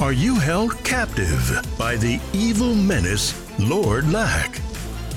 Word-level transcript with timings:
Are 0.00 0.12
you 0.14 0.36
held 0.36 0.82
captive 0.82 1.62
by 1.76 1.96
the 1.96 2.18
evil 2.32 2.74
menace, 2.74 3.34
Lord 3.58 4.10
Lack? 4.10 4.58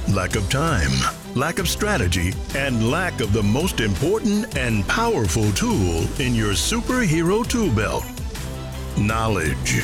Lack 0.10 0.36
of 0.36 0.50
time, 0.50 0.92
lack 1.36 1.58
of 1.58 1.70
strategy, 1.70 2.34
and 2.54 2.92
lack 2.92 3.22
of 3.22 3.32
the 3.32 3.42
most 3.42 3.80
important 3.80 4.58
and 4.58 4.86
powerful 4.88 5.50
tool 5.54 6.06
in 6.20 6.36
your 6.36 6.52
superhero 6.52 7.48
tool 7.48 7.74
belt 7.74 8.04
knowledge. 8.98 9.84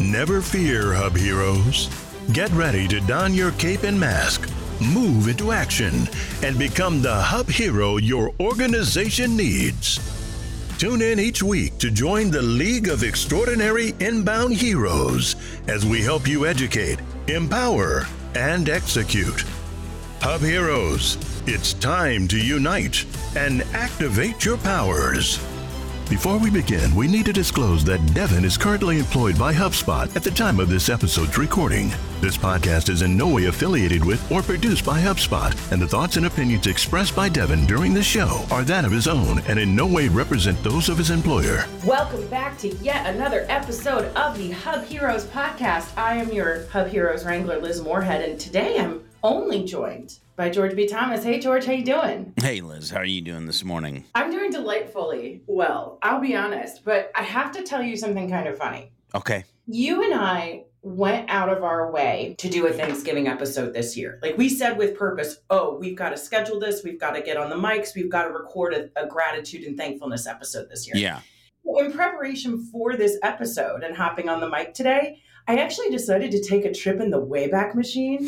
Never 0.00 0.40
fear, 0.40 0.94
Hub 0.94 1.14
Heroes. 1.14 1.90
Get 2.32 2.50
ready 2.52 2.88
to 2.88 3.00
don 3.00 3.34
your 3.34 3.52
cape 3.52 3.82
and 3.82 4.00
mask 4.00 4.50
move 4.80 5.28
into 5.28 5.52
action, 5.52 6.08
and 6.42 6.58
become 6.58 7.02
the 7.02 7.14
hub 7.14 7.48
hero 7.48 7.98
your 7.98 8.32
organization 8.40 9.36
needs. 9.36 10.19
Tune 10.80 11.02
in 11.02 11.20
each 11.20 11.42
week 11.42 11.76
to 11.76 11.90
join 11.90 12.30
the 12.30 12.40
League 12.40 12.88
of 12.88 13.04
Extraordinary 13.04 13.92
Inbound 14.00 14.56
Heroes 14.56 15.36
as 15.68 15.84
we 15.84 16.00
help 16.00 16.26
you 16.26 16.46
educate, 16.46 16.98
empower, 17.26 18.06
and 18.34 18.66
execute. 18.66 19.44
Hub 20.22 20.40
Heroes, 20.40 21.18
it's 21.46 21.74
time 21.74 22.26
to 22.28 22.38
unite 22.38 23.04
and 23.36 23.60
activate 23.74 24.42
your 24.46 24.56
powers. 24.56 25.38
Before 26.10 26.38
we 26.38 26.50
begin, 26.50 26.92
we 26.96 27.06
need 27.06 27.24
to 27.26 27.32
disclose 27.32 27.84
that 27.84 28.04
Devin 28.14 28.44
is 28.44 28.58
currently 28.58 28.98
employed 28.98 29.38
by 29.38 29.54
HubSpot 29.54 30.14
at 30.16 30.24
the 30.24 30.30
time 30.32 30.58
of 30.58 30.68
this 30.68 30.88
episode's 30.88 31.38
recording. 31.38 31.92
This 32.20 32.36
podcast 32.36 32.88
is 32.88 33.02
in 33.02 33.16
no 33.16 33.28
way 33.28 33.44
affiliated 33.44 34.04
with 34.04 34.20
or 34.28 34.42
produced 34.42 34.84
by 34.84 35.00
HubSpot, 35.00 35.54
and 35.70 35.80
the 35.80 35.86
thoughts 35.86 36.16
and 36.16 36.26
opinions 36.26 36.66
expressed 36.66 37.14
by 37.14 37.28
Devin 37.28 37.64
during 37.64 37.94
the 37.94 38.02
show 38.02 38.44
are 38.50 38.64
that 38.64 38.84
of 38.84 38.90
his 38.90 39.06
own 39.06 39.38
and 39.46 39.56
in 39.56 39.76
no 39.76 39.86
way 39.86 40.08
represent 40.08 40.60
those 40.64 40.88
of 40.88 40.98
his 40.98 41.10
employer. 41.10 41.64
Welcome 41.86 42.26
back 42.26 42.58
to 42.58 42.74
yet 42.78 43.06
another 43.06 43.46
episode 43.48 44.06
of 44.16 44.36
the 44.36 44.50
Hub 44.50 44.84
Heroes 44.86 45.26
podcast. 45.26 45.96
I 45.96 46.16
am 46.16 46.32
your 46.32 46.66
Hub 46.70 46.88
Heroes 46.88 47.24
Wrangler, 47.24 47.60
Liz 47.60 47.80
Moorhead, 47.82 48.28
and 48.28 48.40
today 48.40 48.80
I'm 48.80 49.04
only 49.22 49.64
joined 49.64 50.18
by 50.36 50.48
George 50.48 50.74
B. 50.74 50.86
Thomas. 50.86 51.22
Hey, 51.22 51.38
George, 51.38 51.66
how 51.66 51.72
you 51.72 51.84
doing? 51.84 52.32
Hey, 52.40 52.60
Liz, 52.60 52.90
how 52.90 52.98
are 52.98 53.04
you 53.04 53.20
doing 53.20 53.46
this 53.46 53.64
morning? 53.64 54.04
I'm 54.14 54.30
doing 54.30 54.50
delightfully 54.50 55.42
well. 55.46 55.98
I'll 56.02 56.20
be 56.20 56.34
honest, 56.34 56.84
but 56.84 57.10
I 57.14 57.22
have 57.22 57.52
to 57.52 57.62
tell 57.62 57.82
you 57.82 57.96
something 57.96 58.30
kind 58.30 58.48
of 58.48 58.56
funny. 58.56 58.92
Okay. 59.14 59.44
You 59.66 60.02
and 60.02 60.14
I 60.14 60.64
went 60.82 61.28
out 61.28 61.50
of 61.50 61.62
our 61.62 61.90
way 61.90 62.34
to 62.38 62.48
do 62.48 62.66
a 62.66 62.72
Thanksgiving 62.72 63.28
episode 63.28 63.74
this 63.74 63.96
year. 63.96 64.18
Like 64.22 64.38
we 64.38 64.48
said 64.48 64.78
with 64.78 64.96
purpose, 64.96 65.36
oh, 65.50 65.76
we've 65.76 65.96
got 65.96 66.10
to 66.10 66.16
schedule 66.16 66.58
this, 66.58 66.82
we've 66.82 66.98
got 66.98 67.12
to 67.12 67.20
get 67.20 67.36
on 67.36 67.50
the 67.50 67.56
mics, 67.56 67.94
we've 67.94 68.08
got 68.08 68.24
to 68.24 68.30
record 68.30 68.72
a, 68.72 68.88
a 68.96 69.06
gratitude 69.06 69.64
and 69.64 69.76
thankfulness 69.76 70.26
episode 70.26 70.70
this 70.70 70.86
year. 70.86 70.96
Yeah. 70.96 71.20
Well, 71.62 71.84
in 71.84 71.92
preparation 71.92 72.64
for 72.72 72.96
this 72.96 73.18
episode 73.22 73.82
and 73.82 73.94
hopping 73.94 74.30
on 74.30 74.40
the 74.40 74.48
mic 74.48 74.72
today, 74.72 75.20
I 75.50 75.56
actually 75.56 75.90
decided 75.90 76.30
to 76.30 76.40
take 76.40 76.64
a 76.64 76.72
trip 76.72 77.00
in 77.00 77.10
the 77.10 77.20
Wayback 77.20 77.74
Machine 77.74 78.24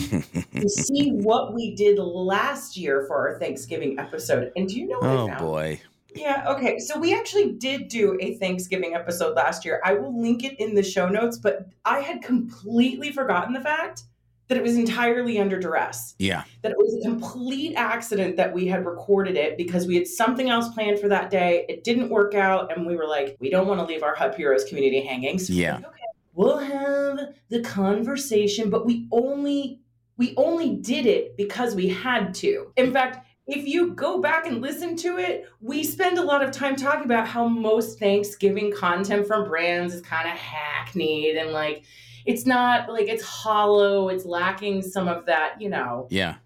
to 0.56 0.68
see 0.68 1.10
what 1.12 1.54
we 1.54 1.72
did 1.76 1.96
last 1.96 2.76
year 2.76 3.04
for 3.06 3.16
our 3.16 3.38
Thanksgiving 3.38 3.96
episode. 3.96 4.50
And 4.56 4.68
do 4.68 4.76
you 4.76 4.88
know 4.88 4.98
what 4.98 5.08
oh, 5.08 5.26
I 5.26 5.28
found? 5.28 5.40
boy. 5.40 5.80
Yeah, 6.16 6.44
okay. 6.48 6.80
So 6.80 6.98
we 6.98 7.14
actually 7.14 7.52
did 7.52 7.86
do 7.86 8.18
a 8.20 8.34
Thanksgiving 8.38 8.96
episode 8.96 9.36
last 9.36 9.64
year. 9.64 9.80
I 9.84 9.94
will 9.94 10.20
link 10.20 10.42
it 10.42 10.58
in 10.58 10.74
the 10.74 10.82
show 10.82 11.08
notes, 11.08 11.38
but 11.38 11.68
I 11.84 12.00
had 12.00 12.22
completely 12.22 13.12
forgotten 13.12 13.52
the 13.52 13.60
fact 13.60 14.02
that 14.48 14.58
it 14.58 14.64
was 14.64 14.76
entirely 14.76 15.38
under 15.38 15.60
duress. 15.60 16.16
Yeah. 16.18 16.42
That 16.62 16.72
it 16.72 16.76
was 16.76 16.92
a 17.06 17.08
complete 17.08 17.76
accident 17.76 18.36
that 18.36 18.52
we 18.52 18.66
had 18.66 18.84
recorded 18.84 19.36
it 19.36 19.56
because 19.56 19.86
we 19.86 19.94
had 19.94 20.08
something 20.08 20.50
else 20.50 20.68
planned 20.74 20.98
for 20.98 21.06
that 21.06 21.30
day. 21.30 21.66
It 21.68 21.84
didn't 21.84 22.08
work 22.08 22.34
out. 22.34 22.76
And 22.76 22.84
we 22.84 22.96
were 22.96 23.06
like, 23.06 23.36
we 23.38 23.48
don't 23.48 23.68
want 23.68 23.78
to 23.78 23.86
leave 23.86 24.02
our 24.02 24.16
Hub 24.16 24.34
Heroes 24.34 24.64
community 24.64 25.00
hanging. 25.06 25.38
So 25.38 25.52
Yeah. 25.52 25.76
like, 25.76 25.86
okay, 25.86 26.01
we'll 26.34 26.58
have 26.58 27.34
the 27.48 27.60
conversation, 27.60 28.70
but 28.70 28.86
we 28.86 29.08
only 29.12 29.80
we 30.18 30.34
only 30.36 30.76
did 30.76 31.06
it 31.06 31.36
because 31.36 31.74
we 31.74 31.88
had 31.88 32.34
to. 32.34 32.70
In 32.76 32.92
fact, 32.92 33.26
if 33.46 33.66
you 33.66 33.92
go 33.92 34.20
back 34.20 34.46
and 34.46 34.60
listen 34.60 34.94
to 34.96 35.18
it, 35.18 35.46
we 35.60 35.82
spend 35.82 36.18
a 36.18 36.22
lot 36.22 36.42
of 36.44 36.50
time 36.52 36.76
talking 36.76 37.04
about 37.04 37.26
how 37.26 37.48
most 37.48 37.98
Thanksgiving 37.98 38.72
content 38.72 39.26
from 39.26 39.48
brands 39.48 39.94
is 39.94 40.00
kind 40.02 40.28
of 40.28 40.36
hackneyed 40.36 41.36
and 41.36 41.50
like 41.50 41.84
it's 42.24 42.46
not 42.46 42.92
like 42.92 43.08
it's 43.08 43.24
hollow, 43.24 44.08
it's 44.08 44.24
lacking 44.24 44.82
some 44.82 45.08
of 45.08 45.26
that, 45.26 45.60
you 45.60 45.68
know, 45.68 46.06
Yeah. 46.10 46.36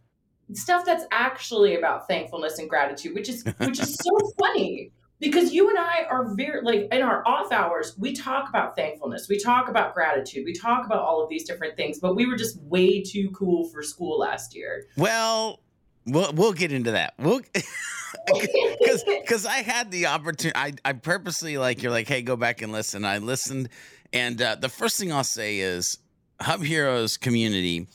stuff 0.55 0.87
that's 0.87 1.05
actually 1.11 1.77
about 1.77 2.09
thankfulness 2.09 2.59
and 2.59 2.71
gratitude, 2.71 3.15
which 3.15 3.29
is 3.29 3.45
which 3.59 3.81
is 3.81 3.95
so 3.95 4.33
funny 4.41 4.91
because 5.19 5.53
you 5.53 5.69
and 5.71 5.79
I 5.79 6.05
are 6.11 6.35
very 6.35 6.63
like 6.63 6.89
in 6.93 7.03
our 7.03 7.27
off 7.27 7.53
hours, 7.53 7.95
we 7.99 8.13
talk 8.13 8.49
about 8.49 8.77
thankfulness, 8.77 9.29
we 9.29 9.39
talk 9.39 9.69
about 9.69 9.95
gratitude, 9.95 10.45
we 10.45 10.53
talk 10.53 10.85
about 10.85 11.01
all 11.01 11.23
of 11.23 11.29
these 11.29 11.45
different 11.45 11.77
things, 11.77 11.99
but 11.99 12.15
we 12.15 12.27
were 12.27 12.37
just 12.37 12.61
way 12.63 13.03
too 13.03 13.31
cool 13.31 13.69
for 13.69 13.83
school 13.83 14.19
last 14.19 14.55
year. 14.55 14.87
Well, 14.97 15.61
we'll 16.05 16.33
we'll 16.33 16.53
get 16.53 16.73
into 16.73 16.93
that. 16.93 17.15
We'll 17.19 17.41
because 18.27 19.05
because 19.05 19.47
I 19.47 19.59
had 19.59 19.91
the 19.91 20.07
opportunity. 20.07 20.57
I 20.57 20.73
I 20.85 20.93
purposely 20.93 21.59
like 21.59 21.83
you're 21.83 21.93
like, 21.93 22.09
hey, 22.09 22.23
go 22.23 22.37
back 22.37 22.63
and 22.63 22.73
listen. 22.73 23.05
I 23.05 23.19
listened, 23.19 23.69
and 24.13 24.41
uh, 24.41 24.57
the 24.57 24.69
first 24.69 24.99
thing 24.99 25.13
I'll 25.13 25.25
say 25.25 25.59
is, 25.59 25.99
Hub 26.41 26.63
Heroes 26.63 27.17
community, 27.17 27.89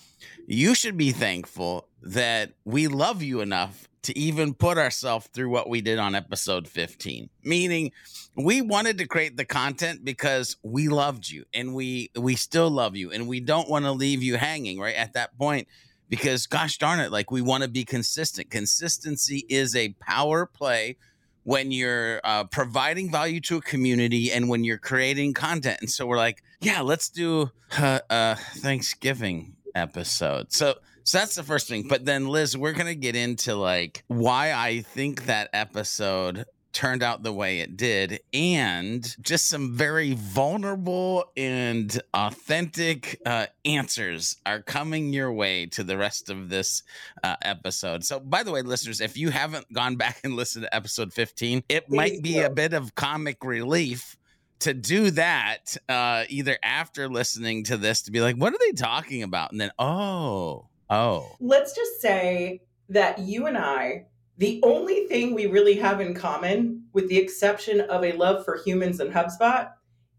you 0.48 0.74
should 0.74 0.98
be 0.98 1.12
thankful 1.12 1.88
that 2.02 2.54
we 2.66 2.88
love 2.88 3.22
you 3.22 3.42
enough 3.42 3.88
to 4.04 4.18
even 4.18 4.54
put 4.54 4.78
ourselves 4.78 5.28
through 5.28 5.50
what 5.50 5.70
we 5.70 5.82
did 5.82 6.00
on 6.00 6.16
episode 6.16 6.68
15 6.68 7.30
meaning 7.44 7.92
we 8.36 8.62
wanted 8.62 8.98
to 8.98 9.08
create 9.08 9.36
the 9.38 9.46
content 9.46 10.04
because 10.04 10.56
we 10.64 10.88
loved 10.88 11.30
you 11.30 11.46
and 11.54 11.74
we 11.74 12.10
we 12.16 12.36
still 12.36 12.70
love 12.70 12.96
you 12.96 13.12
and 13.12 13.28
we 13.28 13.40
don't 13.40 13.70
want 13.70 13.86
to 13.86 13.92
leave 13.92 14.24
you 14.24 14.38
hanging 14.38 14.80
right 14.80 14.96
at 14.96 15.14
that 15.14 15.38
point 15.38 15.68
because 16.12 16.46
gosh 16.46 16.78
darn 16.78 17.00
it 17.00 17.12
like 17.12 17.32
we 17.32 17.42
want 17.42 17.64
to 17.64 17.70
be 17.70 17.86
consistent. 17.86 18.52
Consistency 18.52 19.46
is 19.50 19.76
a 19.76 19.90
power 19.94 20.46
play 20.46 20.98
when 21.44 21.72
you're 21.72 22.22
uh, 22.24 22.44
providing 22.44 23.10
value 23.10 23.40
to 23.40 23.58
a 23.58 23.62
community 23.62 24.32
and 24.32 24.48
when 24.48 24.64
you're 24.64 24.78
creating 24.78 25.34
content. 25.34 25.78
And 25.80 25.90
so 25.90 26.06
we're 26.06 26.18
like 26.18 26.44
yeah 26.60 26.82
let's 26.82 27.10
do 27.10 27.50
uh, 27.80 28.00
uh 28.10 28.36
thanksgiving 28.36 29.56
episode. 29.74 30.52
So 30.52 30.76
so 31.04 31.18
that's 31.20 31.36
the 31.36 31.44
first 31.44 31.68
thing. 31.68 31.88
But 31.88 32.06
then, 32.06 32.28
Liz, 32.28 32.58
we're 32.58 32.74
going 32.74 32.88
to 32.88 32.96
get 32.96 33.16
into 33.16 33.56
like 33.56 34.04
why 34.08 34.54
I 34.54 34.82
think 34.82 35.26
that 35.26 35.50
episode 35.54 36.46
turned 36.74 37.04
out 37.04 37.24
the 37.24 37.34
way 37.34 37.60
it 37.60 37.76
did 37.76 38.20
and 38.34 39.16
just 39.22 39.48
some 39.48 39.76
very 39.76 40.14
vulnerable 40.14 41.26
and 41.36 42.02
authentic 42.14 43.20
uh, 43.26 43.48
answers 43.66 44.38
are 44.46 44.62
coming 44.62 45.12
your 45.12 45.32
way 45.32 45.66
to 45.66 45.84
the 45.84 45.98
rest 45.98 46.30
of 46.30 46.50
this 46.50 46.84
uh, 47.24 47.36
episode. 47.42 48.04
So 48.04 48.20
by 48.20 48.44
the 48.44 48.52
way 48.52 48.62
listeners 48.62 49.02
if 49.02 49.18
you 49.18 49.30
haven't 49.32 49.72
gone 49.74 49.96
back 49.96 50.22
and 50.24 50.36
listened 50.36 50.64
to 50.64 50.76
episode 50.76 51.14
15 51.14 51.64
it 51.68 51.90
might 51.90 52.22
be 52.22 52.40
a 52.40 52.50
bit 52.50 52.74
of 52.74 52.96
comic 52.96 53.44
relief 53.44 54.16
to 54.60 54.74
do 54.74 55.12
that 55.12 55.76
uh, 55.90 56.24
either 56.30 56.58
after 56.64 57.10
listening 57.10 57.64
to 57.66 57.78
this 57.78 58.04
to 58.04 58.12
be 58.12 58.22
like 58.22 58.36
what 58.36 58.54
are 58.54 58.60
they 58.60 58.72
talking 58.72 59.24
about? 59.24 59.52
And 59.52 59.60
then 59.60 59.72
oh 59.78 60.68
Oh. 60.92 61.36
Let's 61.40 61.74
just 61.74 62.02
say 62.02 62.62
that 62.90 63.18
you 63.20 63.48
and 63.48 63.58
I, 63.58 64.06
the 64.38 64.60
only 64.64 65.08
thing 65.08 65.34
we 65.34 65.48
really 65.48 65.76
have 65.76 66.02
in 66.02 66.14
common, 66.14 66.84
with 66.94 67.08
the 67.08 67.18
exception 67.18 67.82
of 67.82 68.04
a 68.04 68.12
love 68.14 68.44
for 68.44 68.62
humans 68.64 69.00
and 69.00 69.12
HubSpot, 69.12 69.70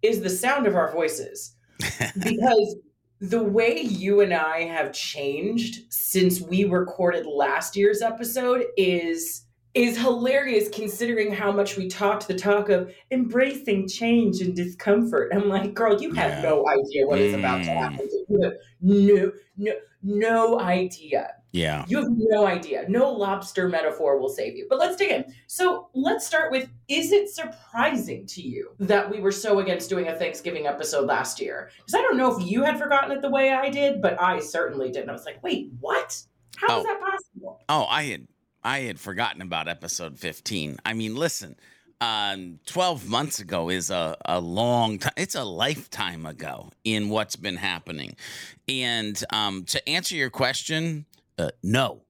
is 0.00 0.20
the 0.20 0.30
sound 0.30 0.66
of 0.66 0.74
our 0.74 0.90
voices. 0.90 1.54
because 2.18 2.76
the 3.20 3.42
way 3.42 3.80
you 3.80 4.20
and 4.20 4.32
I 4.32 4.62
have 4.62 4.92
changed 4.92 5.92
since 5.92 6.40
we 6.40 6.64
recorded 6.64 7.26
last 7.26 7.76
year's 7.76 8.02
episode 8.02 8.64
is 8.76 9.44
is 9.74 9.98
hilarious 9.98 10.68
considering 10.68 11.32
how 11.32 11.50
much 11.50 11.76
we 11.76 11.88
talked 11.88 12.28
the 12.28 12.34
talk 12.34 12.68
of 12.68 12.92
embracing 13.10 13.88
change 13.88 14.40
and 14.40 14.54
discomfort. 14.54 15.32
I'm 15.34 15.48
like, 15.48 15.72
girl, 15.72 16.00
you 16.00 16.12
have 16.12 16.30
yeah. 16.30 16.42
no 16.42 16.68
idea 16.68 17.06
what 17.06 17.12
what 17.12 17.20
is 17.20 17.34
about 17.34 17.64
to 17.64 17.70
mm. 17.70 17.76
happen. 17.76 18.08
You 18.28 18.42
have 18.42 18.52
no, 18.80 19.32
no, 19.56 19.72
no 20.02 20.60
idea. 20.60 21.34
Yeah. 21.52 21.84
You 21.86 21.98
have 21.98 22.08
no 22.10 22.46
idea. 22.46 22.86
No 22.88 23.10
lobster 23.12 23.68
metaphor 23.68 24.18
will 24.18 24.30
save 24.30 24.56
you. 24.56 24.66
But 24.68 24.78
let's 24.78 24.96
dig 24.96 25.10
in. 25.10 25.24
So 25.46 25.88
let's 25.94 26.26
start 26.26 26.50
with 26.50 26.70
Is 26.88 27.12
it 27.12 27.28
surprising 27.28 28.26
to 28.28 28.42
you 28.42 28.70
that 28.78 29.10
we 29.10 29.20
were 29.20 29.32
so 29.32 29.58
against 29.58 29.90
doing 29.90 30.08
a 30.08 30.16
Thanksgiving 30.16 30.66
episode 30.66 31.06
last 31.06 31.40
year? 31.40 31.70
Because 31.76 31.94
I 31.94 32.02
don't 32.02 32.16
know 32.16 32.34
if 32.34 32.46
you 32.46 32.64
had 32.64 32.78
forgotten 32.78 33.12
it 33.12 33.20
the 33.20 33.30
way 33.30 33.52
I 33.52 33.68
did, 33.68 34.00
but 34.00 34.20
I 34.20 34.40
certainly 34.40 34.90
did. 34.90 35.02
And 35.02 35.10
I 35.10 35.14
was 35.14 35.26
like, 35.26 35.42
wait, 35.42 35.70
what? 35.80 36.22
How 36.56 36.76
oh. 36.76 36.78
is 36.78 36.84
that 36.84 37.00
possible? 37.00 37.60
Oh, 37.68 37.86
I 37.88 38.04
had 38.04 38.26
I 38.64 38.80
had 38.80 39.00
forgotten 39.00 39.42
about 39.42 39.68
episode 39.68 40.18
15. 40.18 40.78
I 40.84 40.92
mean, 40.92 41.16
listen, 41.16 41.56
um, 42.00 42.58
12 42.66 43.08
months 43.08 43.38
ago 43.38 43.68
is 43.68 43.90
a, 43.90 44.16
a 44.24 44.40
long 44.40 44.98
time. 44.98 45.12
It's 45.16 45.34
a 45.34 45.44
lifetime 45.44 46.26
ago 46.26 46.70
in 46.84 47.08
what's 47.08 47.36
been 47.36 47.56
happening. 47.56 48.16
And 48.68 49.22
um, 49.30 49.64
to 49.66 49.88
answer 49.88 50.16
your 50.16 50.30
question, 50.30 51.06
uh, 51.38 51.50
no. 51.62 52.02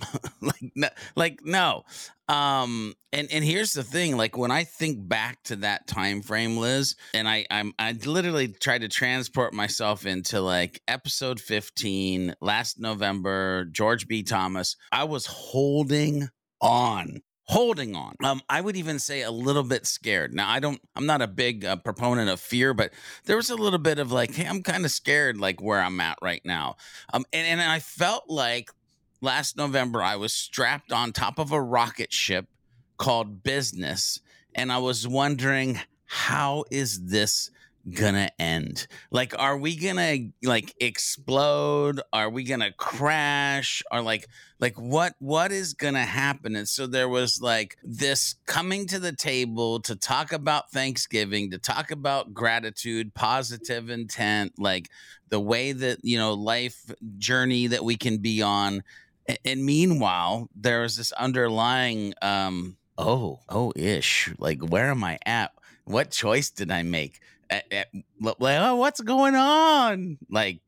like, 0.40 0.72
no, 0.74 0.88
like, 1.14 1.40
no. 1.44 1.84
Um, 2.28 2.94
and, 3.12 3.28
and 3.32 3.42
here's 3.42 3.72
the 3.72 3.82
thing, 3.82 4.16
like 4.16 4.36
when 4.36 4.50
I 4.50 4.64
think 4.64 5.08
back 5.08 5.42
to 5.44 5.56
that 5.56 5.86
time 5.86 6.20
frame, 6.20 6.58
Liz, 6.58 6.94
and 7.14 7.26
I, 7.26 7.46
I'm, 7.50 7.72
I 7.78 7.92
literally 7.92 8.48
tried 8.48 8.82
to 8.82 8.88
transport 8.88 9.54
myself 9.54 10.04
into 10.04 10.40
like 10.40 10.82
episode 10.86 11.40
15 11.40 12.34
last 12.40 12.78
November, 12.78 13.64
George 13.72 14.06
B. 14.06 14.22
Thomas. 14.22 14.76
I 14.92 15.04
was 15.04 15.24
holding 15.26 16.28
on 16.60 17.22
holding 17.48 17.96
on. 17.96 18.14
Um, 18.22 18.42
I 18.48 18.60
would 18.60 18.76
even 18.76 18.98
say 18.98 19.22
a 19.22 19.30
little 19.30 19.62
bit 19.62 19.86
scared. 19.86 20.34
Now, 20.34 20.50
I 20.50 20.60
don't, 20.60 20.80
I'm 20.94 21.06
not 21.06 21.22
a 21.22 21.26
big 21.26 21.64
uh, 21.64 21.76
proponent 21.76 22.28
of 22.28 22.40
fear, 22.40 22.74
but 22.74 22.92
there 23.24 23.36
was 23.36 23.48
a 23.48 23.56
little 23.56 23.78
bit 23.78 23.98
of 23.98 24.12
like, 24.12 24.34
hey, 24.34 24.46
I'm 24.46 24.62
kind 24.62 24.84
of 24.84 24.90
scared, 24.90 25.38
like 25.38 25.62
where 25.62 25.80
I'm 25.80 25.98
at 26.00 26.18
right 26.20 26.42
now. 26.44 26.76
Um, 27.12 27.24
and, 27.32 27.46
and 27.46 27.70
I 27.70 27.78
felt 27.78 28.24
like 28.28 28.70
last 29.20 29.56
November 29.56 30.02
I 30.02 30.16
was 30.16 30.32
strapped 30.32 30.92
on 30.92 31.12
top 31.12 31.38
of 31.38 31.52
a 31.52 31.60
rocket 31.60 32.12
ship 32.12 32.46
called 32.96 33.42
business, 33.42 34.20
and 34.54 34.72
I 34.72 34.78
was 34.78 35.06
wondering, 35.06 35.80
how 36.06 36.64
is 36.70 37.06
this 37.06 37.50
gonna 37.94 38.30
end? 38.38 38.86
Like, 39.10 39.38
are 39.38 39.56
we 39.56 39.76
gonna 39.76 40.28
like 40.42 40.74
explode? 40.80 42.00
Are 42.12 42.30
we 42.30 42.44
gonna 42.44 42.72
crash? 42.72 43.82
Or 43.90 44.00
like, 44.02 44.28
like 44.60 44.76
what 44.76 45.14
what 45.18 45.52
is 45.52 45.74
gonna 45.74 46.04
happen? 46.04 46.56
And 46.56 46.68
so 46.68 46.86
there 46.86 47.08
was 47.08 47.40
like 47.40 47.76
this 47.82 48.36
coming 48.46 48.86
to 48.88 48.98
the 48.98 49.12
table 49.12 49.80
to 49.80 49.96
talk 49.96 50.32
about 50.32 50.70
Thanksgiving, 50.70 51.50
to 51.50 51.58
talk 51.58 51.90
about 51.90 52.34
gratitude, 52.34 53.14
positive 53.14 53.90
intent, 53.90 54.52
like 54.58 54.90
the 55.28 55.40
way 55.40 55.72
that 55.72 55.98
you 56.02 56.18
know 56.18 56.34
life 56.34 56.92
journey 57.18 57.66
that 57.68 57.84
we 57.84 57.96
can 57.96 58.18
be 58.18 58.42
on. 58.42 58.82
And 59.44 59.64
meanwhile, 59.64 60.48
there 60.54 60.80
was 60.80 60.96
this 60.96 61.12
underlying 61.12 62.14
um 62.22 62.76
oh 63.00 63.40
oh 63.48 63.72
ish 63.76 64.28
like 64.40 64.60
where 64.60 64.90
am 64.90 65.04
i 65.04 65.16
at 65.24 65.52
what 65.84 66.10
choice 66.10 66.50
did 66.50 66.68
i 66.68 66.82
make 66.82 67.20
at, 67.50 67.72
at, 67.72 67.88
like, 68.20 68.60
oh, 68.60 68.76
what's 68.76 69.00
going 69.00 69.34
on? 69.34 70.18
Like 70.30 70.60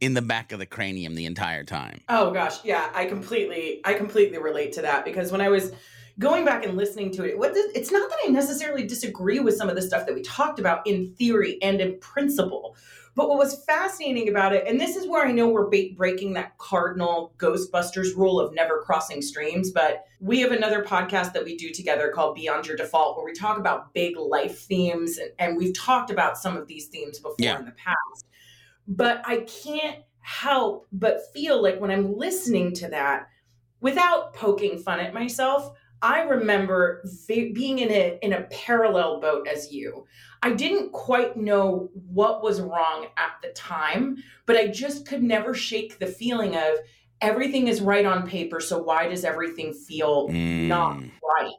in 0.00 0.14
the 0.14 0.22
back 0.22 0.52
of 0.52 0.58
the 0.58 0.66
cranium 0.66 1.14
the 1.14 1.26
entire 1.26 1.64
time. 1.64 2.00
Oh 2.08 2.30
gosh, 2.30 2.64
yeah, 2.64 2.90
I 2.94 3.06
completely, 3.06 3.80
I 3.84 3.94
completely 3.94 4.38
relate 4.38 4.72
to 4.74 4.82
that 4.82 5.04
because 5.04 5.32
when 5.32 5.40
I 5.40 5.48
was 5.48 5.72
going 6.18 6.44
back 6.44 6.64
and 6.64 6.76
listening 6.76 7.12
to 7.12 7.24
it, 7.24 7.38
what 7.38 7.52
it's 7.54 7.90
not 7.90 8.08
that 8.08 8.18
I 8.24 8.28
necessarily 8.28 8.86
disagree 8.86 9.40
with 9.40 9.56
some 9.56 9.68
of 9.68 9.76
the 9.76 9.82
stuff 9.82 10.06
that 10.06 10.14
we 10.14 10.22
talked 10.22 10.58
about 10.58 10.86
in 10.86 11.14
theory 11.14 11.58
and 11.62 11.80
in 11.80 11.98
principle, 11.98 12.76
but 13.14 13.28
what 13.28 13.38
was 13.38 13.64
fascinating 13.64 14.28
about 14.28 14.52
it, 14.52 14.66
and 14.66 14.80
this 14.80 14.96
is 14.96 15.06
where 15.06 15.26
I 15.26 15.32
know 15.32 15.48
we're 15.48 15.68
ba- 15.68 15.94
breaking 15.96 16.34
that 16.34 16.56
cardinal 16.58 17.32
Ghostbusters 17.38 18.16
rule 18.16 18.38
of 18.40 18.54
never 18.54 18.80
crossing 18.80 19.22
streams, 19.22 19.70
but 19.70 20.04
we 20.20 20.40
have 20.40 20.52
another 20.52 20.82
podcast 20.82 21.32
that 21.32 21.44
we 21.44 21.56
do 21.56 21.70
together 21.70 22.10
called 22.14 22.34
Beyond 22.34 22.66
Your 22.66 22.76
Default, 22.76 23.16
where 23.16 23.26
we 23.26 23.32
talk 23.32 23.58
about 23.58 23.92
big 23.94 24.16
life 24.16 24.60
themes. 24.60 25.18
And, 25.18 25.30
and 25.38 25.56
we've 25.56 25.74
talked 25.74 26.10
about 26.10 26.38
some 26.38 26.56
of 26.56 26.66
these 26.66 26.86
themes 26.86 27.18
before 27.18 27.36
yeah. 27.38 27.58
in 27.58 27.64
the 27.64 27.72
past. 27.72 28.26
But 28.86 29.22
I 29.24 29.40
can't 29.40 29.98
help 30.20 30.86
but 30.92 31.20
feel 31.32 31.62
like 31.62 31.80
when 31.80 31.90
I'm 31.90 32.16
listening 32.16 32.74
to 32.74 32.88
that, 32.88 33.28
without 33.80 34.34
poking 34.34 34.78
fun 34.78 35.00
at 35.00 35.14
myself, 35.14 35.72
I 36.02 36.22
remember 36.22 37.04
being 37.26 37.78
in 37.80 37.90
a 37.90 38.18
in 38.22 38.32
a 38.32 38.42
parallel 38.42 39.20
boat 39.20 39.48
as 39.48 39.72
you. 39.72 40.06
I 40.42 40.52
didn't 40.52 40.92
quite 40.92 41.36
know 41.36 41.90
what 42.10 42.42
was 42.42 42.60
wrong 42.60 43.06
at 43.16 43.32
the 43.42 43.48
time, 43.50 44.22
but 44.46 44.56
I 44.56 44.68
just 44.68 45.06
could 45.06 45.22
never 45.22 45.54
shake 45.54 45.98
the 45.98 46.06
feeling 46.06 46.56
of 46.56 46.74
everything 47.20 47.66
is 47.66 47.80
right 47.80 48.06
on 48.06 48.28
paper, 48.28 48.60
so 48.60 48.80
why 48.80 49.08
does 49.08 49.24
everything 49.24 49.72
feel 49.72 50.28
mm. 50.28 50.68
not 50.68 51.00
right? 51.22 51.54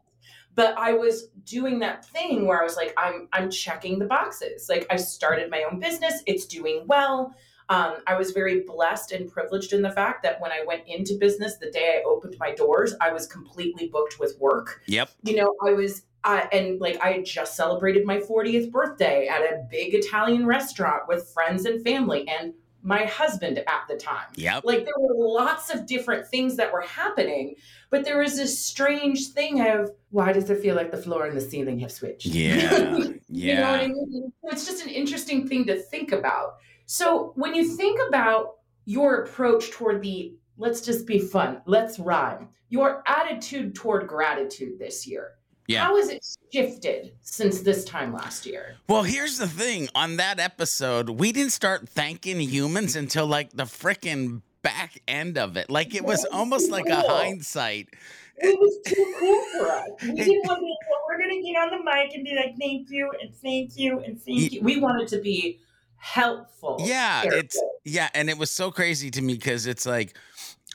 But 0.56 0.78
I 0.78 0.94
was 0.94 1.30
doing 1.46 1.80
that 1.80 2.06
thing 2.06 2.46
where 2.46 2.62
I 2.62 2.64
was 2.64 2.76
like, 2.76 2.94
I'm 2.98 3.28
I'm 3.34 3.50
checking 3.50 4.00
the 4.00 4.06
boxes. 4.06 4.68
Like 4.70 4.88
I 4.90 4.96
started 4.96 5.52
my 5.52 5.64
own 5.70 5.80
business, 5.80 6.24
it's 6.26 6.46
doing 6.46 6.84
well. 6.88 7.34
Um, 7.70 7.98
I 8.08 8.18
was 8.18 8.32
very 8.32 8.62
blessed 8.62 9.12
and 9.12 9.32
privileged 9.32 9.74
in 9.74 9.84
the 9.84 9.92
fact 9.92 10.24
that 10.24 10.42
when 10.42 10.52
I 10.52 10.64
went 10.66 10.88
into 10.88 11.16
business, 11.16 11.58
the 11.58 11.70
day 11.70 12.00
I 12.00 12.10
opened 12.10 12.36
my 12.40 12.54
doors, 12.54 12.96
I 13.00 13.12
was 13.12 13.28
completely 13.28 13.88
booked 13.88 14.20
with 14.20 14.38
work. 14.40 14.82
Yep. 14.88 15.12
You 15.24 15.36
know, 15.36 15.56
I 15.64 15.74
was 15.74 16.04
uh, 16.24 16.48
and 16.52 16.82
like 16.82 17.00
I 17.02 17.14
had 17.14 17.26
just 17.26 17.56
celebrated 17.56 18.06
my 18.06 18.18
40th 18.18 18.72
birthday 18.72 19.28
at 19.28 19.42
a 19.42 19.66
big 19.70 19.94
Italian 19.94 20.46
restaurant 20.46 21.04
with 21.08 21.30
friends 21.30 21.66
and 21.66 21.82
family 21.84 22.28
and 22.28 22.54
my 22.82 23.04
husband 23.06 23.58
at 23.60 23.82
the 23.88 23.96
time. 23.96 24.28
Yep. 24.36 24.64
Like 24.66 24.86
there 24.86 24.94
were 24.98 25.16
lots 25.16 25.74
of 25.74 25.86
different 25.86 26.28
things 26.28 26.56
that 26.56 26.72
were 26.72 26.82
happening, 26.82 27.56
but 27.90 28.06
there 28.06 28.18
was 28.18 28.38
this 28.38 28.58
strange 28.58 29.28
thing 29.28 29.62
of 29.62 29.92
why 30.12 30.32
does 30.32 30.50
it 30.50 30.62
feel 30.62 30.76
like 30.76 30.92
the 30.92 30.98
floor 30.98 31.26
and 31.26 31.36
the 31.36 31.42
ceiling 31.42 31.80
have 31.80 31.92
switched? 31.92 32.28
Yeah. 32.28 32.58
yeah. 32.58 33.10
you 33.30 33.56
know 33.56 33.72
what 33.72 33.80
I 33.82 33.88
mean? 33.88 34.34
It's 34.44 34.66
just 34.66 34.84
an 34.84 34.90
interesting 34.90 35.48
thing 35.48 35.66
to 35.66 35.76
think 35.76 36.12
about. 36.12 36.58
So 36.92 37.34
when 37.36 37.54
you 37.54 37.68
think 37.68 38.00
about 38.08 38.56
your 38.86 39.24
approach 39.24 39.70
toward 39.72 40.02
the 40.02 40.34
let's 40.58 40.82
just 40.82 41.06
be 41.06 41.20
fun, 41.20 41.62
let's 41.66 42.00
rhyme, 42.00 42.50
your 42.70 43.04
attitude 43.06 43.76
toward 43.76 44.08
gratitude 44.08 44.80
this 44.80 45.08
year 45.08 45.40
yeah. 45.70 45.84
How 45.84 45.98
has 45.98 46.10
it 46.10 46.26
shifted 46.52 47.14
since 47.22 47.62
this 47.62 47.86
time 47.86 48.12
last 48.12 48.48
year? 48.48 48.78
Well, 48.88 49.04
here's 49.04 49.38
the 49.38 49.48
thing. 49.48 49.88
On 49.94 50.18
that 50.18 50.40
episode, 50.40 51.10
we 51.12 51.32
didn't 51.32 51.52
start 51.52 51.88
thanking 51.88 52.40
humans 52.40 52.96
until 52.96 53.28
like 53.28 53.52
the 53.52 53.66
freaking 53.66 54.42
back 54.64 55.00
end 55.08 55.38
of 55.38 55.58
it. 55.58 55.70
Like 55.70 55.94
it 55.94 56.04
was 56.04 56.26
almost 56.26 56.72
like 56.72 56.88
a 56.88 57.02
hindsight. 57.08 57.90
it 58.38 58.60
was 58.60 58.80
too 58.84 59.16
cool 59.20 59.46
for 59.52 59.72
us. 59.72 59.90
We 60.10 60.16
didn't 60.16 60.48
want 60.48 60.58
to 60.58 60.64
be, 60.64 60.76
well, 60.90 61.02
we're 61.08 61.20
going 61.20 61.40
to 61.40 61.48
get 61.48 61.56
on 61.60 61.70
the 61.70 61.84
mic 61.84 62.16
and 62.16 62.24
be 62.24 62.36
like, 62.36 62.58
thank 62.58 62.90
you 62.90 63.12
and 63.22 63.36
thank 63.36 63.78
you 63.78 64.00
and 64.00 64.20
thank 64.20 64.52
you. 64.52 64.64
We 64.64 64.80
wanted 64.80 65.08
to 65.10 65.22
be 65.22 65.60
helpful. 66.00 66.78
Yeah, 66.80 67.24
it's 67.26 67.62
yeah, 67.86 68.10
and 68.14 68.30
it 68.30 68.38
was 68.38 68.52
so 68.52 68.72
crazy 68.72 69.12
to 69.12 69.22
me 69.22 69.36
because 69.36 69.68
it's 69.68 69.86
like 69.86 70.18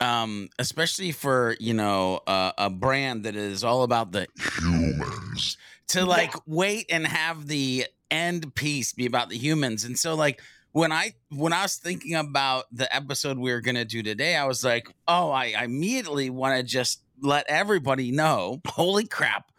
um 0.00 0.48
especially 0.58 1.12
for 1.12 1.56
you 1.60 1.74
know 1.74 2.20
uh, 2.26 2.52
a 2.58 2.70
brand 2.70 3.24
that 3.24 3.36
is 3.36 3.62
all 3.62 3.82
about 3.82 4.12
the 4.12 4.26
humans 4.60 5.56
to 5.88 6.04
like 6.04 6.34
yeah. 6.34 6.40
wait 6.46 6.86
and 6.90 7.06
have 7.06 7.46
the 7.46 7.86
end 8.10 8.54
piece 8.54 8.92
be 8.92 9.06
about 9.06 9.28
the 9.28 9.38
humans 9.38 9.84
and 9.84 9.98
so 9.98 10.14
like 10.14 10.42
when 10.72 10.90
i 10.92 11.12
when 11.30 11.52
i 11.52 11.62
was 11.62 11.76
thinking 11.76 12.14
about 12.14 12.64
the 12.72 12.92
episode 12.94 13.38
we 13.38 13.52
were 13.52 13.60
to 13.60 13.84
do 13.84 14.02
today 14.02 14.36
i 14.36 14.44
was 14.44 14.64
like 14.64 14.88
oh 15.08 15.30
i, 15.30 15.54
I 15.56 15.64
immediately 15.64 16.30
want 16.30 16.56
to 16.56 16.62
just 16.62 17.00
let 17.20 17.46
everybody 17.48 18.10
know 18.10 18.60
holy 18.66 19.06
crap 19.06 19.52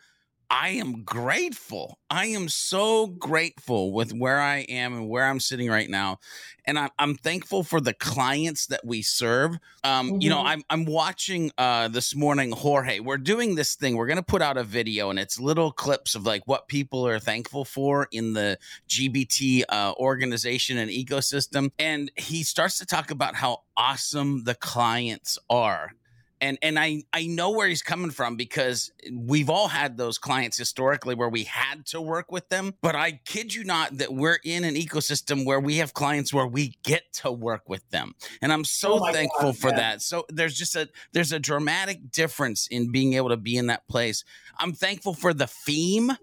I 0.49 0.69
am 0.69 1.03
grateful. 1.03 1.99
I 2.09 2.27
am 2.27 2.49
so 2.49 3.07
grateful 3.07 3.91
with 3.91 4.13
where 4.13 4.39
I 4.39 4.59
am 4.69 4.93
and 4.93 5.09
where 5.09 5.25
I'm 5.25 5.39
sitting 5.39 5.69
right 5.69 5.89
now. 5.89 6.19
And 6.65 6.79
I'm, 6.79 6.89
I'm 6.97 7.15
thankful 7.15 7.63
for 7.63 7.79
the 7.79 7.93
clients 7.93 8.67
that 8.67 8.85
we 8.85 9.01
serve. 9.01 9.57
Um, 9.83 10.11
mm-hmm. 10.11 10.21
You 10.21 10.29
know, 10.29 10.37
mm-hmm. 10.37 10.47
I'm, 10.47 10.63
I'm 10.69 10.85
watching 10.85 11.51
uh, 11.57 11.87
this 11.87 12.15
morning, 12.15 12.51
Jorge. 12.51 12.99
We're 12.99 13.17
doing 13.17 13.55
this 13.55 13.75
thing. 13.75 13.95
We're 13.95 14.07
going 14.07 14.17
to 14.17 14.23
put 14.23 14.41
out 14.41 14.57
a 14.57 14.63
video 14.63 15.09
and 15.09 15.19
it's 15.19 15.39
little 15.39 15.71
clips 15.71 16.15
of 16.15 16.25
like 16.25 16.43
what 16.47 16.67
people 16.67 17.07
are 17.07 17.19
thankful 17.19 17.65
for 17.65 18.07
in 18.11 18.33
the 18.33 18.57
GBT 18.89 19.63
uh, 19.69 19.93
organization 19.97 20.77
and 20.77 20.89
ecosystem. 20.89 21.71
And 21.79 22.11
he 22.15 22.43
starts 22.43 22.77
to 22.79 22.85
talk 22.85 23.11
about 23.11 23.35
how 23.35 23.63
awesome 23.77 24.43
the 24.43 24.55
clients 24.55 25.37
are 25.49 25.93
and 26.41 26.57
and 26.61 26.77
I 26.79 27.03
I 27.13 27.27
know 27.27 27.51
where 27.51 27.67
he's 27.67 27.81
coming 27.81 28.11
from 28.11 28.35
because 28.35 28.91
we've 29.11 29.49
all 29.49 29.67
had 29.67 29.97
those 29.97 30.17
clients 30.17 30.57
historically 30.57 31.15
where 31.15 31.29
we 31.29 31.43
had 31.43 31.85
to 31.87 32.01
work 32.01 32.31
with 32.31 32.49
them 32.49 32.73
but 32.81 32.95
I 32.95 33.19
kid 33.25 33.53
you 33.53 33.63
not 33.63 33.97
that 33.97 34.13
we're 34.13 34.39
in 34.43 34.63
an 34.63 34.75
ecosystem 34.75 35.45
where 35.45 35.59
we 35.59 35.77
have 35.77 35.93
clients 35.93 36.33
where 36.33 36.47
we 36.47 36.77
get 36.83 37.03
to 37.13 37.31
work 37.31 37.67
with 37.67 37.87
them. 37.89 38.13
And 38.41 38.51
I'm 38.51 38.63
so 38.63 38.99
oh 38.99 39.11
thankful 39.11 39.51
God, 39.51 39.57
for 39.57 39.69
yeah. 39.69 39.75
that. 39.77 40.01
So 40.01 40.25
there's 40.29 40.55
just 40.55 40.75
a 40.75 40.89
there's 41.13 41.31
a 41.31 41.39
dramatic 41.39 42.11
difference 42.11 42.67
in 42.67 42.91
being 42.91 43.13
able 43.13 43.29
to 43.29 43.37
be 43.37 43.57
in 43.57 43.67
that 43.67 43.87
place. 43.87 44.23
I'm 44.57 44.73
thankful 44.73 45.13
for 45.13 45.33
the 45.33 45.47
theme 45.47 46.13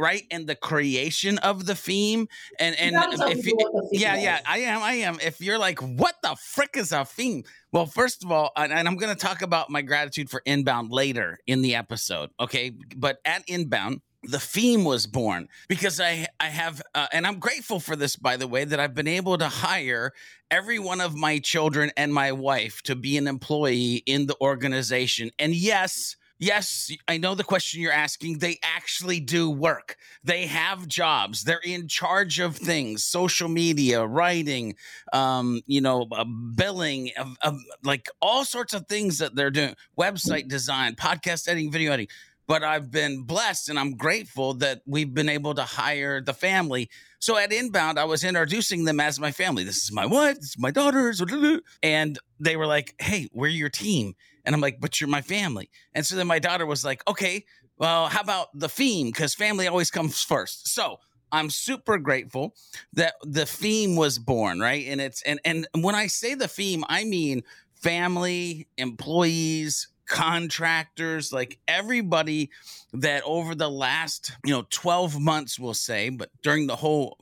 right 0.00 0.24
and 0.30 0.46
the 0.46 0.56
creation 0.56 1.38
of 1.38 1.66
the 1.66 1.74
theme 1.74 2.26
and 2.58 2.74
and 2.76 2.96
if 3.30 3.46
you, 3.46 3.56
yeah 3.92 4.16
yeah 4.16 4.40
i 4.46 4.58
am 4.58 4.82
i 4.82 4.94
am. 4.94 5.18
If 5.22 5.40
you're 5.40 5.58
like 5.58 5.80
what 5.80 6.16
the 6.22 6.36
frick 6.36 6.76
is 6.76 6.92
a 6.92 7.04
theme? 7.04 7.44
Well 7.72 7.86
first 7.86 8.24
of 8.24 8.32
all 8.32 8.50
and, 8.56 8.72
and 8.72 8.88
i'm 8.88 8.96
going 8.96 9.14
to 9.14 9.20
talk 9.20 9.42
about 9.42 9.70
my 9.70 9.82
gratitude 9.82 10.30
for 10.30 10.42
inbound 10.46 10.90
later 10.90 11.38
in 11.46 11.62
the 11.62 11.74
episode 11.74 12.30
okay? 12.40 12.72
But 12.96 13.18
at 13.24 13.48
inbound 13.48 14.00
the 14.22 14.40
theme 14.40 14.84
was 14.84 15.06
born 15.06 15.48
because 15.68 16.00
I 16.00 16.26
I 16.38 16.46
have 16.46 16.82
uh, 16.94 17.06
and 17.12 17.26
I'm 17.26 17.38
grateful 17.38 17.80
for 17.80 17.96
this 17.96 18.16
by 18.16 18.36
the 18.36 18.46
way 18.46 18.64
that 18.64 18.80
I've 18.80 18.94
been 18.94 19.08
able 19.08 19.38
to 19.38 19.48
hire 19.48 20.12
every 20.50 20.78
one 20.78 21.00
of 21.00 21.14
my 21.14 21.38
children 21.38 21.90
and 21.96 22.12
my 22.12 22.32
wife 22.32 22.82
to 22.82 22.96
be 22.96 23.16
an 23.16 23.26
employee 23.26 24.02
in 24.06 24.26
the 24.26 24.36
organization. 24.40 25.30
And 25.38 25.54
yes 25.54 26.16
Yes, 26.40 26.90
I 27.06 27.18
know 27.18 27.34
the 27.34 27.44
question 27.44 27.82
you're 27.82 27.92
asking. 27.92 28.38
They 28.38 28.58
actually 28.62 29.20
do 29.20 29.50
work. 29.50 29.96
They 30.24 30.46
have 30.46 30.88
jobs. 30.88 31.44
They're 31.44 31.60
in 31.62 31.86
charge 31.86 32.40
of 32.40 32.56
things, 32.56 33.04
social 33.04 33.46
media, 33.46 34.06
writing, 34.06 34.74
um, 35.12 35.60
you 35.66 35.82
know, 35.82 36.06
uh, 36.10 36.24
billing, 36.54 37.10
uh, 37.18 37.26
uh, 37.42 37.52
like 37.84 38.08
all 38.22 38.46
sorts 38.46 38.72
of 38.72 38.86
things 38.86 39.18
that 39.18 39.34
they're 39.34 39.50
doing. 39.50 39.74
Website 39.98 40.48
design, 40.48 40.94
podcast 40.94 41.46
editing, 41.46 41.70
video 41.70 41.92
editing. 41.92 42.08
But 42.46 42.64
I've 42.64 42.90
been 42.90 43.24
blessed 43.24 43.68
and 43.68 43.78
I'm 43.78 43.94
grateful 43.94 44.54
that 44.54 44.80
we've 44.86 45.12
been 45.12 45.28
able 45.28 45.54
to 45.54 45.62
hire 45.62 46.22
the 46.22 46.32
family. 46.32 46.88
So 47.18 47.36
at 47.36 47.52
Inbound, 47.52 47.98
I 47.98 48.04
was 48.04 48.24
introducing 48.24 48.86
them 48.86 48.98
as 48.98 49.20
my 49.20 49.30
family. 49.30 49.62
This 49.62 49.84
is 49.84 49.92
my 49.92 50.06
wife, 50.06 50.36
this 50.36 50.50
is 50.50 50.58
my 50.58 50.70
daughters, 50.70 51.22
and 51.82 52.18
they 52.40 52.56
were 52.56 52.66
like, 52.66 52.94
"Hey, 52.98 53.28
we're 53.30 53.48
your 53.48 53.68
team." 53.68 54.14
And 54.44 54.54
I'm 54.54 54.60
like, 54.60 54.80
but 54.80 55.00
you're 55.00 55.08
my 55.08 55.22
family. 55.22 55.70
And 55.94 56.04
so 56.04 56.16
then 56.16 56.26
my 56.26 56.38
daughter 56.38 56.66
was 56.66 56.84
like, 56.84 57.02
okay, 57.08 57.44
well, 57.76 58.08
how 58.08 58.20
about 58.20 58.48
the 58.54 58.68
theme? 58.68 59.08
Because 59.08 59.34
family 59.34 59.66
always 59.66 59.90
comes 59.90 60.22
first. 60.22 60.68
So 60.68 60.98
I'm 61.32 61.50
super 61.50 61.98
grateful 61.98 62.54
that 62.92 63.14
the 63.22 63.46
theme 63.46 63.96
was 63.96 64.18
born, 64.18 64.60
right? 64.60 64.86
And 64.86 65.00
it's 65.00 65.22
and 65.22 65.40
and 65.44 65.66
when 65.74 65.94
I 65.94 66.06
say 66.06 66.34
the 66.34 66.48
theme, 66.48 66.84
I 66.88 67.04
mean 67.04 67.42
family, 67.74 68.68
employees, 68.76 69.88
contractors, 70.06 71.32
like 71.32 71.58
everybody 71.68 72.50
that 72.92 73.22
over 73.24 73.54
the 73.54 73.70
last, 73.70 74.32
you 74.44 74.52
know, 74.52 74.66
12 74.68 75.20
months, 75.20 75.58
we'll 75.58 75.72
say, 75.72 76.10
but 76.10 76.30
during 76.42 76.66
the 76.66 76.76
whole 76.76 77.16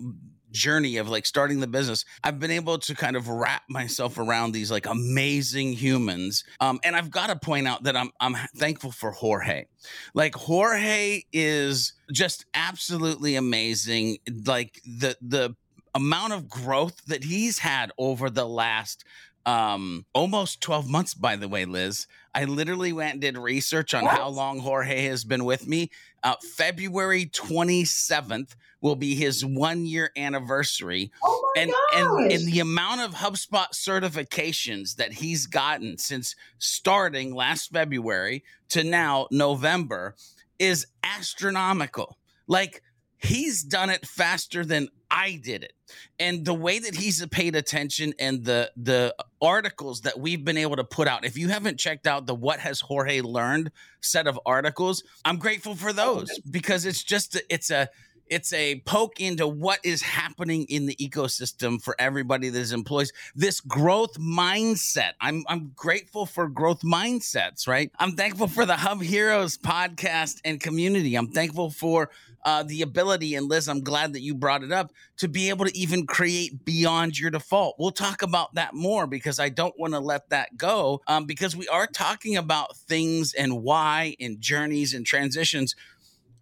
journey 0.50 0.96
of 0.96 1.08
like 1.08 1.26
starting 1.26 1.60
the 1.60 1.66
business, 1.66 2.04
I've 2.22 2.38
been 2.38 2.50
able 2.50 2.78
to 2.78 2.94
kind 2.94 3.16
of 3.16 3.28
wrap 3.28 3.62
myself 3.68 4.18
around 4.18 4.52
these 4.52 4.70
like 4.70 4.86
amazing 4.86 5.72
humans. 5.72 6.44
Um, 6.60 6.80
and 6.84 6.96
I've 6.96 7.10
got 7.10 7.28
to 7.28 7.36
point 7.36 7.68
out 7.68 7.84
that 7.84 7.96
I'm 7.96 8.10
I'm 8.20 8.34
thankful 8.56 8.92
for 8.92 9.12
Jorge. 9.12 9.66
Like 10.14 10.34
Jorge 10.34 11.22
is 11.32 11.94
just 12.12 12.46
absolutely 12.54 13.36
amazing. 13.36 14.18
Like 14.46 14.80
the 14.84 15.16
the 15.20 15.54
amount 15.94 16.32
of 16.32 16.48
growth 16.48 17.04
that 17.06 17.24
he's 17.24 17.58
had 17.58 17.90
over 17.98 18.30
the 18.30 18.46
last 18.46 19.04
um 19.46 20.04
almost 20.12 20.60
12 20.60 20.88
months 20.88 21.14
by 21.14 21.36
the 21.36 21.48
way 21.48 21.64
liz. 21.64 22.06
I 22.34 22.44
literally 22.44 22.92
went 22.92 23.14
and 23.14 23.20
did 23.20 23.38
research 23.38 23.94
on 23.94 24.04
what? 24.04 24.14
how 24.14 24.28
long 24.28 24.60
jorge 24.60 25.04
has 25.06 25.24
been 25.24 25.44
with 25.44 25.66
me. 25.66 25.90
Uh, 26.22 26.34
february 26.56 27.26
27th 27.26 28.54
will 28.80 28.96
be 28.96 29.14
his 29.14 29.44
one 29.44 29.86
year 29.86 30.10
anniversary. 30.16 31.10
Oh 31.22 31.52
and, 31.56 31.72
and 31.94 32.32
and 32.32 32.46
the 32.46 32.60
amount 32.60 33.00
of 33.00 33.14
hubspot 33.14 33.72
certifications 33.74 34.96
that 34.96 35.12
he's 35.12 35.46
gotten 35.46 35.98
since 35.98 36.34
starting 36.58 37.34
last 37.34 37.72
february 37.72 38.44
to 38.70 38.84
now 38.84 39.26
november 39.30 40.14
is 40.58 40.86
astronomical. 41.02 42.18
Like 42.46 42.82
he's 43.18 43.62
done 43.62 43.90
it 43.90 44.06
faster 44.06 44.64
than 44.64 44.88
I 45.10 45.40
did 45.42 45.64
it. 45.64 45.72
And 46.18 46.44
the 46.44 46.54
way 46.54 46.78
that 46.78 46.94
he's 46.94 47.24
paid 47.26 47.56
attention 47.56 48.12
and 48.18 48.44
the 48.44 48.70
the 48.76 49.14
articles 49.40 50.02
that 50.02 50.18
we've 50.18 50.44
been 50.44 50.58
able 50.58 50.76
to 50.76 50.84
put 50.84 51.08
out. 51.08 51.24
If 51.24 51.38
you 51.38 51.48
haven't 51.48 51.78
checked 51.78 52.06
out 52.06 52.26
the 52.26 52.34
What 52.34 52.60
Has 52.60 52.80
Jorge 52.80 53.20
Learned 53.20 53.70
set 54.00 54.26
of 54.26 54.38
articles, 54.44 55.02
I'm 55.24 55.38
grateful 55.38 55.74
for 55.74 55.90
oh, 55.90 55.92
those 55.92 56.38
because 56.50 56.84
it's 56.84 57.02
just 57.02 57.40
it's 57.48 57.70
a 57.70 57.88
it's 58.30 58.52
a 58.52 58.80
poke 58.84 59.20
into 59.20 59.46
what 59.46 59.80
is 59.84 60.02
happening 60.02 60.64
in 60.68 60.86
the 60.86 60.96
ecosystem 60.96 61.82
for 61.82 61.96
everybody 61.98 62.48
that 62.48 62.58
is 62.58 62.72
employees. 62.72 63.12
This 63.34 63.60
growth 63.60 64.18
mindset. 64.18 65.12
I'm 65.20 65.44
I'm 65.48 65.72
grateful 65.74 66.26
for 66.26 66.48
growth 66.48 66.82
mindsets, 66.82 67.66
right? 67.66 67.90
I'm 67.98 68.12
thankful 68.12 68.48
for 68.48 68.66
the 68.66 68.76
Hub 68.76 69.02
Heroes 69.02 69.58
podcast 69.58 70.40
and 70.44 70.60
community. 70.60 71.14
I'm 71.14 71.28
thankful 71.28 71.70
for 71.70 72.10
uh, 72.44 72.62
the 72.62 72.82
ability, 72.82 73.34
and 73.34 73.48
Liz, 73.48 73.68
I'm 73.68 73.82
glad 73.82 74.12
that 74.12 74.20
you 74.20 74.34
brought 74.34 74.62
it 74.62 74.72
up, 74.72 74.92
to 75.18 75.28
be 75.28 75.48
able 75.48 75.66
to 75.66 75.76
even 75.76 76.06
create 76.06 76.64
beyond 76.64 77.18
your 77.18 77.30
default. 77.30 77.76
We'll 77.78 77.90
talk 77.90 78.22
about 78.22 78.54
that 78.54 78.74
more 78.74 79.06
because 79.06 79.40
I 79.40 79.48
don't 79.48 79.78
want 79.78 79.94
to 79.94 80.00
let 80.00 80.30
that 80.30 80.56
go 80.56 81.02
um, 81.06 81.26
because 81.26 81.56
we 81.56 81.68
are 81.68 81.86
talking 81.86 82.36
about 82.36 82.76
things 82.76 83.34
and 83.34 83.62
why 83.62 84.16
and 84.20 84.40
journeys 84.40 84.94
and 84.94 85.04
transitions 85.04 85.74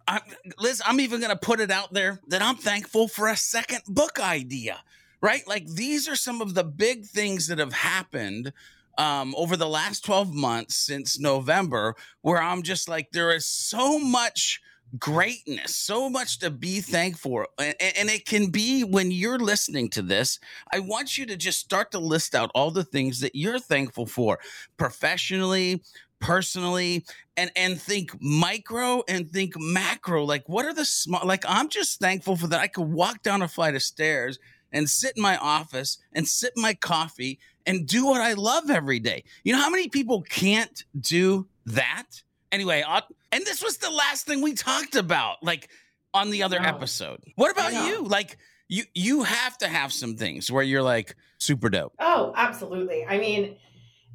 I, 0.07 0.21
Liz, 0.57 0.81
I'm 0.85 0.99
even 0.99 1.19
going 1.19 1.31
to 1.31 1.39
put 1.39 1.59
it 1.59 1.69
out 1.69 1.93
there 1.93 2.19
that 2.27 2.41
I'm 2.41 2.55
thankful 2.55 3.07
for 3.07 3.27
a 3.27 3.35
second 3.35 3.81
book 3.87 4.19
idea, 4.19 4.81
right? 5.21 5.45
Like 5.47 5.67
these 5.67 6.07
are 6.07 6.15
some 6.15 6.41
of 6.41 6.53
the 6.53 6.63
big 6.63 7.05
things 7.05 7.47
that 7.47 7.59
have 7.59 7.73
happened 7.73 8.53
um, 8.97 9.35
over 9.37 9.57
the 9.57 9.67
last 9.67 10.05
12 10.05 10.33
months 10.33 10.75
since 10.75 11.19
November, 11.19 11.95
where 12.21 12.41
I'm 12.41 12.63
just 12.63 12.89
like, 12.89 13.11
there 13.11 13.31
is 13.31 13.45
so 13.45 13.99
much 13.99 14.61
greatness, 14.97 15.75
so 15.75 16.09
much 16.09 16.39
to 16.39 16.49
be 16.49 16.81
thankful 16.81 17.31
for. 17.31 17.47
And, 17.59 17.75
and, 17.97 18.09
it 18.09 18.25
can 18.25 18.49
be 18.49 18.83
when 18.83 19.11
you're 19.11 19.37
listening 19.37 19.89
to 19.89 20.01
this, 20.01 20.39
I 20.71 20.79
want 20.79 21.17
you 21.17 21.25
to 21.25 21.35
just 21.35 21.59
start 21.59 21.91
to 21.91 21.99
list 21.99 22.33
out 22.33 22.51
all 22.55 22.71
the 22.71 22.85
things 22.85 23.19
that 23.19 23.35
you're 23.35 23.59
thankful 23.59 24.05
for 24.05 24.39
professionally, 24.77 25.83
personally 26.19 27.05
and 27.35 27.51
and 27.55 27.79
think 27.79 28.11
micro 28.19 29.03
and 29.07 29.29
think 29.29 29.53
macro 29.57 30.23
like 30.23 30.47
what 30.49 30.65
are 30.65 30.73
the 30.73 30.85
small 30.85 31.25
like 31.25 31.43
i'm 31.47 31.69
just 31.69 31.99
thankful 31.99 32.35
for 32.35 32.47
that 32.47 32.59
i 32.59 32.67
could 32.67 32.87
walk 32.91 33.21
down 33.21 33.41
a 33.41 33.47
flight 33.47 33.75
of 33.75 33.83
stairs 33.83 34.39
and 34.71 34.89
sit 34.89 35.13
in 35.15 35.21
my 35.21 35.37
office 35.37 35.97
and 36.13 36.27
sip 36.27 36.53
my 36.55 36.73
coffee 36.73 37.39
and 37.65 37.87
do 37.87 38.05
what 38.05 38.21
i 38.21 38.33
love 38.33 38.69
every 38.69 38.99
day. 38.99 39.23
You 39.43 39.53
know 39.53 39.61
how 39.61 39.69
many 39.69 39.87
people 39.89 40.21
can't 40.23 40.83
do 40.99 41.47
that? 41.67 42.07
Anyway 42.51 42.83
I'll, 42.87 43.03
and 43.31 43.45
this 43.45 43.63
was 43.63 43.77
the 43.77 43.89
last 43.89 44.25
thing 44.25 44.41
we 44.41 44.53
talked 44.53 44.95
about 44.95 45.43
like 45.43 45.69
on 46.13 46.31
the 46.31 46.43
other 46.43 46.59
episode. 46.59 47.21
What 47.35 47.51
about 47.51 47.73
you? 47.87 48.03
Like 48.03 48.37
you 48.67 48.83
you 48.93 49.23
have 49.23 49.57
to 49.59 49.67
have 49.67 49.93
some 49.93 50.15
things 50.15 50.51
where 50.51 50.63
you're 50.63 50.81
like 50.81 51.15
super 51.37 51.69
dope. 51.69 51.93
Oh 51.99 52.33
absolutely. 52.35 53.05
I 53.05 53.17
mean 53.17 53.57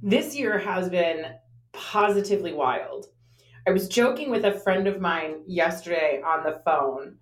this 0.02 0.34
year 0.34 0.58
has 0.58 0.88
been 0.88 1.26
positively 1.72 2.52
wild. 2.52 3.06
I 3.66 3.70
was 3.70 3.88
joking 3.88 4.30
with 4.30 4.44
a 4.44 4.58
friend 4.60 4.86
of 4.86 5.00
mine 5.00 5.42
yesterday 5.46 6.20
on 6.24 6.42
the 6.42 6.60
phone 6.64 7.16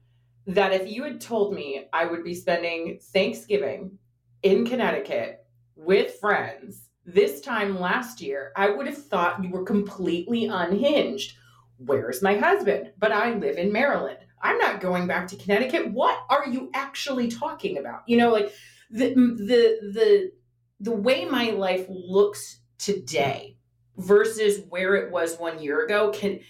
that 0.47 0.73
if 0.73 0.88
you 0.88 1.04
had 1.04 1.21
told 1.21 1.54
me 1.54 1.87
I 1.92 2.07
would 2.07 2.25
be 2.25 2.35
spending 2.35 2.99
Thanksgiving 3.12 3.99
in 4.42 4.66
Connecticut 4.66 5.45
with 5.76 6.19
friends 6.19 6.88
this 7.04 7.40
time 7.40 7.80
last 7.80 8.21
year, 8.21 8.52
I 8.57 8.71
would 8.71 8.87
have 8.87 9.07
thought 9.07 9.42
you 9.42 9.50
were 9.50 9.64
completely 9.64 10.47
unhinged. 10.47 11.37
Where's 11.78 12.23
my 12.23 12.37
husband? 12.37 12.92
But 12.99 13.12
I 13.12 13.35
live 13.35 13.57
in 13.57 13.73
Maryland. 13.73 14.19
I'm 14.42 14.59
not 14.59 14.80
going 14.80 15.07
back 15.07 15.26
to 15.28 15.37
Connecticut. 15.37 15.92
What 15.92 16.19
are 16.28 16.47
you 16.47 16.71
actually 16.75 17.28
talking 17.28 17.78
about? 17.78 18.02
You 18.07 18.16
know, 18.16 18.30
like 18.30 18.52
the 18.90 19.14
the 19.14 19.92
the 19.92 20.33
the 20.80 20.92
way 20.92 21.25
my 21.25 21.50
life 21.50 21.87
looks 21.88 22.61
today 22.78 23.57
versus 24.00 24.64
where 24.69 24.95
it 24.95 25.11
was 25.11 25.37
one 25.38 25.62
year 25.62 25.85
ago 25.85 26.11
can 26.11 26.40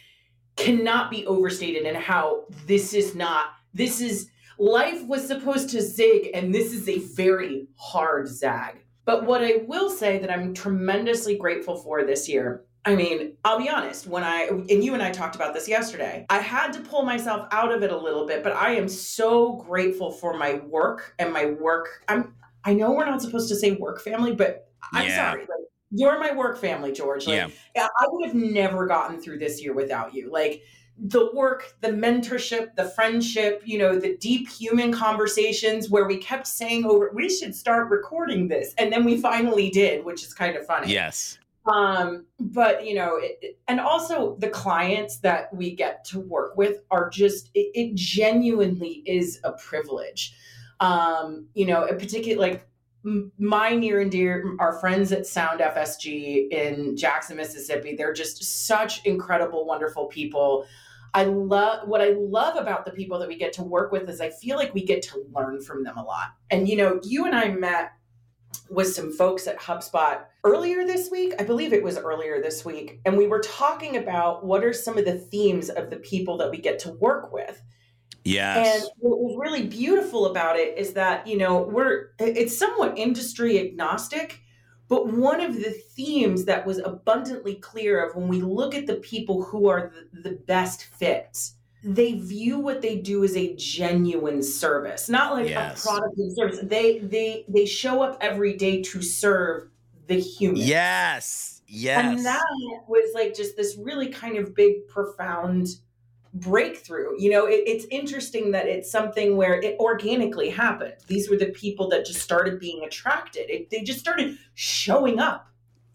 cannot 0.57 1.11
be 1.11 1.26
overstated 1.26 1.85
and 1.85 1.97
how 1.97 2.45
this 2.66 2.92
is 2.95 3.14
not 3.14 3.47
this 3.73 4.00
is 4.00 4.30
life 4.59 5.02
was 5.07 5.26
supposed 5.26 5.71
to 5.71 5.80
zig 5.80 6.30
and 6.35 6.54
this 6.54 6.73
is 6.73 6.88
a 6.88 6.99
very 7.14 7.66
hard 7.76 8.28
zag 8.28 8.76
but 9.04 9.25
what 9.25 9.42
i 9.42 9.62
will 9.66 9.88
say 9.88 10.19
that 10.19 10.30
i'm 10.30 10.52
tremendously 10.52 11.37
grateful 11.37 11.76
for 11.76 12.04
this 12.04 12.28
year 12.28 12.64
I 12.83 12.95
mean, 12.95 13.37
I'll 13.45 13.59
be 13.59 13.69
honest, 13.69 14.07
when 14.07 14.25
I, 14.25 14.45
and 14.45 14.83
you 14.83 14.95
and 14.95 15.02
I 15.02 15.11
talked 15.11 15.37
about 15.37 15.52
this 15.52 15.69
yesterday, 15.69 16.25
I 16.30 16.38
had 16.38 16.73
to 16.73 16.80
pull 16.80 17.02
myself 17.02 17.47
out 17.52 17.73
of 17.73 17.83
it 17.83 17.92
a 17.92 17.97
little 17.97 18.26
bit, 18.26 18.42
but 18.42 18.54
I 18.54 18.71
am 18.71 18.88
so 18.88 19.57
grateful 19.57 20.11
for 20.11 20.38
my 20.38 20.54
work 20.66 21.14
and 21.19 21.30
my 21.30 21.45
work. 21.45 22.02
I'm, 22.09 22.35
I 22.64 22.73
know 22.73 22.92
we're 22.92 23.04
not 23.04 23.21
supposed 23.21 23.50
to 23.50 23.54
say 23.54 23.73
work 23.73 24.00
family, 24.00 24.35
but 24.35 24.71
I'm 24.95 25.07
yeah. 25.07 25.30
sorry. 25.30 25.42
Like, 25.42 25.70
you're 25.90 26.18
my 26.20 26.32
work 26.32 26.59
family, 26.59 26.92
George. 26.92 27.26
Like, 27.26 27.52
yeah. 27.75 27.87
I 27.99 28.06
would 28.09 28.26
have 28.26 28.35
never 28.35 28.87
gotten 28.87 29.20
through 29.20 29.38
this 29.38 29.62
year 29.62 29.75
without 29.75 30.14
you. 30.14 30.30
Like, 30.30 30.62
the 31.02 31.30
work, 31.32 31.75
the 31.80 31.88
mentorship, 31.88 32.75
the 32.75 32.85
friendship, 32.90 33.62
you 33.64 33.78
know, 33.78 33.99
the 33.99 34.16
deep 34.18 34.49
human 34.49 34.92
conversations 34.92 35.88
where 35.88 36.06
we 36.06 36.18
kept 36.18 36.47
saying 36.47 36.85
over, 36.85 37.11
we 37.14 37.28
should 37.28 37.54
start 37.54 37.90
recording 37.90 38.49
this. 38.49 38.75
And 38.76 38.92
then 38.92 39.04
we 39.04 39.16
finally 39.16 39.70
did, 39.70 40.04
which 40.04 40.23
is 40.23 40.35
kind 40.35 40.56
of 40.56 40.66
funny. 40.66 40.92
Yes. 40.92 41.38
Um, 41.66 42.26
but 42.38 42.87
you 42.87 42.94
know, 42.94 43.18
it, 43.20 43.59
and 43.68 43.80
also 43.80 44.37
the 44.38 44.49
clients 44.49 45.18
that 45.18 45.54
we 45.54 45.75
get 45.75 46.04
to 46.06 46.20
work 46.20 46.56
with 46.56 46.82
are 46.90 47.09
just 47.09 47.50
it, 47.54 47.70
it 47.75 47.94
genuinely 47.94 49.02
is 49.06 49.40
a 49.44 49.52
privilege. 49.52 50.35
Um, 50.80 51.47
you 51.54 51.66
know, 51.66 51.85
in 51.85 51.99
particular, 51.99 52.40
like 52.40 52.66
my 53.02 53.75
near 53.75 54.00
and 54.00 54.11
dear 54.11 54.57
our 54.59 54.78
friends 54.78 55.12
at 55.12 55.26
Sound 55.26 55.61
FSG 55.61 56.50
in 56.50 56.97
Jackson, 56.97 57.37
Mississippi. 57.37 57.95
They're 57.97 58.12
just 58.12 58.66
such 58.66 59.04
incredible, 59.04 59.66
wonderful 59.66 60.07
people. 60.07 60.66
I 61.12 61.25
love 61.25 61.88
what 61.88 62.00
I 62.00 62.11
love 62.11 62.57
about 62.57 62.85
the 62.85 62.92
people 62.92 63.19
that 63.19 63.28
we 63.28 63.37
get 63.37 63.52
to 63.54 63.62
work 63.62 63.90
with 63.90 64.09
is 64.09 64.21
I 64.21 64.30
feel 64.30 64.57
like 64.57 64.75
we 64.75 64.85
get 64.85 65.02
to 65.02 65.25
learn 65.35 65.61
from 65.62 65.83
them 65.83 65.97
a 65.97 66.04
lot. 66.04 66.35
And 66.50 66.69
you 66.69 66.76
know, 66.76 67.00
you 67.02 67.26
and 67.26 67.35
I 67.35 67.49
met 67.49 67.92
with 68.69 68.95
some 68.95 69.12
folks 69.12 69.47
at 69.47 69.59
HubSpot 69.59 70.25
earlier 70.45 70.87
this 70.87 71.11
week. 71.11 71.35
I 71.38 71.45
believe 71.45 71.73
it 71.73 71.83
was 71.83 71.99
earlier 71.99 72.40
this 72.40 72.64
week. 72.64 73.00
And 73.04 73.16
we 73.16 73.26
were 73.26 73.40
talking 73.40 73.97
about 73.97 74.45
what 74.45 74.64
are 74.64 74.73
some 74.73 74.99
of 74.99 75.04
the 75.04 75.19
themes 75.19 75.71
of 75.71 75.90
the 75.90 75.97
people 75.97 76.37
that 76.38 76.50
we 76.50 76.59
get 76.59 76.78
to 76.80 76.92
work 76.92 77.33
with. 77.33 77.61
Yes. 78.25 78.83
And 78.83 78.91
what 78.99 79.19
was 79.19 79.37
really 79.41 79.67
beautiful 79.67 80.27
about 80.27 80.57
it 80.57 80.77
is 80.77 80.93
that, 80.93 81.27
you 81.27 81.39
know, 81.39 81.62
we're, 81.62 82.09
it's 82.19 82.57
somewhat 82.57 82.99
industry 82.99 83.59
agnostic. 83.59 84.41
But 84.89 85.12
one 85.12 85.41
of 85.41 85.55
the 85.55 85.71
themes 85.71 86.45
that 86.47 86.67
was 86.67 86.79
abundantly 86.79 87.55
clear 87.55 88.05
of 88.05 88.17
when 88.17 88.29
we 88.29 88.43
look 88.43 88.75
at 88.75 88.87
the 88.87 88.97
people 88.97 89.43
who 89.43 89.69
are 89.69 89.93
the, 90.12 90.31
the 90.31 90.37
best 90.37 90.85
fits 90.85 91.55
they 91.83 92.12
view 92.15 92.59
what 92.59 92.83
they 92.83 92.97
do 92.97 93.25
as 93.25 93.37
a 93.37 93.55
genuine 93.57 94.43
service 94.43 95.09
not 95.09 95.33
like 95.33 95.49
yes. 95.49 95.83
a 95.83 95.89
product 95.89 96.19
and 96.19 96.37
service 96.37 96.59
they 96.62 96.99
they 96.99 97.45
they 97.49 97.65
show 97.65 98.03
up 98.03 98.19
every 98.21 98.55
day 98.55 98.83
to 98.83 99.00
serve 99.00 99.69
the 100.07 100.21
human 100.21 100.61
yes 100.61 101.62
yes 101.66 102.05
and 102.05 102.27
that 102.27 102.44
was 102.87 103.11
like 103.14 103.35
just 103.35 103.57
this 103.57 103.79
really 103.79 104.09
kind 104.09 104.37
of 104.37 104.55
big 104.55 104.87
profound 104.88 105.68
breakthrough 106.33 107.11
you 107.19 107.29
know 107.29 107.47
it, 107.47 107.62
it's 107.66 107.87
interesting 107.90 108.53
that 108.53 108.66
it's 108.66 108.90
something 108.90 109.37
where 109.37 109.61
it 109.61 109.77
organically 109.81 110.49
happened 110.49 110.95
these 111.09 111.29
were 111.29 111.37
the 111.37 111.47
people 111.47 111.88
that 111.88 112.07
just 112.07 112.21
started 112.21 112.61
being 112.61 112.85
attracted 112.85 113.51
it, 113.51 113.69
they 113.71 113.83
just 113.83 113.99
started 113.99 114.38
showing 114.55 115.19
up 115.19 115.49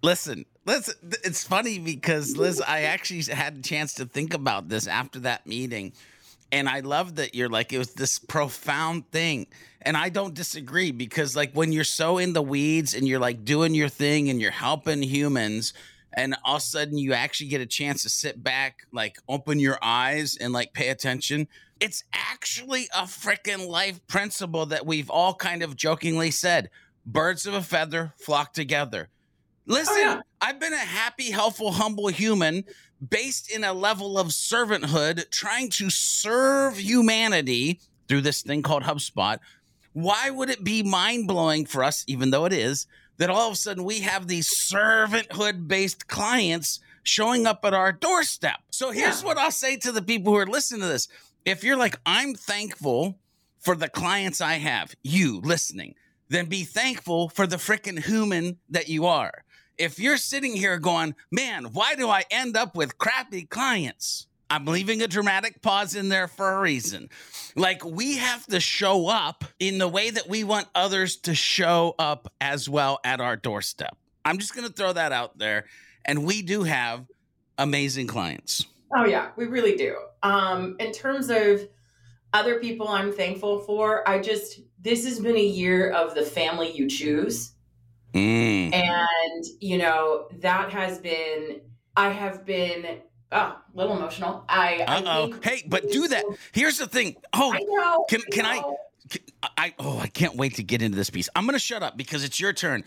listen 0.03 0.45
Liz, 0.65 0.95
it's 1.23 1.43
funny 1.43 1.77
because 1.77 2.37
Liz, 2.37 2.59
I 2.59 2.81
actually 2.93 3.21
had 3.21 3.57
a 3.57 3.61
chance 3.61 3.93
to 3.95 4.05
think 4.05 4.33
about 4.33 4.67
this 4.67 4.87
after 4.87 5.19
that 5.19 5.45
meeting. 5.45 5.93
And 6.51 6.69
I 6.69 6.79
love 6.79 7.15
that 7.15 7.35
you're 7.35 7.49
like, 7.49 7.73
it 7.73 7.77
was 7.77 7.93
this 7.93 8.19
profound 8.19 9.11
thing. 9.11 9.47
And 9.81 9.95
I 9.95 10.09
don't 10.09 10.33
disagree 10.33 10.91
because, 10.91 11.35
like, 11.35 11.53
when 11.53 11.71
you're 11.71 11.83
so 11.83 12.17
in 12.17 12.33
the 12.33 12.41
weeds 12.41 12.93
and 12.93 13.07
you're 13.07 13.19
like 13.19 13.45
doing 13.45 13.75
your 13.75 13.89
thing 13.89 14.29
and 14.29 14.41
you're 14.41 14.51
helping 14.51 15.03
humans, 15.03 15.73
and 16.15 16.35
all 16.43 16.55
of 16.55 16.61
a 16.61 16.63
sudden 16.63 16.97
you 16.97 17.13
actually 17.13 17.49
get 17.49 17.61
a 17.61 17.65
chance 17.65 18.03
to 18.03 18.09
sit 18.09 18.41
back, 18.43 18.87
like, 18.91 19.17
open 19.27 19.59
your 19.59 19.77
eyes 19.81 20.37
and 20.39 20.53
like 20.53 20.73
pay 20.73 20.89
attention. 20.89 21.47
It's 21.79 22.03
actually 22.13 22.87
a 22.95 23.03
freaking 23.03 23.67
life 23.67 24.05
principle 24.07 24.65
that 24.67 24.85
we've 24.85 25.09
all 25.09 25.33
kind 25.33 25.61
of 25.61 25.75
jokingly 25.75 26.31
said 26.31 26.69
birds 27.05 27.45
of 27.45 27.53
a 27.53 27.61
feather 27.61 28.13
flock 28.17 28.53
together 28.53 29.09
Listen, 29.67 29.95
oh, 29.97 29.99
yeah. 29.99 30.21
I've 30.41 30.59
been 30.59 30.73
a 30.73 30.77
happy, 30.77 31.31
helpful, 31.31 31.71
humble 31.71 32.07
human 32.07 32.63
based 33.09 33.51
in 33.51 33.63
a 33.63 33.73
level 33.73 34.17
of 34.17 34.27
servanthood, 34.27 35.29
trying 35.31 35.69
to 35.71 35.89
serve 35.89 36.77
humanity 36.77 37.79
through 38.07 38.21
this 38.21 38.41
thing 38.41 38.61
called 38.61 38.83
HubSpot. 38.83 39.39
Why 39.93 40.29
would 40.29 40.49
it 40.49 40.63
be 40.63 40.83
mind 40.83 41.27
blowing 41.27 41.65
for 41.65 41.83
us, 41.83 42.03
even 42.07 42.29
though 42.29 42.45
it 42.45 42.53
is, 42.53 42.85
that 43.17 43.29
all 43.29 43.47
of 43.47 43.53
a 43.53 43.57
sudden 43.57 43.83
we 43.83 44.01
have 44.01 44.27
these 44.27 44.49
servanthood 44.49 45.67
based 45.67 46.07
clients 46.07 46.79
showing 47.03 47.45
up 47.45 47.63
at 47.63 47.73
our 47.73 47.91
doorstep? 47.91 48.59
So 48.71 48.91
here's 48.91 49.21
yeah. 49.21 49.27
what 49.27 49.37
I'll 49.37 49.51
say 49.51 49.77
to 49.77 49.91
the 49.91 50.01
people 50.01 50.33
who 50.33 50.39
are 50.39 50.47
listening 50.47 50.81
to 50.81 50.87
this. 50.87 51.07
If 51.45 51.63
you're 51.63 51.77
like, 51.77 51.99
I'm 52.05 52.33
thankful 52.33 53.19
for 53.59 53.75
the 53.75 53.89
clients 53.89 54.41
I 54.41 54.53
have, 54.53 54.95
you 55.03 55.41
listening, 55.41 55.95
then 56.29 56.47
be 56.47 56.63
thankful 56.63 57.29
for 57.29 57.45
the 57.47 57.57
freaking 57.57 58.03
human 58.03 58.57
that 58.69 58.89
you 58.89 59.05
are 59.05 59.45
if 59.77 59.99
you're 59.99 60.17
sitting 60.17 60.53
here 60.53 60.77
going, 60.77 61.15
man, 61.31 61.65
why 61.65 61.95
do 61.95 62.09
I 62.09 62.23
end 62.31 62.55
up 62.55 62.75
with 62.75 62.97
crappy 62.97 63.45
clients? 63.45 64.27
I'm 64.49 64.65
leaving 64.65 65.01
a 65.01 65.07
dramatic 65.07 65.61
pause 65.61 65.95
in 65.95 66.09
there 66.09 66.27
for 66.27 66.53
a 66.53 66.59
reason. 66.59 67.09
Like, 67.55 67.83
we 67.83 68.17
have 68.17 68.45
to 68.47 68.59
show 68.59 69.07
up 69.07 69.43
in 69.59 69.77
the 69.77 69.87
way 69.87 70.09
that 70.09 70.29
we 70.29 70.43
want 70.43 70.67
others 70.75 71.17
to 71.17 71.33
show 71.33 71.95
up 71.97 72.31
as 72.39 72.69
well 72.69 72.99
at 73.03 73.19
our 73.21 73.35
doorstep. 73.35 73.97
I'm 74.23 74.37
just 74.37 74.55
going 74.55 74.67
to 74.67 74.73
throw 74.73 74.93
that 74.93 75.11
out 75.11 75.37
there. 75.37 75.65
And 76.05 76.25
we 76.25 76.41
do 76.41 76.63
have 76.63 77.05
amazing 77.57 78.07
clients. 78.07 78.65
Oh, 78.95 79.05
yeah, 79.05 79.31
we 79.35 79.45
really 79.45 79.75
do. 79.75 79.97
Um, 80.21 80.75
in 80.79 80.91
terms 80.91 81.29
of 81.29 81.67
other 82.33 82.59
people 82.59 82.87
I'm 82.87 83.11
thankful 83.11 83.61
for, 83.61 84.07
I 84.07 84.19
just, 84.19 84.59
this 84.79 85.05
has 85.05 85.19
been 85.19 85.37
a 85.37 85.45
year 85.45 85.91
of 85.91 86.13
the 86.13 86.21
family 86.21 86.71
you 86.71 86.87
choose. 86.87 87.53
Mm. 88.13 88.73
And, 88.73 89.45
you 89.59 89.77
know, 89.77 90.27
that 90.39 90.71
has 90.71 90.99
been, 90.99 91.61
I 91.95 92.09
have 92.09 92.45
been 92.45 93.01
oh, 93.31 93.37
a 93.37 93.61
little 93.73 93.97
emotional. 93.97 94.45
I, 94.47 94.83
Uh 94.87 95.01
oh. 95.05 95.39
Hey, 95.43 95.63
but 95.67 95.91
do 95.91 96.07
that. 96.07 96.25
Here's 96.51 96.77
the 96.77 96.87
thing. 96.87 97.15
Oh, 97.33 97.53
I 97.53 97.59
know, 97.59 98.05
can, 98.09 98.21
can 98.31 98.45
I, 98.45 98.61
can, 99.09 99.21
I, 99.57 99.73
oh, 99.79 99.99
I 99.99 100.07
can't 100.07 100.35
wait 100.35 100.55
to 100.55 100.63
get 100.63 100.81
into 100.81 100.97
this 100.97 101.09
piece. 101.09 101.29
I'm 101.35 101.45
going 101.45 101.53
to 101.53 101.59
shut 101.59 101.83
up 101.83 101.97
because 101.97 102.23
it's 102.23 102.39
your 102.39 102.53
turn, 102.53 102.83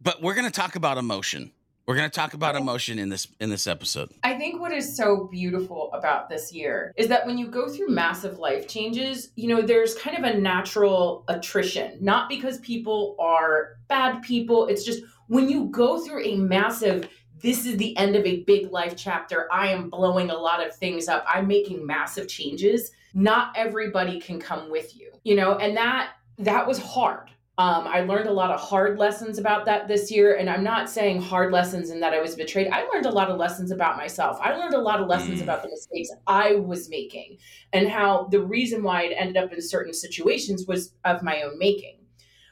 but 0.00 0.22
we're 0.22 0.34
going 0.34 0.46
to 0.46 0.52
talk 0.52 0.76
about 0.76 0.98
emotion. 0.98 1.52
We're 1.86 1.96
going 1.96 2.08
to 2.08 2.14
talk 2.14 2.34
about 2.34 2.54
emotion 2.54 3.00
in 3.00 3.08
this 3.08 3.26
in 3.40 3.50
this 3.50 3.66
episode. 3.66 4.10
I 4.22 4.38
think 4.38 4.60
what 4.60 4.72
is 4.72 4.96
so 4.96 5.28
beautiful 5.32 5.90
about 5.92 6.28
this 6.28 6.52
year 6.52 6.94
is 6.96 7.08
that 7.08 7.26
when 7.26 7.38
you 7.38 7.48
go 7.48 7.68
through 7.68 7.88
massive 7.88 8.38
life 8.38 8.68
changes, 8.68 9.32
you 9.34 9.48
know, 9.48 9.62
there's 9.62 9.96
kind 9.96 10.16
of 10.16 10.22
a 10.22 10.38
natural 10.38 11.24
attrition. 11.26 11.98
Not 12.00 12.28
because 12.28 12.58
people 12.58 13.16
are 13.18 13.78
bad 13.88 14.22
people, 14.22 14.68
it's 14.68 14.84
just 14.84 15.02
when 15.26 15.48
you 15.48 15.64
go 15.66 15.98
through 15.98 16.24
a 16.24 16.36
massive 16.36 17.08
this 17.42 17.66
is 17.66 17.76
the 17.76 17.96
end 17.96 18.16
of 18.16 18.24
a 18.24 18.42
big 18.44 18.70
life 18.70 18.94
chapter. 18.96 19.48
I 19.52 19.68
am 19.68 19.90
blowing 19.90 20.30
a 20.30 20.36
lot 20.36 20.66
of 20.66 20.74
things 20.74 21.08
up. 21.08 21.24
I'm 21.28 21.46
making 21.46 21.84
massive 21.84 22.28
changes. 22.28 22.92
Not 23.14 23.52
everybody 23.56 24.20
can 24.20 24.40
come 24.40 24.70
with 24.70 24.96
you. 24.96 25.10
You 25.24 25.36
know, 25.36 25.56
and 25.56 25.76
that 25.76 26.12
that 26.38 26.66
was 26.66 26.78
hard 26.78 27.30
um, 27.58 27.86
I 27.86 28.00
learned 28.00 28.28
a 28.28 28.32
lot 28.32 28.50
of 28.50 28.60
hard 28.60 28.98
lessons 28.98 29.38
about 29.38 29.66
that 29.66 29.86
this 29.86 30.10
year. 30.10 30.36
And 30.36 30.48
I'm 30.48 30.64
not 30.64 30.88
saying 30.88 31.20
hard 31.20 31.52
lessons 31.52 31.90
in 31.90 32.00
that 32.00 32.14
I 32.14 32.20
was 32.20 32.34
betrayed. 32.34 32.68
I 32.72 32.84
learned 32.92 33.04
a 33.04 33.10
lot 33.10 33.30
of 33.30 33.38
lessons 33.38 33.70
about 33.70 33.98
myself. 33.98 34.38
I 34.40 34.56
learned 34.56 34.72
a 34.72 34.80
lot 34.80 35.00
of 35.00 35.06
lessons 35.06 35.40
mm. 35.40 35.42
about 35.42 35.62
the 35.62 35.68
mistakes 35.68 36.08
I 36.26 36.54
was 36.54 36.88
making 36.88 37.36
and 37.74 37.88
how 37.88 38.28
the 38.30 38.40
reason 38.40 38.82
why 38.82 39.02
it 39.02 39.14
ended 39.16 39.36
up 39.36 39.52
in 39.52 39.60
certain 39.60 39.92
situations 39.92 40.66
was 40.66 40.94
of 41.04 41.22
my 41.22 41.42
own 41.42 41.58
making. 41.58 41.98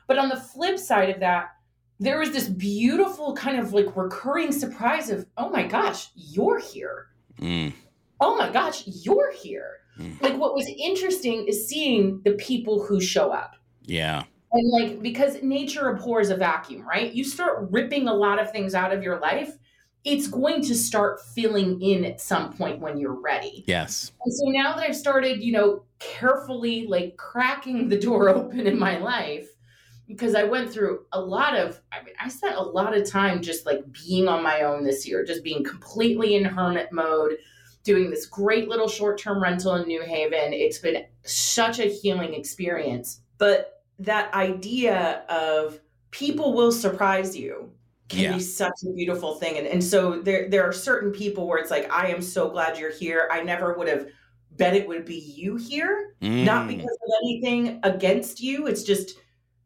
But 0.07 0.19
on 0.19 0.29
the 0.29 0.37
flip 0.37 0.79
side 0.79 1.09
of 1.09 1.21
that, 1.21 1.57
there 2.01 2.19
was 2.19 2.33
this 2.33 2.49
beautiful 2.49 3.35
kind 3.35 3.61
of 3.61 3.75
like 3.75 3.95
recurring 3.95 4.53
surprise 4.53 5.11
of, 5.11 5.27
oh 5.37 5.51
my 5.51 5.67
gosh, 5.67 6.09
you're 6.15 6.59
here. 6.59 7.07
Mm. 7.39 7.73
oh 8.21 8.37
my 8.37 8.51
gosh, 8.51 8.83
you're 8.87 9.33
here. 9.33 9.79
Mm. 9.99 10.21
Like 10.21 10.37
what 10.37 10.55
was 10.55 10.67
interesting 10.67 11.47
is 11.47 11.69
seeing 11.69 12.21
the 12.25 12.33
people 12.33 12.83
who 12.83 13.01
show 13.01 13.31
up. 13.31 13.57
Yeah. 13.83 14.25
And 14.53 14.71
like 14.73 15.03
because 15.03 15.43
nature 15.43 15.89
abhors 15.89 16.31
a 16.31 16.37
vacuum, 16.37 16.87
right? 16.87 17.13
You 17.13 17.23
start 17.23 17.69
ripping 17.71 18.09
a 18.09 18.15
lot 18.15 18.41
of 18.41 18.51
things 18.51 18.75
out 18.75 18.93
of 18.93 19.03
your 19.03 19.21
life, 19.21 19.57
it's 20.05 20.27
going 20.27 20.63
to 20.63 20.75
start 20.75 21.21
filling 21.35 21.81
in 21.83 22.05
at 22.05 22.21
some 22.21 22.53
point 22.55 22.81
when 22.81 22.99
you're 22.99 23.21
ready. 23.21 23.65
Yes. 23.67 24.13
And 24.25 24.35
so 24.35 24.45
now 24.47 24.75
that 24.75 24.89
I've 24.89 24.97
started, 24.97 25.43
you 25.43 25.53
know, 25.53 25.85
carefully 25.99 26.87
like 26.87 27.17
cracking 27.17 27.89
the 27.89 27.99
door 27.99 28.29
open 28.35 28.67
in 28.67 28.79
my 28.79 28.99
life, 28.99 29.50
because 30.11 30.35
I 30.35 30.43
went 30.43 30.73
through 30.73 31.07
a 31.13 31.21
lot 31.21 31.57
of, 31.57 31.81
I 31.93 32.03
mean, 32.03 32.15
I 32.21 32.29
spent 32.29 32.57
a 32.57 32.63
lot 32.63 32.97
of 32.97 33.09
time 33.09 33.43
just 33.43 33.65
like 33.65 33.85
being 33.93 34.27
on 34.27 34.43
my 34.43 34.63
own 34.63 34.83
this 34.83 35.07
year, 35.07 35.25
just 35.25 35.45
being 35.45 35.63
completely 35.63 36.35
in 36.35 36.45
hermit 36.45 36.89
mode, 36.91 37.37
doing 37.85 38.11
this 38.11 38.27
great 38.27 38.69
little 38.69 38.89
short 38.89 39.19
term 39.19 39.41
rental 39.41 39.77
in 39.77 39.87
New 39.87 40.03
Haven. 40.03 40.53
It's 40.53 40.79
been 40.79 41.05
such 41.23 41.79
a 41.79 41.85
healing 41.85 42.35
experience. 42.35 43.21
But 43.39 43.85
that 44.01 44.35
idea 44.35 45.25
of 45.29 45.79
people 46.11 46.55
will 46.55 46.73
surprise 46.73 47.37
you 47.37 47.71
can 48.09 48.21
yeah. 48.21 48.33
be 48.35 48.41
such 48.41 48.75
a 48.85 48.93
beautiful 48.93 49.37
thing. 49.37 49.59
And, 49.59 49.67
and 49.69 49.83
so 49.83 50.21
there, 50.21 50.49
there 50.49 50.65
are 50.65 50.73
certain 50.73 51.13
people 51.13 51.47
where 51.47 51.59
it's 51.59 51.71
like, 51.71 51.91
I 51.93 52.09
am 52.09 52.21
so 52.21 52.51
glad 52.51 52.79
you're 52.79 52.91
here. 52.93 53.29
I 53.31 53.43
never 53.43 53.75
would 53.75 53.87
have 53.87 54.09
bet 54.57 54.75
it 54.75 54.89
would 54.89 55.05
be 55.05 55.19
you 55.19 55.55
here, 55.55 56.17
mm. 56.21 56.45
not 56.45 56.67
because 56.67 56.85
of 56.85 57.11
anything 57.23 57.79
against 57.85 58.41
you. 58.41 58.67
It's 58.67 58.83
just, 58.83 59.15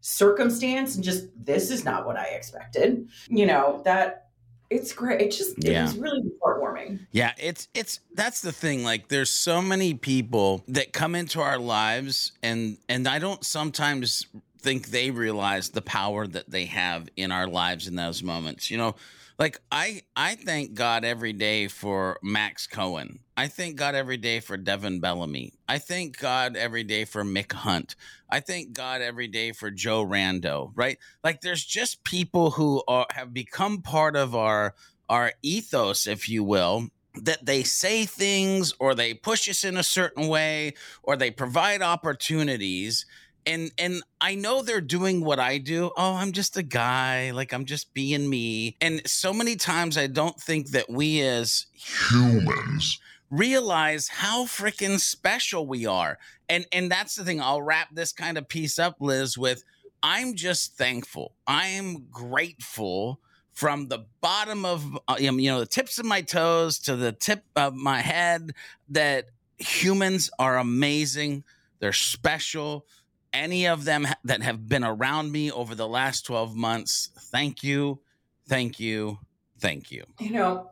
circumstance 0.06 0.96
and 0.96 1.02
just 1.02 1.28
this 1.34 1.70
is 1.70 1.82
not 1.82 2.04
what 2.04 2.18
I 2.18 2.24
expected. 2.26 3.08
You 3.28 3.46
know, 3.46 3.80
that 3.86 4.28
it's 4.68 4.92
great. 4.92 5.22
It 5.22 5.30
just 5.30 5.64
yeah. 5.64 5.84
it's 5.84 5.94
really 5.94 6.22
heartwarming. 6.42 7.00
Yeah, 7.10 7.32
it's 7.38 7.68
it's 7.72 8.00
that's 8.12 8.42
the 8.42 8.52
thing. 8.52 8.84
Like 8.84 9.08
there's 9.08 9.30
so 9.30 9.62
many 9.62 9.94
people 9.94 10.62
that 10.68 10.92
come 10.92 11.14
into 11.14 11.40
our 11.40 11.58
lives 11.58 12.32
and 12.42 12.76
and 12.86 13.08
I 13.08 13.18
don't 13.18 13.42
sometimes 13.44 14.26
think 14.58 14.88
they 14.88 15.10
realize 15.10 15.70
the 15.70 15.82
power 15.82 16.26
that 16.26 16.50
they 16.50 16.66
have 16.66 17.08
in 17.16 17.32
our 17.32 17.46
lives 17.46 17.88
in 17.88 17.96
those 17.96 18.22
moments. 18.22 18.70
You 18.70 18.76
know, 18.76 18.96
like 19.38 19.60
I 19.70 20.02
I 20.14 20.36
thank 20.36 20.74
God 20.74 21.04
every 21.04 21.32
day 21.32 21.68
for 21.68 22.18
Max 22.22 22.66
Cohen. 22.66 23.20
I 23.36 23.48
thank 23.48 23.76
God 23.76 23.94
every 23.94 24.16
day 24.16 24.40
for 24.40 24.56
Devin 24.56 25.00
Bellamy. 25.00 25.54
I 25.68 25.78
thank 25.78 26.18
God 26.18 26.56
every 26.56 26.84
day 26.84 27.04
for 27.04 27.24
Mick 27.24 27.52
Hunt. 27.52 27.96
I 28.30 28.40
thank 28.40 28.72
God 28.72 29.00
every 29.00 29.26
day 29.26 29.52
for 29.52 29.70
Joe 29.70 30.06
Rando, 30.06 30.70
right? 30.74 30.98
Like 31.22 31.40
there's 31.40 31.64
just 31.64 32.04
people 32.04 32.52
who 32.52 32.82
are 32.86 33.06
have 33.10 33.34
become 33.34 33.82
part 33.82 34.16
of 34.16 34.34
our 34.34 34.74
our 35.08 35.32
ethos, 35.42 36.06
if 36.06 36.28
you 36.28 36.44
will, 36.44 36.88
that 37.22 37.44
they 37.44 37.62
say 37.62 38.04
things 38.04 38.72
or 38.78 38.94
they 38.94 39.14
push 39.14 39.48
us 39.48 39.64
in 39.64 39.76
a 39.76 39.82
certain 39.82 40.28
way 40.28 40.74
or 41.02 41.16
they 41.16 41.30
provide 41.30 41.82
opportunities 41.82 43.04
and 43.46 43.72
and 43.78 44.02
I 44.20 44.34
know 44.34 44.62
they're 44.62 44.80
doing 44.80 45.24
what 45.24 45.38
I 45.38 45.58
do. 45.58 45.90
Oh, 45.96 46.14
I'm 46.14 46.32
just 46.32 46.56
a 46.56 46.62
guy, 46.62 47.30
like 47.32 47.52
I'm 47.52 47.64
just 47.64 47.94
being 47.94 48.28
me. 48.28 48.76
And 48.80 49.02
so 49.06 49.32
many 49.32 49.56
times 49.56 49.98
I 49.98 50.06
don't 50.06 50.40
think 50.40 50.70
that 50.70 50.88
we 50.88 51.20
as 51.20 51.66
humans 51.72 53.00
realize 53.30 54.08
how 54.08 54.44
freaking 54.44 54.98
special 54.98 55.66
we 55.66 55.86
are. 55.86 56.18
And 56.48 56.66
and 56.72 56.90
that's 56.90 57.16
the 57.16 57.24
thing. 57.24 57.40
I'll 57.40 57.62
wrap 57.62 57.88
this 57.92 58.12
kind 58.12 58.38
of 58.38 58.48
piece 58.48 58.78
up 58.78 58.96
Liz 59.00 59.36
with 59.36 59.64
I'm 60.02 60.34
just 60.34 60.76
thankful. 60.76 61.34
I 61.46 61.68
am 61.68 62.06
grateful 62.10 63.20
from 63.52 63.88
the 63.88 64.04
bottom 64.20 64.64
of 64.64 64.98
uh, 65.08 65.16
you 65.18 65.32
know 65.32 65.60
the 65.60 65.66
tips 65.66 65.98
of 65.98 66.04
my 66.04 66.20
toes 66.20 66.78
to 66.80 66.96
the 66.96 67.12
tip 67.12 67.44
of 67.56 67.74
my 67.74 68.00
head 68.00 68.52
that 68.90 69.30
humans 69.58 70.30
are 70.38 70.58
amazing. 70.58 71.44
They're 71.78 71.92
special 71.92 72.86
any 73.34 73.66
of 73.66 73.84
them 73.84 74.06
that 74.24 74.42
have 74.42 74.66
been 74.66 74.84
around 74.84 75.32
me 75.32 75.50
over 75.50 75.74
the 75.74 75.88
last 75.88 76.24
12 76.24 76.54
months, 76.54 77.10
thank 77.30 77.62
you, 77.62 78.00
thank 78.48 78.80
you, 78.80 79.18
thank 79.58 79.90
you. 79.90 80.04
You 80.20 80.30
know, 80.30 80.70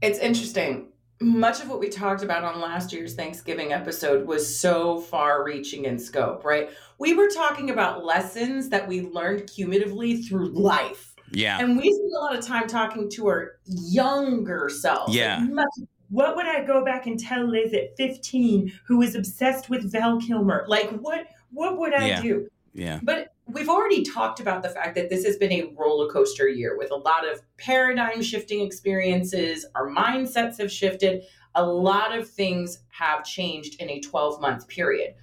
it's 0.00 0.18
interesting. 0.18 0.88
Much 1.20 1.62
of 1.62 1.68
what 1.68 1.80
we 1.80 1.88
talked 1.88 2.22
about 2.22 2.44
on 2.44 2.60
last 2.60 2.92
year's 2.92 3.14
Thanksgiving 3.14 3.72
episode 3.72 4.26
was 4.26 4.58
so 4.58 5.00
far 5.00 5.44
reaching 5.44 5.84
in 5.86 5.98
scope, 5.98 6.44
right? 6.44 6.70
We 6.98 7.14
were 7.14 7.28
talking 7.28 7.70
about 7.70 8.04
lessons 8.04 8.68
that 8.68 8.86
we 8.86 9.02
learned 9.02 9.48
cumulatively 9.48 10.22
through 10.22 10.48
life. 10.50 11.14
Yeah. 11.30 11.58
And 11.60 11.76
we 11.76 11.92
spend 11.92 12.12
a 12.12 12.20
lot 12.20 12.36
of 12.36 12.44
time 12.44 12.66
talking 12.66 13.08
to 13.10 13.28
our 13.28 13.52
younger 13.64 14.68
selves. 14.68 15.14
Yeah. 15.14 15.46
Like 15.50 15.66
what 16.12 16.36
would 16.36 16.46
I 16.46 16.62
go 16.62 16.84
back 16.84 17.06
and 17.06 17.18
tell 17.18 17.48
Liz 17.48 17.72
at 17.72 17.96
15 17.96 18.70
who 18.86 18.98
was 18.98 19.14
obsessed 19.14 19.70
with 19.70 19.90
Val 19.90 20.20
Kilmer? 20.20 20.66
Like 20.68 20.90
what 20.90 21.26
what 21.52 21.78
would 21.78 21.94
I 21.94 22.08
yeah. 22.08 22.22
do? 22.22 22.48
Yeah. 22.74 23.00
But 23.02 23.34
we've 23.46 23.68
already 23.68 24.02
talked 24.02 24.40
about 24.40 24.62
the 24.62 24.70
fact 24.70 24.94
that 24.94 25.10
this 25.10 25.24
has 25.24 25.36
been 25.36 25.52
a 25.52 25.72
roller 25.76 26.10
coaster 26.10 26.48
year 26.48 26.76
with 26.76 26.90
a 26.90 26.96
lot 26.96 27.28
of 27.28 27.42
paradigm 27.58 28.22
shifting 28.22 28.60
experiences. 28.64 29.66
Our 29.74 29.88
mindsets 29.88 30.58
have 30.58 30.72
shifted. 30.72 31.24
A 31.54 31.64
lot 31.64 32.16
of 32.16 32.28
things 32.28 32.78
have 32.88 33.24
changed 33.24 33.80
in 33.80 33.90
a 33.90 34.00
12 34.00 34.40
month 34.40 34.68
period. 34.68 35.14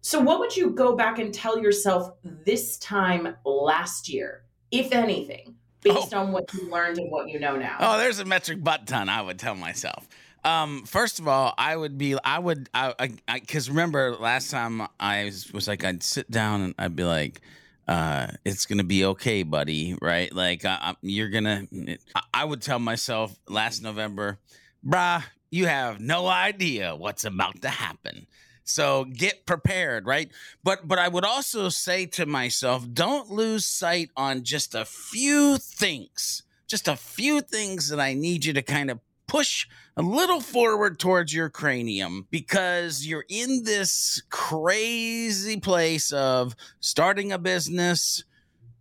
So, 0.00 0.20
what 0.20 0.38
would 0.38 0.56
you 0.56 0.70
go 0.70 0.94
back 0.94 1.18
and 1.18 1.32
tell 1.32 1.58
yourself 1.58 2.12
this 2.22 2.76
time 2.78 3.36
last 3.44 4.08
year, 4.08 4.44
if 4.70 4.92
anything, 4.92 5.56
based 5.82 6.14
oh. 6.14 6.20
on 6.20 6.32
what 6.32 6.52
you 6.54 6.70
learned 6.70 6.98
and 6.98 7.10
what 7.10 7.28
you 7.28 7.40
know 7.40 7.56
now? 7.56 7.76
Oh, 7.80 7.98
there's 7.98 8.20
a 8.20 8.24
metric 8.24 8.62
butt 8.62 8.86
ton, 8.86 9.08
I 9.08 9.22
would 9.22 9.38
tell 9.38 9.56
myself. 9.56 10.06
Um, 10.46 10.84
first 10.84 11.18
of 11.18 11.26
all, 11.26 11.52
I 11.58 11.76
would 11.76 11.98
be, 11.98 12.16
I 12.22 12.38
would, 12.38 12.70
I, 12.72 12.94
I, 13.26 13.40
because 13.40 13.68
remember 13.68 14.14
last 14.14 14.52
time 14.52 14.80
I 15.00 15.24
was, 15.24 15.52
was, 15.52 15.66
like, 15.66 15.84
I'd 15.84 16.04
sit 16.04 16.30
down 16.30 16.60
and 16.60 16.74
I'd 16.78 16.94
be 16.94 17.02
like, 17.02 17.40
uh, 17.88 18.28
it's 18.44 18.64
gonna 18.64 18.84
be 18.84 19.04
okay, 19.06 19.42
buddy, 19.42 19.96
right? 20.00 20.32
Like, 20.32 20.64
uh, 20.64 20.94
you're 21.02 21.30
gonna, 21.30 21.66
I 22.32 22.44
would 22.44 22.62
tell 22.62 22.78
myself 22.78 23.36
last 23.48 23.82
November, 23.82 24.38
brah, 24.86 25.24
you 25.50 25.66
have 25.66 25.98
no 25.98 26.28
idea 26.28 26.94
what's 26.94 27.24
about 27.24 27.62
to 27.62 27.68
happen. 27.68 28.28
So 28.62 29.04
get 29.04 29.46
prepared, 29.46 30.06
right? 30.06 30.30
But 30.62 30.86
but 30.86 30.98
I 30.98 31.08
would 31.08 31.24
also 31.24 31.68
say 31.68 32.06
to 32.06 32.26
myself, 32.26 32.84
don't 32.92 33.30
lose 33.30 33.64
sight 33.64 34.10
on 34.16 34.42
just 34.42 34.74
a 34.74 34.84
few 34.84 35.56
things. 35.56 36.42
Just 36.66 36.88
a 36.88 36.96
few 36.96 37.40
things 37.40 37.88
that 37.90 38.00
I 38.00 38.14
need 38.14 38.44
you 38.44 38.52
to 38.54 38.62
kind 38.62 38.90
of 38.90 38.98
push 39.28 39.68
a 39.96 40.02
little 40.02 40.40
forward 40.40 40.98
towards 40.98 41.32
your 41.32 41.48
cranium 41.48 42.26
because 42.30 43.06
you're 43.06 43.24
in 43.28 43.64
this 43.64 44.22
crazy 44.30 45.58
place 45.58 46.12
of 46.12 46.54
starting 46.80 47.32
a 47.32 47.38
business. 47.38 48.24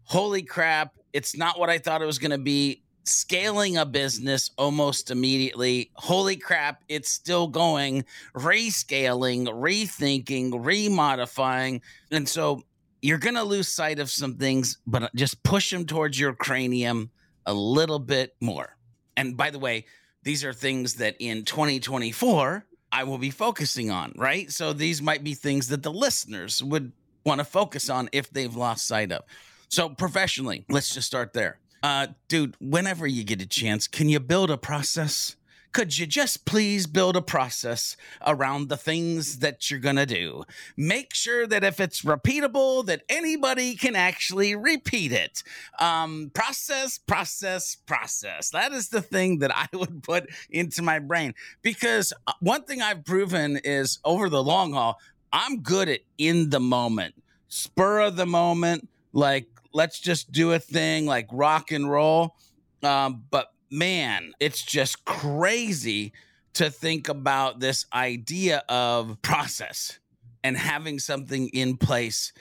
Holy 0.04 0.42
crap, 0.42 0.96
it's 1.14 1.38
not 1.38 1.58
what 1.58 1.70
I 1.70 1.78
thought 1.78 2.02
it 2.02 2.06
was 2.06 2.20
going 2.20 2.32
to 2.32 2.38
be. 2.38 2.82
Scaling 3.08 3.78
a 3.78 3.86
business 3.86 4.50
almost 4.58 5.12
immediately. 5.12 5.92
Holy 5.94 6.36
crap, 6.36 6.84
it's 6.90 7.12
still 7.12 7.48
going. 7.48 8.04
Rescaling, 8.34 9.46
rethinking, 9.48 10.52
remodifying. 10.52 11.82
And 12.12 12.28
so 12.28 12.64
you're 13.04 13.20
going 13.20 13.36
to 13.36 13.44
lose 13.44 13.68
sight 13.68 14.00
of 14.00 14.10
some 14.10 14.38
things, 14.38 14.80
but 14.88 15.14
just 15.16 15.44
push 15.44 15.70
them 15.70 15.86
towards 15.86 16.20
your 16.20 16.34
cranium 16.34 17.12
a 17.46 17.54
little 17.54 18.00
bit 18.00 18.36
more. 18.42 18.76
And 19.16 19.38
by 19.38 19.52
the 19.52 19.60
way, 19.60 19.86
these 20.26 20.44
are 20.44 20.52
things 20.52 20.96
that 20.96 21.16
in 21.20 21.46
2024 21.46 22.66
I 22.92 23.04
will 23.04 23.18
be 23.18 23.30
focusing 23.30 23.92
on, 23.92 24.14
right? 24.18 24.52
So 24.52 24.74
these 24.74 25.02
might 25.02 25.24
be 25.24 25.34
things 25.34 25.68
that 25.70 25.84
the 25.84 25.92
listeners 25.92 26.62
would 26.64 26.92
want 27.26 27.40
to 27.40 27.46
focus 27.46 27.90
on 27.90 28.10
if 28.12 28.30
they've 28.32 28.56
lost 28.56 28.88
sight 28.88 29.12
of. 29.12 29.24
So 29.70 29.90
professionally, 29.90 30.66
let's 30.70 30.94
just 30.94 31.08
start 31.08 31.34
there. 31.34 31.60
Uh, 31.84 32.08
dude, 32.28 32.56
whenever 32.60 33.06
you 33.06 33.24
get 33.24 33.42
a 33.42 33.46
chance, 33.46 33.88
can 33.88 34.10
you 34.10 34.20
build 34.20 34.50
a 34.50 34.58
process? 34.58 35.36
Could 35.76 35.98
you 35.98 36.08
just 36.08 36.46
please 36.46 36.88
build 36.88 37.18
a 37.18 37.22
process 37.22 37.98
around 38.26 38.70
the 38.70 38.78
things 38.78 39.40
that 39.40 39.70
you're 39.70 39.78
going 39.78 39.98
to 39.98 40.06
do? 40.06 40.46
Make 40.78 41.14
sure 41.14 41.46
that 41.46 41.66
if 41.66 41.82
it's 41.82 42.04
repeatable, 42.04 42.86
that 42.86 43.04
anybody 43.10 43.76
can 43.76 43.94
actually 43.94 44.56
repeat 44.56 45.12
it. 45.12 45.44
Um, 45.78 46.32
process, 46.34 46.98
process, 46.98 47.76
process. 47.76 48.52
That 48.52 48.72
is 48.72 48.88
the 48.88 49.02
thing 49.02 49.40
that 49.40 49.54
I 49.54 49.68
would 49.76 50.02
put 50.02 50.30
into 50.50 50.82
my 50.82 51.00
brain 51.00 51.34
because 51.62 52.14
uh, 52.26 52.32
one 52.40 52.64
thing 52.64 52.82
I've 52.82 53.04
proven 53.04 53.60
is 53.66 54.00
over 54.06 54.30
the 54.30 54.42
long 54.42 54.72
haul, 54.72 54.98
I'm 55.34 55.60
good 55.60 55.90
at 55.90 56.00
in 56.18 56.52
the 56.52 56.62
moment, 56.62 57.16
spur 57.50 58.00
of 58.00 58.16
the 58.16 58.26
moment, 58.26 58.88
like 59.12 59.48
let's 59.74 60.00
just 60.00 60.32
do 60.32 60.54
a 60.54 60.60
thing 60.60 61.06
like 61.06 61.28
rock 61.34 61.74
and 61.74 61.92
roll. 61.92 62.38
Um, 62.82 63.26
but 63.30 63.52
man, 63.70 64.34
it's 64.40 64.64
just 64.64 65.06
crazy 65.06 66.14
to 66.54 66.70
think 66.70 67.10
about 67.10 67.60
this 67.60 67.86
idea 67.94 68.64
of 68.70 69.22
process 69.22 70.00
and 70.44 70.56
having 70.56 71.00
something 71.00 71.50
in 71.50 71.78
place 71.78 72.34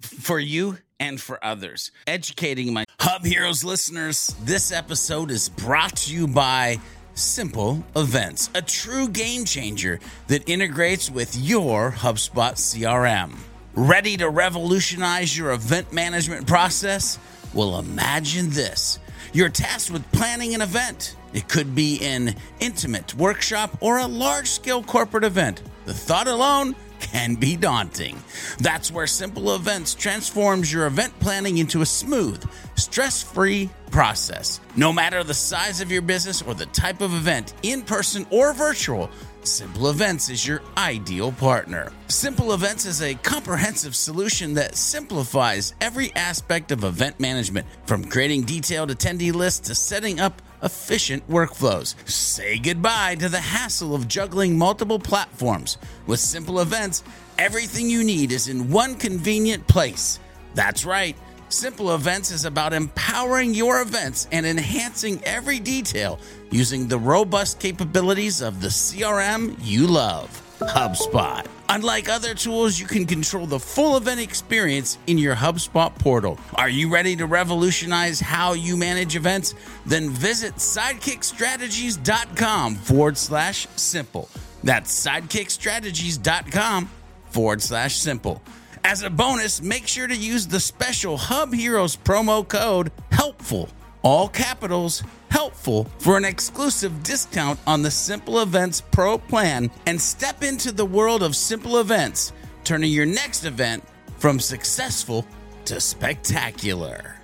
for 0.00 0.38
you 0.38 0.78
and 0.98 1.20
for 1.20 1.44
others. 1.44 1.92
Educating 2.06 2.72
my 2.72 2.84
Hub 3.00 3.24
Heroes 3.24 3.64
listeners, 3.64 4.34
this 4.42 4.72
episode 4.72 5.30
is 5.30 5.48
brought 5.48 5.96
to 5.96 6.14
you 6.14 6.26
by 6.26 6.78
Simple 7.14 7.84
Events, 7.94 8.50
a 8.54 8.62
true 8.62 9.08
game 9.08 9.44
changer 9.44 10.00
that 10.26 10.48
integrates 10.48 11.10
with 11.10 11.36
your 11.36 11.92
HubSpot 11.92 12.54
CRM. 12.54 13.36
Ready 13.74 14.16
to 14.16 14.28
revolutionize 14.28 15.36
your 15.36 15.52
event 15.52 15.92
management 15.92 16.46
process? 16.46 17.18
Well, 17.52 17.78
imagine 17.78 18.50
this. 18.50 18.98
You're 19.34 19.48
tasked 19.48 19.90
with 19.90 20.12
planning 20.12 20.54
an 20.54 20.62
event. 20.62 21.16
It 21.32 21.48
could 21.48 21.74
be 21.74 22.00
an 22.06 22.36
intimate 22.60 23.16
workshop 23.16 23.76
or 23.80 23.98
a 23.98 24.06
large 24.06 24.48
scale 24.48 24.80
corporate 24.80 25.24
event. 25.24 25.60
The 25.86 25.92
thought 25.92 26.28
alone 26.28 26.76
can 27.00 27.34
be 27.34 27.56
daunting. 27.56 28.22
That's 28.60 28.92
where 28.92 29.08
Simple 29.08 29.56
Events 29.56 29.96
transforms 29.96 30.72
your 30.72 30.86
event 30.86 31.18
planning 31.18 31.58
into 31.58 31.82
a 31.82 31.86
smooth, 31.86 32.48
stress 32.76 33.24
free 33.24 33.70
process. 33.90 34.60
No 34.76 34.92
matter 34.92 35.24
the 35.24 35.34
size 35.34 35.80
of 35.80 35.90
your 35.90 36.02
business 36.02 36.40
or 36.40 36.54
the 36.54 36.66
type 36.66 37.00
of 37.00 37.12
event, 37.12 37.54
in 37.64 37.82
person 37.82 38.26
or 38.30 38.52
virtual, 38.52 39.10
Simple 39.46 39.90
Events 39.90 40.30
is 40.30 40.46
your 40.46 40.62
ideal 40.78 41.30
partner. 41.30 41.92
Simple 42.08 42.54
Events 42.54 42.86
is 42.86 43.02
a 43.02 43.14
comprehensive 43.14 43.94
solution 43.94 44.54
that 44.54 44.74
simplifies 44.74 45.74
every 45.82 46.14
aspect 46.16 46.72
of 46.72 46.82
event 46.82 47.20
management, 47.20 47.66
from 47.84 48.04
creating 48.04 48.44
detailed 48.44 48.90
attendee 48.90 49.34
lists 49.34 49.68
to 49.68 49.74
setting 49.74 50.18
up 50.18 50.40
efficient 50.62 51.28
workflows. 51.28 51.94
Say 52.08 52.58
goodbye 52.58 53.16
to 53.16 53.28
the 53.28 53.38
hassle 53.40 53.94
of 53.94 54.08
juggling 54.08 54.56
multiple 54.56 54.98
platforms. 54.98 55.76
With 56.06 56.20
Simple 56.20 56.60
Events, 56.60 57.02
everything 57.36 57.90
you 57.90 58.02
need 58.02 58.32
is 58.32 58.48
in 58.48 58.70
one 58.70 58.94
convenient 58.94 59.68
place. 59.68 60.20
That's 60.54 60.86
right. 60.86 61.18
Simple 61.54 61.94
Events 61.94 62.32
is 62.32 62.46
about 62.46 62.72
empowering 62.72 63.54
your 63.54 63.80
events 63.80 64.26
and 64.32 64.44
enhancing 64.44 65.22
every 65.22 65.60
detail 65.60 66.18
using 66.50 66.88
the 66.88 66.98
robust 66.98 67.60
capabilities 67.60 68.42
of 68.42 68.60
the 68.60 68.66
CRM 68.66 69.54
you 69.60 69.86
love, 69.86 70.28
HubSpot. 70.58 71.46
Unlike 71.68 72.08
other 72.08 72.34
tools, 72.34 72.80
you 72.80 72.86
can 72.86 73.06
control 73.06 73.46
the 73.46 73.60
full 73.60 73.96
event 73.96 74.18
experience 74.18 74.98
in 75.06 75.16
your 75.16 75.36
HubSpot 75.36 75.96
portal. 75.96 76.40
Are 76.54 76.68
you 76.68 76.92
ready 76.92 77.14
to 77.14 77.26
revolutionize 77.26 78.18
how 78.18 78.54
you 78.54 78.76
manage 78.76 79.14
events? 79.14 79.54
Then 79.86 80.10
visit 80.10 80.56
sidekickstrategies.com 80.56 82.74
forward 82.74 83.16
slash 83.16 83.68
simple. 83.76 84.28
That's 84.64 85.06
sidekickstrategies.com 85.06 86.90
forward 87.30 87.62
slash 87.62 87.94
simple. 87.94 88.42
As 88.86 89.02
a 89.02 89.08
bonus, 89.08 89.62
make 89.62 89.88
sure 89.88 90.06
to 90.06 90.14
use 90.14 90.46
the 90.46 90.60
special 90.60 91.16
Hub 91.16 91.54
Heroes 91.54 91.96
promo 91.96 92.46
code 92.46 92.92
HELPFUL, 93.12 93.70
all 94.02 94.28
capitals, 94.28 95.02
helpful, 95.30 95.84
for 95.98 96.18
an 96.18 96.26
exclusive 96.26 97.02
discount 97.02 97.58
on 97.66 97.80
the 97.80 97.90
Simple 97.90 98.40
Events 98.40 98.82
Pro 98.82 99.16
plan 99.16 99.70
and 99.86 99.98
step 99.98 100.42
into 100.42 100.70
the 100.70 100.84
world 100.84 101.22
of 101.22 101.34
simple 101.34 101.78
events, 101.78 102.34
turning 102.62 102.92
your 102.92 103.06
next 103.06 103.46
event 103.46 103.82
from 104.18 104.38
successful 104.38 105.26
to 105.64 105.80
spectacular. 105.80 107.16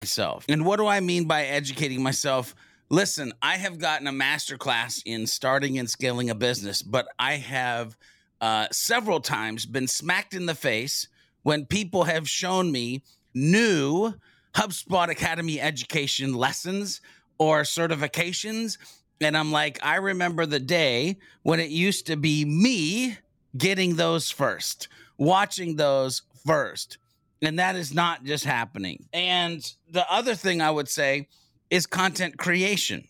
Myself. 0.00 0.46
And 0.48 0.64
what 0.64 0.78
do 0.78 0.86
I 0.86 1.00
mean 1.00 1.26
by 1.26 1.44
educating 1.44 2.02
myself? 2.02 2.54
Listen, 2.88 3.34
I 3.42 3.58
have 3.58 3.78
gotten 3.78 4.06
a 4.06 4.12
masterclass 4.12 5.02
in 5.04 5.26
starting 5.26 5.78
and 5.78 5.90
scaling 5.90 6.30
a 6.30 6.34
business, 6.34 6.80
but 6.80 7.06
I 7.18 7.34
have 7.34 7.98
uh, 8.42 8.66
several 8.72 9.20
times 9.20 9.64
been 9.64 9.86
smacked 9.86 10.34
in 10.34 10.46
the 10.46 10.54
face 10.54 11.06
when 11.44 11.64
people 11.64 12.04
have 12.04 12.28
shown 12.28 12.70
me 12.72 13.02
new 13.32 14.12
HubSpot 14.54 15.08
Academy 15.08 15.60
education 15.60 16.34
lessons 16.34 17.00
or 17.38 17.62
certifications. 17.62 18.78
And 19.20 19.36
I'm 19.36 19.52
like, 19.52 19.78
I 19.82 19.96
remember 19.96 20.44
the 20.44 20.58
day 20.58 21.18
when 21.44 21.60
it 21.60 21.70
used 21.70 22.08
to 22.08 22.16
be 22.16 22.44
me 22.44 23.16
getting 23.56 23.94
those 23.94 24.30
first, 24.30 24.88
watching 25.16 25.76
those 25.76 26.22
first. 26.44 26.98
And 27.40 27.60
that 27.60 27.76
is 27.76 27.94
not 27.94 28.24
just 28.24 28.44
happening. 28.44 29.06
And 29.12 29.64
the 29.88 30.10
other 30.12 30.34
thing 30.34 30.60
I 30.60 30.70
would 30.70 30.88
say 30.88 31.28
is 31.70 31.86
content 31.86 32.38
creation, 32.38 33.06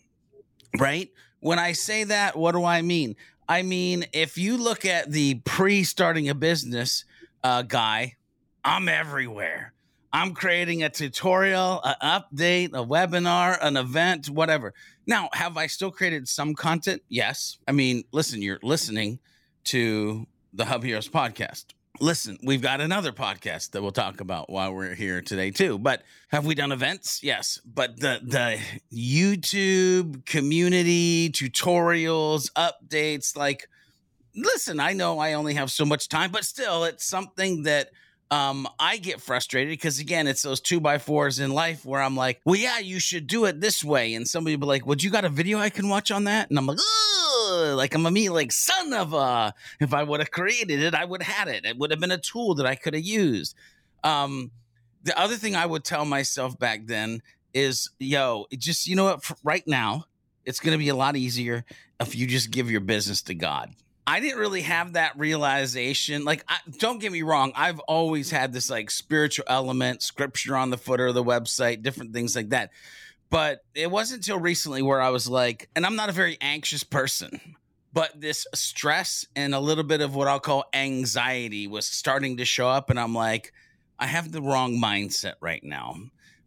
right? 0.79 1.09
When 1.39 1.59
I 1.59 1.73
say 1.73 2.05
that, 2.05 2.37
what 2.37 2.53
do 2.53 2.63
I 2.63 2.81
mean? 2.81 3.15
I 3.47 3.61
mean, 3.61 4.05
if 4.13 4.37
you 4.37 4.57
look 4.57 4.85
at 4.85 5.11
the 5.11 5.35
pre 5.45 5.83
starting 5.83 6.29
a 6.29 6.35
business 6.35 7.05
uh, 7.43 7.61
guy, 7.63 8.15
I'm 8.63 8.87
everywhere. 8.87 9.73
I'm 10.11 10.33
creating 10.33 10.83
a 10.83 10.89
tutorial, 10.89 11.81
an 11.83 11.95
update, 12.01 12.69
a 12.69 12.85
webinar, 12.85 13.57
an 13.61 13.77
event, 13.77 14.29
whatever. 14.29 14.73
Now, 15.07 15.29
have 15.33 15.57
I 15.57 15.67
still 15.67 15.91
created 15.91 16.27
some 16.27 16.53
content? 16.53 17.01
Yes. 17.09 17.57
I 17.67 17.71
mean, 17.71 18.03
listen, 18.11 18.41
you're 18.41 18.59
listening 18.61 19.19
to 19.65 20.27
the 20.53 20.65
Hub 20.65 20.83
Heroes 20.83 21.09
podcast 21.09 21.65
listen, 21.99 22.37
we've 22.43 22.61
got 22.61 22.81
another 22.81 23.11
podcast 23.11 23.71
that 23.71 23.81
we'll 23.81 23.91
talk 23.91 24.21
about 24.21 24.49
while 24.49 24.73
we're 24.73 24.95
here 24.95 25.21
today 25.21 25.51
too. 25.51 25.77
But 25.77 26.03
have 26.29 26.45
we 26.45 26.55
done 26.55 26.71
events? 26.71 27.21
Yes. 27.23 27.59
But 27.65 27.99
the 27.99 28.19
the 28.23 28.59
YouTube 28.93 30.25
community 30.25 31.29
tutorials, 31.29 32.51
updates, 32.53 33.35
like 33.37 33.67
listen, 34.35 34.79
I 34.79 34.93
know 34.93 35.19
I 35.19 35.33
only 35.33 35.53
have 35.53 35.71
so 35.71 35.85
much 35.85 36.09
time, 36.09 36.31
but 36.31 36.43
still 36.45 36.83
it's 36.83 37.05
something 37.05 37.63
that 37.63 37.89
um, 38.31 38.67
I 38.79 38.97
get 38.97 39.21
frustrated 39.21 39.71
because 39.71 39.99
again, 39.99 40.25
it's 40.25 40.41
those 40.41 40.59
two 40.59 40.79
by 40.79 40.97
fours 40.97 41.39
in 41.39 41.51
life 41.51 41.85
where 41.85 42.01
I'm 42.01 42.15
like, 42.15 42.41
well, 42.45 42.55
yeah, 42.55 42.79
you 42.79 42.99
should 42.99 43.27
do 43.27 43.45
it 43.45 43.61
this 43.61 43.83
way. 43.83 44.15
And 44.15 44.27
somebody 44.27 44.55
be 44.55 44.65
like, 44.65 44.87
well, 44.87 44.95
do 44.95 45.05
you 45.05 45.11
got 45.11 45.25
a 45.25 45.29
video 45.29 45.59
I 45.59 45.69
can 45.69 45.87
watch 45.87 46.09
on 46.09 46.23
that? 46.23 46.49
And 46.49 46.57
I'm 46.57 46.65
like, 46.65 46.79
like 47.75 47.93
I'm 47.95 48.05
a 48.05 48.11
me, 48.11 48.29
like 48.29 48.51
son 48.51 48.93
of 48.93 49.13
a. 49.13 49.53
If 49.79 49.93
I 49.93 50.03
would 50.03 50.19
have 50.19 50.31
created 50.31 50.81
it, 50.81 50.93
I 50.93 51.05
would 51.05 51.23
have 51.23 51.35
had 51.35 51.47
it. 51.47 51.65
It 51.65 51.77
would 51.77 51.91
have 51.91 51.99
been 51.99 52.11
a 52.11 52.17
tool 52.17 52.55
that 52.55 52.65
I 52.65 52.75
could 52.75 52.93
have 52.93 53.03
used. 53.03 53.55
Um, 54.03 54.51
the 55.03 55.17
other 55.19 55.35
thing 55.35 55.55
I 55.55 55.65
would 55.65 55.83
tell 55.83 56.05
myself 56.05 56.57
back 56.57 56.85
then 56.85 57.21
is, 57.53 57.89
yo, 57.99 58.47
just 58.57 58.87
you 58.87 58.95
know 58.95 59.05
what? 59.05 59.31
Right 59.43 59.67
now, 59.67 60.05
it's 60.45 60.59
going 60.59 60.73
to 60.73 60.77
be 60.77 60.89
a 60.89 60.95
lot 60.95 61.15
easier 61.15 61.65
if 61.99 62.15
you 62.15 62.27
just 62.27 62.51
give 62.51 62.69
your 62.69 62.81
business 62.81 63.21
to 63.23 63.33
God. 63.33 63.73
I 64.05 64.19
didn't 64.19 64.39
really 64.39 64.63
have 64.63 64.93
that 64.93 65.17
realization. 65.17 66.25
Like, 66.25 66.43
I, 66.47 66.57
don't 66.77 66.99
get 66.99 67.11
me 67.11 67.21
wrong, 67.21 67.53
I've 67.55 67.79
always 67.81 68.29
had 68.29 68.51
this 68.51 68.69
like 68.69 68.91
spiritual 68.91 69.45
element, 69.47 70.03
scripture 70.03 70.57
on 70.57 70.69
the 70.69 70.77
footer 70.77 71.07
of 71.07 71.15
the 71.15 71.23
website, 71.23 71.81
different 71.81 72.13
things 72.13 72.35
like 72.35 72.49
that. 72.49 72.71
But 73.33 73.63
it 73.73 73.89
wasn't 73.89 74.19
until 74.19 74.39
recently 74.39 74.83
where 74.83 75.01
I 75.01 75.09
was 75.09 75.27
like, 75.27 75.67
and 75.75 75.87
I'm 75.87 75.95
not 75.95 76.09
a 76.09 76.13
very 76.13 76.37
anxious 76.39 76.83
person, 76.83 77.55
but 77.91 78.21
this 78.21 78.45
stress 78.53 79.25
and 79.35 79.55
a 79.55 79.59
little 79.59 79.83
bit 79.83 80.01
of 80.01 80.13
what 80.13 80.27
I'll 80.27 80.39
call 80.39 80.65
anxiety 80.71 81.67
was 81.67 81.87
starting 81.87 82.37
to 82.37 82.45
show 82.45 82.69
up. 82.69 82.91
And 82.91 82.99
I'm 82.99 83.15
like, 83.15 83.51
I 83.97 84.05
have 84.05 84.31
the 84.31 84.41
wrong 84.41 84.75
mindset 84.75 85.33
right 85.41 85.63
now. 85.63 85.95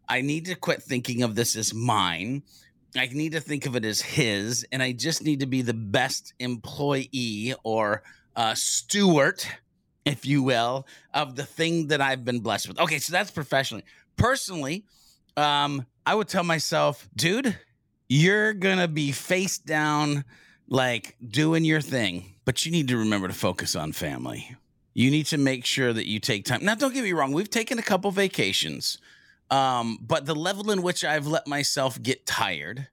I 0.08 0.20
need 0.20 0.44
to 0.44 0.54
quit 0.54 0.80
thinking 0.80 1.24
of 1.24 1.34
this 1.34 1.56
as 1.56 1.74
mine 1.74 2.44
I 2.96 3.06
need 3.06 3.32
to 3.32 3.40
think 3.40 3.66
of 3.66 3.76
it 3.76 3.84
as 3.84 4.00
his, 4.00 4.66
and 4.72 4.82
I 4.82 4.92
just 4.92 5.22
need 5.22 5.40
to 5.40 5.46
be 5.46 5.62
the 5.62 5.74
best 5.74 6.34
employee 6.38 7.54
or 7.62 8.02
uh, 8.34 8.54
steward, 8.54 9.44
if 10.04 10.24
you 10.24 10.42
will, 10.42 10.86
of 11.12 11.36
the 11.36 11.44
thing 11.44 11.88
that 11.88 12.00
I've 12.00 12.24
been 12.24 12.40
blessed 12.40 12.68
with. 12.68 12.80
Okay, 12.80 12.98
so 12.98 13.12
that's 13.12 13.30
professionally. 13.30 13.84
Personally, 14.16 14.84
um, 15.36 15.84
I 16.06 16.14
would 16.14 16.28
tell 16.28 16.44
myself, 16.44 17.08
dude, 17.16 17.58
you're 18.08 18.52
gonna 18.52 18.86
be 18.86 19.10
face 19.10 19.58
down, 19.58 20.24
like 20.68 21.16
doing 21.26 21.64
your 21.64 21.80
thing, 21.80 22.36
but 22.44 22.64
you 22.64 22.70
need 22.70 22.86
to 22.88 22.96
remember 22.96 23.26
to 23.26 23.34
focus 23.34 23.74
on 23.74 23.90
family. 23.90 24.54
You 24.94 25.10
need 25.10 25.26
to 25.26 25.36
make 25.36 25.66
sure 25.66 25.92
that 25.92 26.08
you 26.08 26.20
take 26.20 26.44
time. 26.44 26.64
Now, 26.64 26.76
don't 26.76 26.94
get 26.94 27.02
me 27.02 27.12
wrong, 27.12 27.32
we've 27.32 27.50
taken 27.50 27.80
a 27.80 27.82
couple 27.82 28.12
vacations. 28.12 28.98
Um, 29.50 29.98
but 30.00 30.26
the 30.26 30.34
level 30.34 30.70
in 30.70 30.82
which 30.82 31.04
I've 31.04 31.26
let 31.26 31.46
myself 31.48 32.00
get 32.00 32.24
tired, 32.24 32.86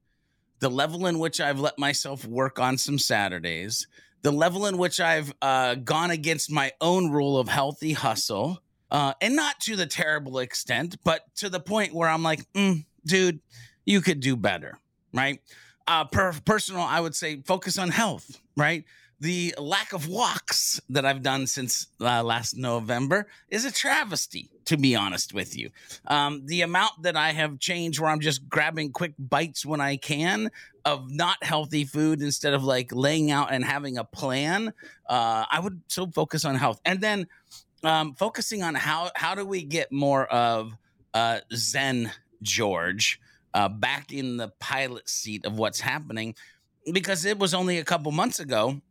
the 0.60 0.70
level 0.70 1.06
in 1.06 1.20
which 1.20 1.40
I've 1.40 1.60
let 1.60 1.78
myself 1.78 2.26
work 2.26 2.60
on 2.60 2.78
some 2.78 2.98
Saturdays, 2.98 3.88
the 4.24 4.32
level 4.32 4.66
in 4.66 4.78
which 4.78 5.00
I've 5.00 5.34
uh, 5.42 5.76
gone 5.76 6.10
against 6.10 6.52
my 6.52 6.72
own 6.82 7.12
rule 7.12 7.38
of 7.38 7.48
healthy 7.48 7.94
hustle, 7.94 8.62
uh, 8.90 9.14
and 9.22 9.36
not 9.36 9.60
to 9.62 9.76
the 9.76 9.86
terrible 9.86 10.40
extent, 10.40 10.98
but 11.04 11.24
to 11.36 11.50
the 11.50 11.60
point 11.60 11.94
where 11.94 12.10
I'm 12.10 12.24
like, 12.24 12.52
mm, 12.54 12.86
dude, 13.06 13.40
you 13.86 14.02
could 14.02 14.20
do 14.20 14.36
better, 14.36 14.78
right? 15.14 15.40
Uh, 15.88 16.06
per- 16.06 16.34
personal, 16.46 16.82
I 16.82 17.00
would 17.00 17.16
say 17.16 17.42
focus 17.42 17.78
on 17.78 17.90
health, 17.90 18.40
right? 18.56 18.86
the 19.24 19.56
lack 19.58 19.94
of 19.94 20.10
walks 20.10 20.82
that 20.90 21.06
I've 21.06 21.22
done 21.22 21.48
since 21.48 21.88
uh, 22.02 22.22
last 22.24 22.58
November 22.58 23.28
is 23.48 23.64
a 23.64 23.72
travesty, 23.72 24.50
to 24.66 24.76
be 24.76 24.98
honest 24.98 25.34
with 25.34 25.58
you. 25.58 25.70
Um, 26.08 26.46
the 26.46 26.62
amount 26.62 27.04
that 27.04 27.16
I 27.16 27.32
have 27.32 27.58
changed 27.58 28.02
where 28.02 28.10
I'm 28.10 28.20
just 28.20 28.50
grabbing 28.50 28.92
quick 28.92 29.14
bites 29.18 29.66
when 29.66 29.80
I 29.80 29.96
can 29.96 30.52
of 30.84 31.10
not 31.10 31.42
healthy 31.42 31.86
food 31.86 32.22
instead 32.22 32.54
of 32.54 32.66
like 32.66 32.92
laying 32.92 33.32
out 33.32 33.54
and 33.54 33.64
having 33.64 33.98
a 33.98 34.04
plan, 34.04 34.74
uh, 35.08 35.46
I 35.50 35.62
would 35.62 35.82
so 35.88 36.06
focus 36.08 36.44
on 36.44 36.56
health. 36.56 36.82
And 36.84 37.00
then 37.00 37.28
um, 37.82 38.16
focusing 38.16 38.62
on 38.62 38.76
how, 38.76 39.10
how 39.16 39.36
do 39.36 39.46
we 39.46 39.64
get 39.64 39.90
more 39.90 40.26
of 40.26 40.74
uh, 41.14 41.40
Zen 41.54 42.12
George 42.44 43.20
uh, 43.54 43.70
back 43.70 44.12
in 44.12 44.38
the 44.38 44.50
pilot 44.60 45.10
seat 45.10 45.46
of 45.46 45.58
what's 45.58 45.80
happening 45.80 46.36
because 46.92 47.26
it 47.26 47.40
was 47.40 47.54
only 47.54 47.78
a 47.78 47.84
couple 47.84 48.12
months 48.12 48.40
ago 48.40 48.82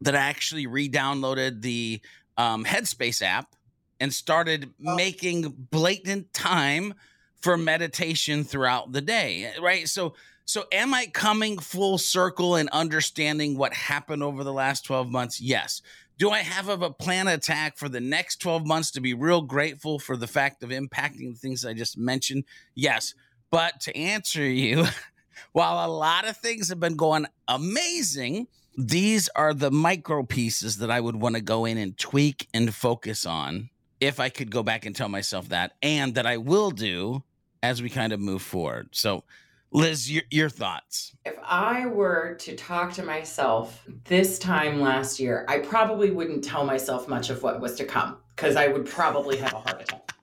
that 0.00 0.14
I 0.14 0.20
actually 0.20 0.66
re-downloaded 0.66 1.62
the 1.62 2.00
um, 2.36 2.64
Headspace 2.64 3.22
app 3.22 3.54
and 4.00 4.12
started 4.12 4.70
oh. 4.86 4.96
making 4.96 5.54
blatant 5.70 6.32
time 6.32 6.94
for 7.40 7.56
meditation 7.56 8.44
throughout 8.44 8.92
the 8.92 9.00
day. 9.00 9.52
Right. 9.60 9.88
So, 9.88 10.14
so 10.44 10.64
am 10.72 10.94
I 10.94 11.06
coming 11.06 11.58
full 11.58 11.98
circle 11.98 12.56
and 12.56 12.68
understanding 12.70 13.56
what 13.56 13.72
happened 13.72 14.22
over 14.22 14.42
the 14.42 14.52
last 14.52 14.84
12 14.84 15.10
months? 15.10 15.40
Yes. 15.40 15.82
Do 16.20 16.28
I 16.28 16.40
have 16.40 16.68
a 16.68 16.90
plan 16.90 17.28
attack 17.28 17.78
for 17.78 17.88
the 17.88 17.98
next 17.98 18.42
12 18.42 18.66
months 18.66 18.90
to 18.90 19.00
be 19.00 19.14
real 19.14 19.40
grateful 19.40 19.98
for 19.98 20.18
the 20.18 20.26
fact 20.26 20.62
of 20.62 20.68
impacting 20.68 21.32
the 21.32 21.38
things 21.40 21.64
I 21.64 21.72
just 21.72 21.96
mentioned? 21.96 22.44
Yes. 22.74 23.14
But 23.50 23.80
to 23.80 23.96
answer 23.96 24.44
you, 24.44 24.84
while 25.52 25.82
a 25.82 25.88
lot 25.90 26.28
of 26.28 26.36
things 26.36 26.68
have 26.68 26.78
been 26.78 26.96
going 26.96 27.24
amazing, 27.48 28.48
these 28.76 29.30
are 29.30 29.54
the 29.54 29.70
micro 29.70 30.22
pieces 30.22 30.76
that 30.76 30.90
I 30.90 31.00
would 31.00 31.16
want 31.16 31.36
to 31.36 31.40
go 31.40 31.64
in 31.64 31.78
and 31.78 31.96
tweak 31.96 32.48
and 32.52 32.74
focus 32.74 33.24
on 33.24 33.70
if 33.98 34.20
I 34.20 34.28
could 34.28 34.50
go 34.50 34.62
back 34.62 34.84
and 34.84 34.94
tell 34.94 35.08
myself 35.08 35.48
that, 35.48 35.72
and 35.80 36.14
that 36.16 36.26
I 36.26 36.36
will 36.36 36.70
do 36.70 37.22
as 37.62 37.80
we 37.80 37.88
kind 37.88 38.12
of 38.12 38.20
move 38.20 38.42
forward. 38.42 38.90
So, 38.92 39.24
Liz, 39.72 40.10
your, 40.10 40.24
your 40.30 40.48
thoughts. 40.48 41.14
If 41.24 41.36
I 41.44 41.86
were 41.86 42.34
to 42.40 42.56
talk 42.56 42.92
to 42.94 43.04
myself 43.04 43.84
this 44.04 44.38
time 44.38 44.80
last 44.80 45.20
year, 45.20 45.44
I 45.48 45.58
probably 45.58 46.10
wouldn't 46.10 46.42
tell 46.42 46.64
myself 46.64 47.08
much 47.08 47.30
of 47.30 47.42
what 47.42 47.60
was 47.60 47.76
to 47.76 47.84
come 47.84 48.16
because 48.34 48.56
I 48.56 48.66
would 48.66 48.84
probably 48.84 49.36
have 49.36 49.52
a 49.52 49.58
heart 49.60 49.82
attack. 49.82 50.14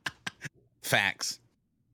Facts. 0.82 1.40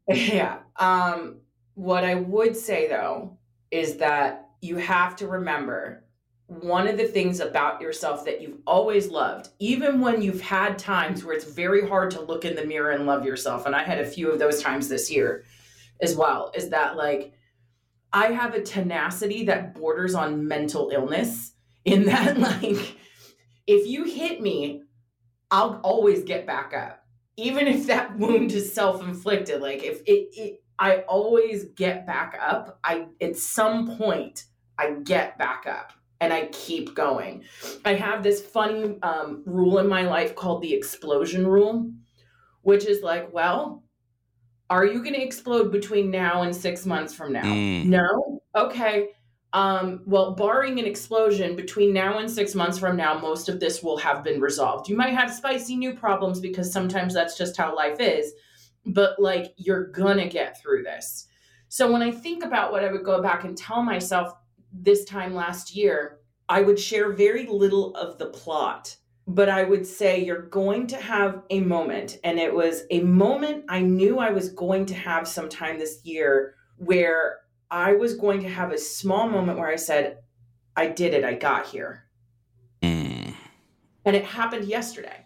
Yeah. 0.10 0.60
Um, 0.76 1.38
what 1.76 2.04
I 2.04 2.16
would 2.16 2.58
say 2.58 2.90
though 2.90 3.38
is 3.72 3.96
that 3.98 4.50
you 4.60 4.76
have 4.76 5.16
to 5.16 5.28
remember 5.28 6.04
one 6.48 6.88
of 6.88 6.98
the 6.98 7.06
things 7.06 7.40
about 7.40 7.80
yourself 7.80 8.26
that 8.26 8.42
you've 8.42 8.60
always 8.68 9.08
loved, 9.08 9.48
even 9.60 10.02
when 10.02 10.22
you've 10.22 10.42
had 10.42 10.78
times 10.78 11.24
where 11.24 11.34
it's 11.34 11.46
very 11.46 11.88
hard 11.88 12.12
to 12.12 12.22
look 12.22 12.44
in 12.44 12.56
the 12.56 12.66
mirror 12.66 12.92
and 12.92 13.06
love 13.06 13.26
yourself. 13.26 13.66
And 13.66 13.74
I 13.74 13.84
had 13.84 14.00
a 14.00 14.06
few 14.06 14.30
of 14.30 14.40
those 14.40 14.62
times 14.62 14.90
this 14.90 15.10
year 15.10 15.46
as 16.02 16.16
well, 16.18 16.52
is 16.54 16.70
that 16.70 16.98
like 16.98 17.34
I 18.14 18.28
have 18.28 18.54
a 18.54 18.62
tenacity 18.62 19.46
that 19.46 19.74
borders 19.74 20.14
on 20.14 20.48
mental 20.48 20.90
illness, 20.94 21.54
in 21.86 22.06
that, 22.06 22.38
like, 22.38 22.96
if 23.68 23.88
you 23.88 24.06
hit 24.06 24.42
me, 24.42 24.84
I'll 25.52 25.80
always 25.84 26.24
get 26.24 26.48
back 26.48 26.74
up. 26.74 27.06
Even 27.36 27.68
if 27.68 27.88
that 27.88 28.18
wound 28.18 28.52
is 28.52 28.74
self 28.74 29.04
inflicted, 29.04 29.62
like, 29.62 29.84
if 29.84 30.02
it, 30.06 30.30
it 30.38 30.60
I 30.80 30.98
always 31.02 31.66
get 31.76 32.06
back 32.06 32.38
up. 32.42 32.80
I 32.84 33.08
at 33.22 33.38
some 33.38 33.96
point 33.98 34.46
I 34.78 34.92
get 35.04 35.38
back 35.38 35.66
up 35.68 35.94
and 36.20 36.34
I 36.34 36.48
keep 36.48 36.96
going. 36.96 37.44
I 37.86 37.94
have 37.94 38.24
this 38.24 38.42
funny 38.42 38.98
um, 39.04 39.44
rule 39.46 39.78
in 39.80 39.88
my 39.88 40.04
life 40.04 40.36
called 40.36 40.62
the 40.62 40.74
explosion 40.74 41.46
rule, 41.46 41.92
which 42.62 42.86
is 42.86 43.02
like, 43.02 43.32
well, 43.34 43.83
are 44.70 44.86
you 44.86 45.04
going 45.04 45.14
to 45.14 45.22
explode 45.22 45.72
between 45.72 46.10
now 46.10 46.44
and 46.44 46.56
six 46.56 46.86
months 46.86 47.14
from 47.14 47.34
now? 47.34 47.44
Mm. 47.44 47.86
No. 47.86 48.42
Okay. 48.56 49.10
Um, 49.54 50.02
well, 50.06 50.32
barring 50.34 50.80
an 50.80 50.86
explosion 50.86 51.56
between 51.56 51.94
now 51.94 52.18
and 52.18 52.30
six 52.30 52.56
months 52.56 52.80
from 52.80 52.98
now, 52.98 53.20
most 53.20 53.50
of 53.50 53.60
this 53.60 53.84
will 53.84 53.98
have 53.98 54.24
been 54.24 54.42
resolved. 54.42 54.90
You 54.90 54.98
might 54.98 55.14
have 55.14 55.32
spicy 55.32 55.76
new 55.76 55.94
problems 55.94 56.40
because 56.40 56.72
sometimes 56.72 57.14
that's 57.14 57.38
just 57.38 57.56
how 57.56 57.76
life 57.76 58.00
is 58.00 58.34
but 58.86 59.20
like 59.20 59.54
you're 59.58 59.88
gonna 59.88 60.28
get 60.28 60.62
through 60.62 60.84
this. 60.84 61.28
So 61.70 61.92
when 61.92 62.02
I 62.02 62.12
think 62.12 62.44
about 62.44 62.72
what 62.72 62.84
I 62.84 62.92
would 62.92 63.04
go 63.04 63.22
back 63.22 63.46
and 63.46 63.58
tell 63.58 63.82
myself 63.82 64.34
this 64.72 65.06
time 65.06 65.34
last 65.34 65.76
year, 65.76 66.20
I 66.50 66.62
would 66.62 66.80
share 66.80 67.14
very 67.14 67.48
little 67.48 67.96
of 67.96 68.18
the 68.18 68.28
plot, 68.28 68.96
but 69.28 69.50
I 69.50 69.64
would 69.64 69.88
say 69.88 70.24
you're 70.24 70.42
going 70.42 70.88
to 70.88 70.98
have 70.98 71.44
a 71.50 71.62
moment. 71.62 72.20
And 72.24 72.40
it 72.40 72.54
was 72.54 72.84
a 72.92 73.02
moment 73.02 73.66
I 73.70 73.82
knew 73.82 74.20
I 74.20 74.32
was 74.32 74.50
going 74.50 74.86
to 74.88 74.96
have 74.96 75.28
sometime 75.28 75.80
this 75.80 76.02
year 76.04 76.56
where 76.78 77.40
I 77.72 77.94
was 77.94 78.16
going 78.16 78.42
to 78.42 78.50
have 78.50 78.72
a 78.72 78.78
small 78.78 79.30
moment 79.30 79.58
where 79.58 79.70
I 79.70 79.78
said, 79.78 80.20
I 80.76 80.88
did 80.88 81.14
it, 81.14 81.24
I 81.24 81.34
got 81.34 81.68
here. 81.68 82.06
Mm. 82.82 83.34
And 84.06 84.16
it 84.16 84.26
happened 84.26 84.66
yesterday. 84.66 85.26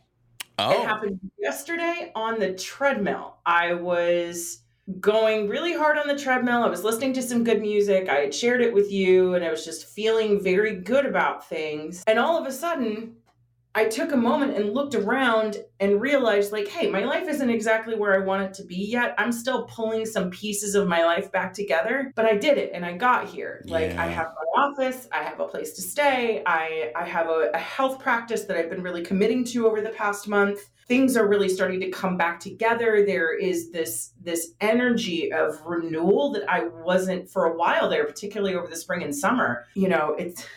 Oh. 0.60 0.72
It 0.72 0.88
happened 0.88 1.20
yesterday 1.38 2.12
on 2.16 2.40
the 2.40 2.54
treadmill. 2.54 3.38
I 3.46 3.74
was 3.74 4.62
going 5.00 5.50
really 5.50 5.74
hard 5.74 5.98
on 5.98 6.08
the 6.08 6.18
treadmill. 6.18 6.64
I 6.64 6.70
was 6.70 6.84
listening 6.84 7.14
to 7.14 7.22
some 7.22 7.44
good 7.44 7.62
music. 7.62 8.10
I 8.10 8.22
had 8.22 8.34
shared 8.34 8.62
it 8.62 8.74
with 8.74 8.92
you, 8.92 9.34
and 9.34 9.44
I 9.44 9.52
was 9.52 9.66
just 9.66 9.86
feeling 9.86 10.42
very 10.42 10.76
good 10.76 11.06
about 11.06 11.48
things. 11.48 12.04
And 12.08 12.18
all 12.18 12.38
of 12.38 12.48
a 12.48 12.52
sudden, 12.52 13.18
I 13.78 13.86
took 13.86 14.12
a 14.12 14.18
moment 14.18 14.58
and 14.58 14.74
looked 14.74 14.96
around 14.96 15.58
and 15.80 16.02
realized, 16.02 16.52
like, 16.52 16.68
hey, 16.68 16.90
my 16.90 17.04
life 17.04 17.28
isn't 17.28 17.50
exactly 17.52 17.96
where 17.96 18.16
I 18.16 18.26
want 18.26 18.42
it 18.42 18.54
to 18.56 18.64
be 18.64 18.76
yet. 18.76 19.14
I'm 19.20 19.32
still 19.32 19.66
pulling 19.66 20.04
some 20.04 20.32
pieces 20.32 20.74
of 20.74 20.88
my 20.88 21.06
life 21.06 21.32
back 21.32 21.54
together, 21.54 22.12
but 22.16 22.26
I 22.26 22.38
did 22.38 22.58
it 22.58 22.72
and 22.74 22.84
I 22.84 22.98
got 22.98 23.28
here. 23.28 23.62
Yeah. 23.66 23.74
Like, 23.74 23.92
I 23.92 24.08
have 24.08 24.30
my 24.30 24.64
office, 24.64 25.08
I 25.12 25.22
have 25.22 25.40
a 25.40 25.46
place 25.46 25.74
to 25.74 25.84
stay, 25.84 26.42
I, 26.48 26.92
I 26.96 27.06
have 27.06 27.28
a, 27.28 27.52
a 27.54 27.60
health 27.60 28.00
practice 28.00 28.46
that 28.46 28.58
I've 28.58 28.72
been 28.72 28.82
really 28.82 29.04
committing 29.04 29.44
to 29.52 29.68
over 29.68 29.80
the 29.80 29.90
past 29.90 30.28
month. 30.28 30.60
Things 30.88 31.16
are 31.16 31.28
really 31.28 31.50
starting 31.50 31.80
to 31.82 31.92
come 31.92 32.18
back 32.18 32.40
together. 32.40 33.04
There 33.06 33.38
is 33.38 33.72
this 33.72 34.14
this 34.24 34.54
energy 34.60 35.32
of 35.32 35.62
renewal 35.64 36.32
that 36.32 36.50
I 36.50 36.64
wasn't 36.64 37.30
for 37.30 37.46
a 37.46 37.56
while 37.56 37.90
there, 37.90 38.06
particularly 38.06 38.56
over 38.56 38.68
the 38.68 38.76
spring 38.76 39.04
and 39.04 39.14
summer. 39.14 39.66
You 39.76 39.90
know, 39.90 40.16
it's 40.18 40.48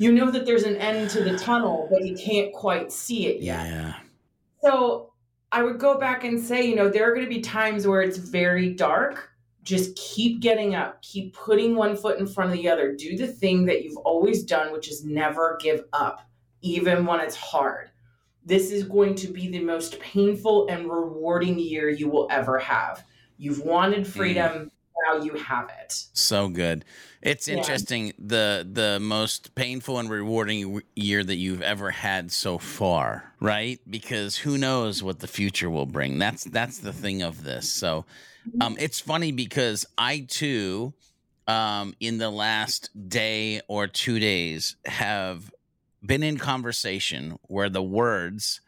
you 0.00 0.10
know 0.10 0.30
that 0.30 0.46
there's 0.46 0.62
an 0.62 0.76
end 0.76 1.10
to 1.10 1.22
the 1.22 1.36
tunnel, 1.36 1.86
but 1.90 2.06
you 2.06 2.16
can't 2.16 2.54
quite 2.54 2.90
see 2.90 3.26
it 3.26 3.42
yet. 3.42 3.66
Yeah. 3.66 3.94
So 4.62 5.12
I 5.52 5.62
would 5.62 5.78
go 5.78 5.98
back 5.98 6.24
and 6.24 6.40
say, 6.40 6.66
you 6.66 6.74
know, 6.74 6.88
there 6.88 7.10
are 7.10 7.14
going 7.14 7.26
to 7.26 7.32
be 7.32 7.42
times 7.42 7.86
where 7.86 8.00
it's 8.00 8.16
very 8.16 8.70
dark. 8.70 9.28
Just 9.62 9.94
keep 9.96 10.40
getting 10.40 10.74
up, 10.74 11.02
keep 11.02 11.34
putting 11.34 11.76
one 11.76 11.96
foot 11.96 12.18
in 12.18 12.26
front 12.26 12.50
of 12.50 12.56
the 12.56 12.66
other. 12.66 12.94
Do 12.96 13.14
the 13.14 13.26
thing 13.26 13.66
that 13.66 13.84
you've 13.84 13.98
always 13.98 14.42
done, 14.42 14.72
which 14.72 14.88
is 14.88 15.04
never 15.04 15.58
give 15.60 15.84
up, 15.92 16.26
even 16.62 17.04
when 17.04 17.20
it's 17.20 17.36
hard. 17.36 17.90
This 18.42 18.70
is 18.70 18.84
going 18.84 19.16
to 19.16 19.28
be 19.28 19.50
the 19.50 19.60
most 19.60 20.00
painful 20.00 20.66
and 20.68 20.90
rewarding 20.90 21.58
year 21.58 21.90
you 21.90 22.08
will 22.08 22.26
ever 22.30 22.58
have. 22.58 23.04
You've 23.36 23.60
wanted 23.60 24.04
mm. 24.04 24.06
freedom. 24.06 24.52
Mm 24.52 24.70
now 25.06 25.22
you 25.22 25.34
have 25.34 25.70
it. 25.82 25.92
So 26.12 26.48
good. 26.48 26.84
It's 27.22 27.48
interesting 27.48 28.06
yeah. 28.06 28.12
the 28.18 28.68
the 28.70 29.00
most 29.00 29.54
painful 29.54 29.98
and 29.98 30.08
rewarding 30.08 30.82
year 30.96 31.22
that 31.22 31.36
you've 31.36 31.60
ever 31.60 31.90
had 31.90 32.32
so 32.32 32.56
far, 32.58 33.34
right? 33.40 33.78
Because 33.88 34.36
who 34.36 34.56
knows 34.56 35.02
what 35.02 35.18
the 35.18 35.26
future 35.26 35.68
will 35.68 35.86
bring. 35.86 36.18
That's 36.18 36.44
that's 36.44 36.78
the 36.78 36.92
thing 36.92 37.22
of 37.22 37.44
this. 37.44 37.70
So 37.70 38.06
mm-hmm. 38.48 38.62
um 38.62 38.76
it's 38.78 39.00
funny 39.00 39.32
because 39.32 39.84
I 39.98 40.26
too 40.28 40.94
um 41.46 41.94
in 42.00 42.16
the 42.18 42.30
last 42.30 42.90
day 43.08 43.60
or 43.68 43.86
2 43.86 44.18
days 44.18 44.76
have 44.86 45.52
been 46.04 46.22
in 46.22 46.38
conversation 46.38 47.38
where 47.42 47.68
the 47.68 47.82
words 47.82 48.62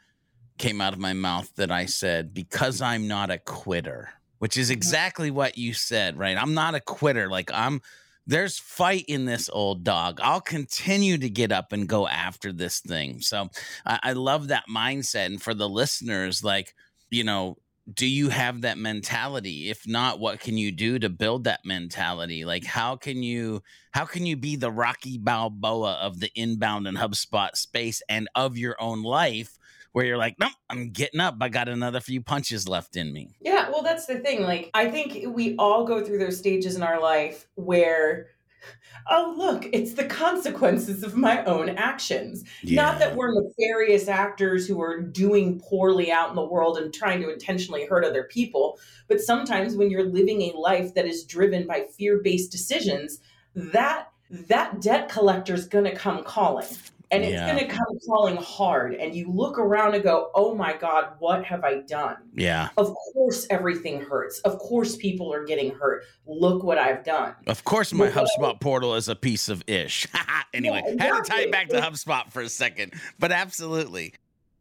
came 0.58 0.82
out 0.82 0.92
of 0.92 0.98
my 0.98 1.14
mouth 1.14 1.50
that 1.56 1.72
I 1.72 1.86
said 1.86 2.34
because 2.34 2.82
I'm 2.82 3.08
not 3.08 3.30
a 3.30 3.38
quitter 3.38 4.10
which 4.42 4.57
is 4.57 4.70
mm-hmm. 4.70 4.78
exactly 4.78 5.31
what 5.31 5.57
you 5.57 5.72
said, 5.72 6.18
right? 6.18 6.37
I'm 6.37 6.52
not 6.52 6.74
a 6.74 6.81
quitter. 6.81 7.31
Like 7.31 7.52
I'm 7.55 7.81
there's 8.26 8.59
fight 8.59 9.05
in 9.07 9.24
this 9.24 9.48
old 9.52 9.85
dog. 9.85 10.18
I'll 10.20 10.40
continue 10.40 11.16
to 11.18 11.31
get 11.31 11.52
up 11.52 11.72
and 11.72 11.88
go 11.88 12.09
after 12.09 12.52
this 12.52 12.81
thing. 12.81 13.20
So 13.20 13.50
I, 13.87 14.00
I 14.02 14.12
love 14.14 14.48
that 14.48 14.64
mindset. 14.68 15.26
And 15.26 15.40
for 15.40 15.55
the 15.55 15.68
listeners, 15.68 16.42
like, 16.42 16.74
you 17.09 17.22
know, 17.22 17.59
do 17.94 18.05
you 18.05 18.31
have 18.31 18.62
that 18.62 18.78
mentality 18.78 19.70
if 19.70 19.87
not 19.87 20.18
what 20.18 20.40
can 20.40 20.57
you 20.57 20.72
do 20.72 20.98
to 21.00 21.09
build 21.09 21.42
that 21.42 21.64
mentality 21.64 22.44
like 22.44 22.64
how 22.64 22.94
can 22.94 23.24
you 23.24 23.61
how 23.90 24.05
can 24.05 24.24
you 24.24 24.37
be 24.37 24.55
the 24.55 24.70
rocky 24.70 25.18
balboa 25.18 25.94
of 25.94 26.21
the 26.21 26.31
inbound 26.37 26.87
and 26.87 26.96
hubspot 26.96 27.56
space 27.56 28.00
and 28.08 28.29
of 28.37 28.56
your 28.56 28.81
own 28.81 29.02
life 29.02 29.58
where 29.92 30.04
you're 30.04 30.16
like, 30.16 30.36
nope, 30.38 30.52
I'm 30.68 30.90
getting 30.90 31.20
up. 31.20 31.36
I 31.40 31.48
got 31.48 31.68
another 31.68 32.00
few 32.00 32.22
punches 32.22 32.68
left 32.68 32.96
in 32.96 33.12
me. 33.12 33.36
Yeah, 33.40 33.70
well, 33.70 33.82
that's 33.82 34.06
the 34.06 34.18
thing. 34.18 34.42
Like, 34.42 34.70
I 34.74 34.90
think 34.90 35.34
we 35.34 35.54
all 35.56 35.84
go 35.84 36.04
through 36.04 36.18
those 36.18 36.38
stages 36.38 36.76
in 36.76 36.82
our 36.82 37.00
life 37.00 37.46
where 37.54 38.28
oh 39.10 39.34
look 39.36 39.68
it's 39.72 39.94
the 39.94 40.04
consequences 40.04 41.02
of 41.02 41.16
my 41.16 41.44
own 41.44 41.68
actions 41.70 42.44
yeah. 42.62 42.80
not 42.80 42.98
that 43.00 43.16
we're 43.16 43.32
nefarious 43.34 44.06
actors 44.06 44.68
who 44.68 44.80
are 44.80 45.00
doing 45.00 45.60
poorly 45.60 46.12
out 46.12 46.30
in 46.30 46.36
the 46.36 46.44
world 46.44 46.78
and 46.78 46.94
trying 46.94 47.20
to 47.20 47.32
intentionally 47.32 47.86
hurt 47.86 48.04
other 48.04 48.22
people 48.22 48.78
but 49.08 49.20
sometimes 49.20 49.74
when 49.74 49.90
you're 49.90 50.04
living 50.04 50.42
a 50.42 50.56
life 50.56 50.94
that 50.94 51.06
is 51.06 51.24
driven 51.24 51.66
by 51.66 51.84
fear-based 51.96 52.52
decisions 52.52 53.18
that 53.54 54.08
that 54.30 54.80
debt 54.80 55.08
collector 55.08 55.54
is 55.54 55.66
going 55.66 55.84
to 55.84 55.94
come 55.94 56.22
calling 56.22 56.68
and 57.13 57.23
it's 57.23 57.35
yeah. 57.35 57.46
going 57.46 57.58
to 57.58 57.73
come 57.73 57.98
falling 58.06 58.37
hard 58.37 58.94
and 58.94 59.15
you 59.15 59.31
look 59.31 59.58
around 59.58 59.94
and 59.94 60.02
go 60.02 60.31
oh 60.35 60.54
my 60.54 60.73
god 60.77 61.10
what 61.19 61.44
have 61.44 61.63
i 61.63 61.81
done? 61.83 62.17
Yeah. 62.35 62.71
Of 62.77 62.92
course 63.13 63.46
everything 63.50 64.00
hurts. 64.00 64.40
Of 64.40 64.58
course 64.58 64.96
people 64.96 65.33
are 65.33 65.44
getting 65.44 65.75
hurt. 65.75 66.04
Look 66.27 66.65
what 66.65 66.79
i've 66.79 67.04
done. 67.04 67.35
Of 67.46 67.65
course 67.65 67.92
my 67.92 68.08
hubspot 68.08 68.60
portal 68.60 68.94
is 68.96 69.08
a 69.08 69.15
piece 69.15 69.48
of 69.48 69.63
ish. 69.69 70.08
Anyway 70.54 70.83
yeah, 70.85 70.92
exactly. 70.92 71.06
had 71.06 71.25
to 71.25 71.31
tie 71.31 71.40
it 71.42 71.52
back 71.52 71.69
to 71.71 71.81
hubspot 71.81 72.31
for 72.31 72.42
a 72.42 72.48
second 72.48 72.92
but 73.19 73.33
absolutely. 73.33 74.15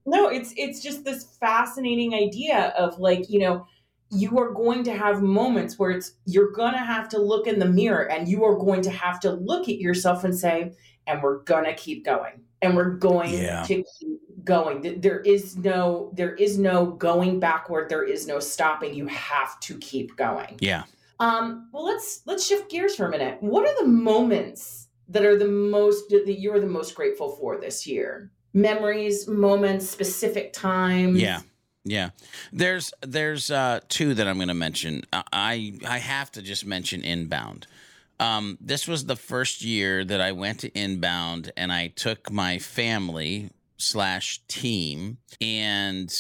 No 0.05 0.27
it's 0.27 0.53
it's 0.57 0.81
just 0.81 1.03
this 1.05 1.23
fascinating 1.39 2.13
idea 2.13 2.73
of 2.77 2.99
like 2.99 3.29
you 3.29 3.39
know 3.39 3.65
you 4.11 4.37
are 4.37 4.51
going 4.51 4.83
to 4.83 4.93
have 4.93 5.21
moments 5.21 5.79
where 5.79 5.91
it's 5.91 6.13
you're 6.25 6.51
going 6.51 6.73
to 6.73 6.79
have 6.79 7.07
to 7.09 7.17
look 7.17 7.47
in 7.47 7.59
the 7.59 7.65
mirror 7.65 8.09
and 8.09 8.27
you 8.27 8.43
are 8.43 8.57
going 8.57 8.81
to 8.81 8.91
have 8.91 9.19
to 9.21 9.31
look 9.31 9.69
at 9.69 9.77
yourself 9.77 10.23
and 10.25 10.37
say 10.37 10.73
and 11.07 11.21
we're 11.21 11.39
going 11.39 11.65
to 11.65 11.73
keep 11.73 12.05
going 12.05 12.41
and 12.61 12.75
we're 12.75 12.91
going 12.91 13.33
yeah. 13.33 13.63
to 13.63 13.83
keep 13.99 14.19
going. 14.43 15.01
There 15.01 15.19
is 15.19 15.57
no 15.57 16.11
there 16.13 16.35
is 16.35 16.57
no 16.57 16.87
going 16.87 17.39
backward. 17.39 17.89
There 17.89 18.03
is 18.03 18.27
no 18.27 18.39
stopping. 18.39 18.93
You 18.93 19.07
have 19.07 19.59
to 19.61 19.77
keep 19.77 20.15
going. 20.15 20.57
Yeah. 20.59 20.83
Um 21.19 21.69
well 21.71 21.85
let's 21.85 22.21
let's 22.25 22.45
shift 22.45 22.69
gears 22.69 22.95
for 22.95 23.05
a 23.05 23.09
minute. 23.09 23.37
What 23.41 23.67
are 23.67 23.81
the 23.81 23.87
moments 23.87 24.87
that 25.09 25.25
are 25.25 25.37
the 25.37 25.47
most 25.47 26.09
that 26.09 26.39
you're 26.39 26.59
the 26.59 26.67
most 26.67 26.95
grateful 26.95 27.29
for 27.29 27.59
this 27.59 27.85
year? 27.85 28.31
Memories 28.53 29.27
moments 29.27 29.89
specific 29.89 30.53
times? 30.53 31.19
Yeah. 31.19 31.41
Yeah, 31.83 32.11
there's 32.53 32.93
there's 33.01 33.49
uh, 33.49 33.79
two 33.89 34.13
that 34.13 34.27
I'm 34.27 34.35
going 34.35 34.49
to 34.49 34.53
mention. 34.53 35.01
I 35.11 35.79
I 35.87 35.97
have 35.97 36.31
to 36.33 36.43
just 36.43 36.63
mention 36.63 37.01
Inbound. 37.01 37.65
Um, 38.21 38.59
this 38.61 38.87
was 38.87 39.05
the 39.05 39.15
first 39.15 39.63
year 39.63 40.05
that 40.05 40.21
I 40.21 40.31
went 40.31 40.59
to 40.59 40.69
Inbound, 40.77 41.51
and 41.57 41.71
I 41.71 41.87
took 41.87 42.31
my 42.31 42.59
family 42.59 43.49
slash 43.77 44.41
team, 44.47 45.17
and 45.41 46.13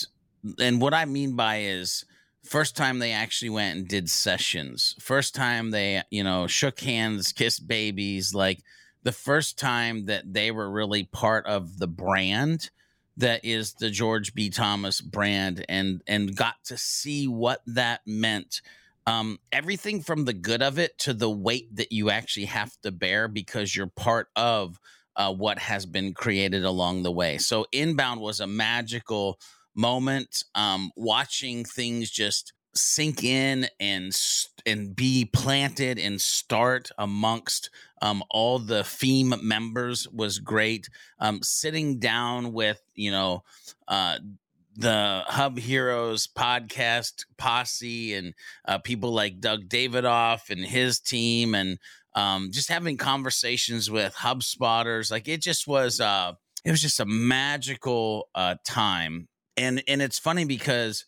and 0.59 0.81
what 0.81 0.95
I 0.95 1.05
mean 1.05 1.35
by 1.35 1.61
is 1.61 2.03
first 2.43 2.75
time 2.75 2.97
they 2.97 3.11
actually 3.11 3.51
went 3.51 3.77
and 3.77 3.87
did 3.87 4.09
sessions. 4.09 4.95
First 4.99 5.35
time 5.35 5.69
they 5.69 6.01
you 6.09 6.23
know 6.23 6.47
shook 6.47 6.79
hands, 6.79 7.31
kissed 7.33 7.67
babies, 7.67 8.33
like 8.33 8.63
the 9.03 9.11
first 9.11 9.59
time 9.59 10.05
that 10.05 10.33
they 10.33 10.49
were 10.49 10.71
really 10.71 11.03
part 11.03 11.45
of 11.45 11.77
the 11.77 11.87
brand 11.87 12.71
that 13.17 13.45
is 13.45 13.73
the 13.73 13.91
George 13.91 14.33
B. 14.33 14.49
Thomas 14.49 15.01
brand 15.01 15.63
and 15.69 16.01
and 16.07 16.35
got 16.35 16.55
to 16.65 16.77
see 16.79 17.27
what 17.27 17.61
that 17.67 18.01
meant. 18.07 18.61
Um, 19.07 19.39
everything 19.51 20.01
from 20.01 20.25
the 20.25 20.33
good 20.33 20.61
of 20.61 20.77
it 20.77 20.97
to 20.99 21.13
the 21.13 21.29
weight 21.29 21.75
that 21.75 21.91
you 21.91 22.09
actually 22.09 22.45
have 22.45 22.71
to 22.83 22.91
bear 22.91 23.27
because 23.27 23.75
you're 23.75 23.87
part 23.87 24.27
of 24.35 24.79
uh, 25.15 25.33
what 25.33 25.59
has 25.59 25.85
been 25.85 26.13
created 26.13 26.63
along 26.63 27.03
the 27.03 27.11
way. 27.11 27.37
So 27.37 27.65
inbound 27.71 28.21
was 28.21 28.39
a 28.39 28.47
magical 28.47 29.39
moment. 29.75 30.43
Um, 30.55 30.91
watching 30.95 31.65
things 31.65 32.09
just 32.09 32.53
sink 32.73 33.23
in 33.23 33.67
and 33.79 34.17
and 34.65 34.95
be 34.95 35.25
planted 35.25 35.99
and 35.99 36.21
start 36.21 36.89
amongst 36.97 37.69
um, 38.01 38.23
all 38.29 38.59
the 38.59 38.83
theme 38.83 39.33
members 39.43 40.07
was 40.09 40.39
great. 40.39 40.89
Um, 41.19 41.41
sitting 41.43 41.99
down 41.99 42.53
with 42.53 42.81
you 42.95 43.11
know 43.11 43.43
uh, 43.87 44.19
the 44.75 45.23
Hub 45.27 45.57
Heroes 45.57 46.27
podcast 46.27 47.25
posse 47.37 48.13
and 48.13 48.33
uh, 48.67 48.77
people 48.79 49.11
like 49.11 49.39
Doug 49.39 49.67
Davidoff 49.67 50.49
and 50.49 50.63
his 50.63 50.99
team, 50.99 51.55
and 51.55 51.77
um, 52.15 52.49
just 52.51 52.69
having 52.69 52.97
conversations 52.97 53.89
with 53.89 54.13
Hub 54.15 54.43
spotters, 54.43 55.11
like 55.11 55.27
it 55.27 55.41
just 55.41 55.67
was. 55.67 55.99
Uh, 55.99 56.33
it 56.63 56.69
was 56.69 56.81
just 56.81 56.99
a 56.99 57.05
magical 57.05 58.29
uh, 58.35 58.55
time, 58.65 59.27
and 59.57 59.83
and 59.87 60.01
it's 60.01 60.19
funny 60.19 60.45
because 60.45 61.05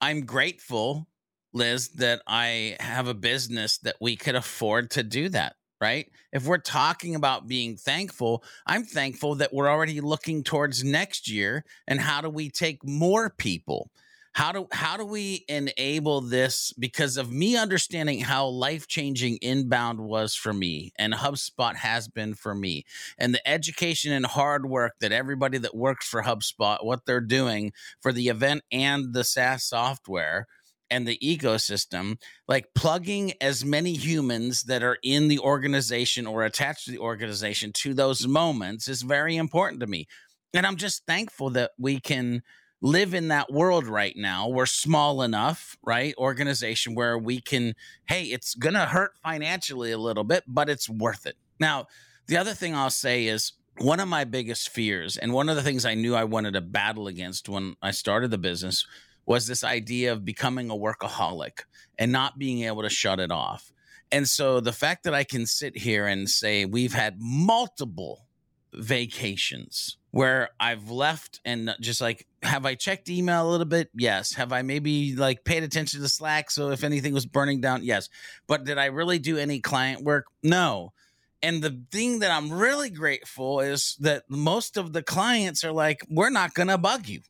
I'm 0.00 0.26
grateful, 0.26 1.06
Liz, 1.52 1.90
that 1.90 2.22
I 2.26 2.76
have 2.80 3.06
a 3.08 3.14
business 3.14 3.78
that 3.78 3.96
we 4.00 4.16
could 4.16 4.34
afford 4.34 4.90
to 4.92 5.02
do 5.02 5.28
that. 5.30 5.56
Right. 5.78 6.10
If 6.32 6.46
we're 6.46 6.56
talking 6.56 7.14
about 7.14 7.46
being 7.46 7.76
thankful, 7.76 8.42
I'm 8.66 8.84
thankful 8.84 9.34
that 9.36 9.52
we're 9.52 9.68
already 9.68 10.00
looking 10.00 10.42
towards 10.42 10.82
next 10.82 11.28
year 11.28 11.64
and 11.86 12.00
how 12.00 12.22
do 12.22 12.30
we 12.30 12.48
take 12.48 12.82
more 12.82 13.28
people? 13.28 13.90
How 14.32 14.52
do 14.52 14.68
how 14.70 14.98
do 14.98 15.04
we 15.06 15.44
enable 15.48 16.20
this 16.20 16.72
because 16.78 17.16
of 17.16 17.32
me 17.32 17.56
understanding 17.56 18.20
how 18.20 18.48
life-changing 18.48 19.38
inbound 19.40 20.00
was 20.00 20.34
for 20.34 20.52
me 20.52 20.92
and 20.98 21.14
HubSpot 21.14 21.74
has 21.74 22.06
been 22.06 22.34
for 22.34 22.54
me 22.54 22.84
and 23.16 23.32
the 23.32 23.48
education 23.48 24.12
and 24.12 24.26
hard 24.26 24.66
work 24.66 24.92
that 25.00 25.10
everybody 25.10 25.56
that 25.56 25.74
works 25.74 26.06
for 26.06 26.22
HubSpot 26.22 26.84
what 26.84 27.06
they're 27.06 27.20
doing 27.22 27.72
for 28.00 28.12
the 28.12 28.28
event 28.28 28.62
and 28.70 29.14
the 29.14 29.24
SaaS 29.24 29.64
software 29.64 30.46
and 30.90 31.06
the 31.06 31.18
ecosystem, 31.18 32.18
like 32.48 32.74
plugging 32.74 33.32
as 33.40 33.64
many 33.64 33.94
humans 33.94 34.64
that 34.64 34.82
are 34.82 34.98
in 35.02 35.28
the 35.28 35.38
organization 35.38 36.26
or 36.26 36.44
attached 36.44 36.84
to 36.84 36.90
the 36.90 36.98
organization 36.98 37.72
to 37.72 37.94
those 37.94 38.26
moments 38.26 38.88
is 38.88 39.02
very 39.02 39.36
important 39.36 39.80
to 39.80 39.86
me. 39.86 40.06
And 40.54 40.66
I'm 40.66 40.76
just 40.76 41.06
thankful 41.06 41.50
that 41.50 41.72
we 41.78 42.00
can 42.00 42.42
live 42.82 43.14
in 43.14 43.28
that 43.28 43.52
world 43.52 43.86
right 43.86 44.14
now. 44.16 44.48
We're 44.48 44.66
small 44.66 45.22
enough, 45.22 45.76
right? 45.82 46.14
Organization 46.18 46.94
where 46.94 47.18
we 47.18 47.40
can, 47.40 47.74
hey, 48.06 48.24
it's 48.24 48.54
going 48.54 48.74
to 48.74 48.86
hurt 48.86 49.12
financially 49.22 49.92
a 49.92 49.98
little 49.98 50.24
bit, 50.24 50.44
but 50.46 50.68
it's 50.68 50.88
worth 50.88 51.26
it. 51.26 51.36
Now, 51.58 51.86
the 52.28 52.36
other 52.36 52.54
thing 52.54 52.74
I'll 52.74 52.90
say 52.90 53.26
is 53.26 53.52
one 53.78 54.00
of 54.00 54.08
my 54.08 54.24
biggest 54.24 54.70
fears, 54.70 55.16
and 55.16 55.32
one 55.32 55.48
of 55.48 55.56
the 55.56 55.62
things 55.62 55.84
I 55.84 55.94
knew 55.94 56.14
I 56.14 56.24
wanted 56.24 56.54
to 56.54 56.60
battle 56.60 57.08
against 57.08 57.48
when 57.48 57.76
I 57.82 57.90
started 57.90 58.30
the 58.30 58.38
business 58.38 58.86
was 59.26 59.46
this 59.46 59.64
idea 59.64 60.12
of 60.12 60.24
becoming 60.24 60.70
a 60.70 60.74
workaholic 60.74 61.64
and 61.98 62.12
not 62.12 62.38
being 62.38 62.62
able 62.62 62.82
to 62.82 62.88
shut 62.88 63.20
it 63.20 63.32
off. 63.32 63.72
And 64.12 64.28
so 64.28 64.60
the 64.60 64.72
fact 64.72 65.04
that 65.04 65.14
I 65.14 65.24
can 65.24 65.46
sit 65.46 65.76
here 65.76 66.06
and 66.06 66.30
say 66.30 66.64
we've 66.64 66.94
had 66.94 67.16
multiple 67.18 68.26
vacations 68.72 69.96
where 70.12 70.50
I've 70.60 70.90
left 70.90 71.40
and 71.44 71.74
just 71.80 72.00
like, 72.00 72.26
have 72.42 72.64
I 72.64 72.74
checked 72.74 73.10
email 73.10 73.48
a 73.48 73.50
little 73.50 73.66
bit? 73.66 73.90
Yes. 73.94 74.34
Have 74.34 74.52
I 74.52 74.62
maybe 74.62 75.14
like 75.16 75.44
paid 75.44 75.62
attention 75.62 76.00
to 76.00 76.08
Slack? 76.08 76.50
So 76.50 76.70
if 76.70 76.84
anything 76.84 77.12
was 77.12 77.26
burning 77.26 77.60
down, 77.60 77.82
yes. 77.82 78.08
But 78.46 78.64
did 78.64 78.78
I 78.78 78.86
really 78.86 79.18
do 79.18 79.36
any 79.36 79.60
client 79.60 80.04
work? 80.04 80.26
No. 80.42 80.92
And 81.42 81.62
the 81.62 81.82
thing 81.90 82.20
that 82.20 82.30
I'm 82.30 82.52
really 82.52 82.90
grateful 82.90 83.60
is 83.60 83.96
that 84.00 84.24
most 84.28 84.76
of 84.76 84.92
the 84.92 85.02
clients 85.02 85.64
are 85.64 85.72
like, 85.72 86.00
we're 86.08 86.30
not 86.30 86.54
going 86.54 86.68
to 86.68 86.78
bug 86.78 87.08
you. 87.08 87.20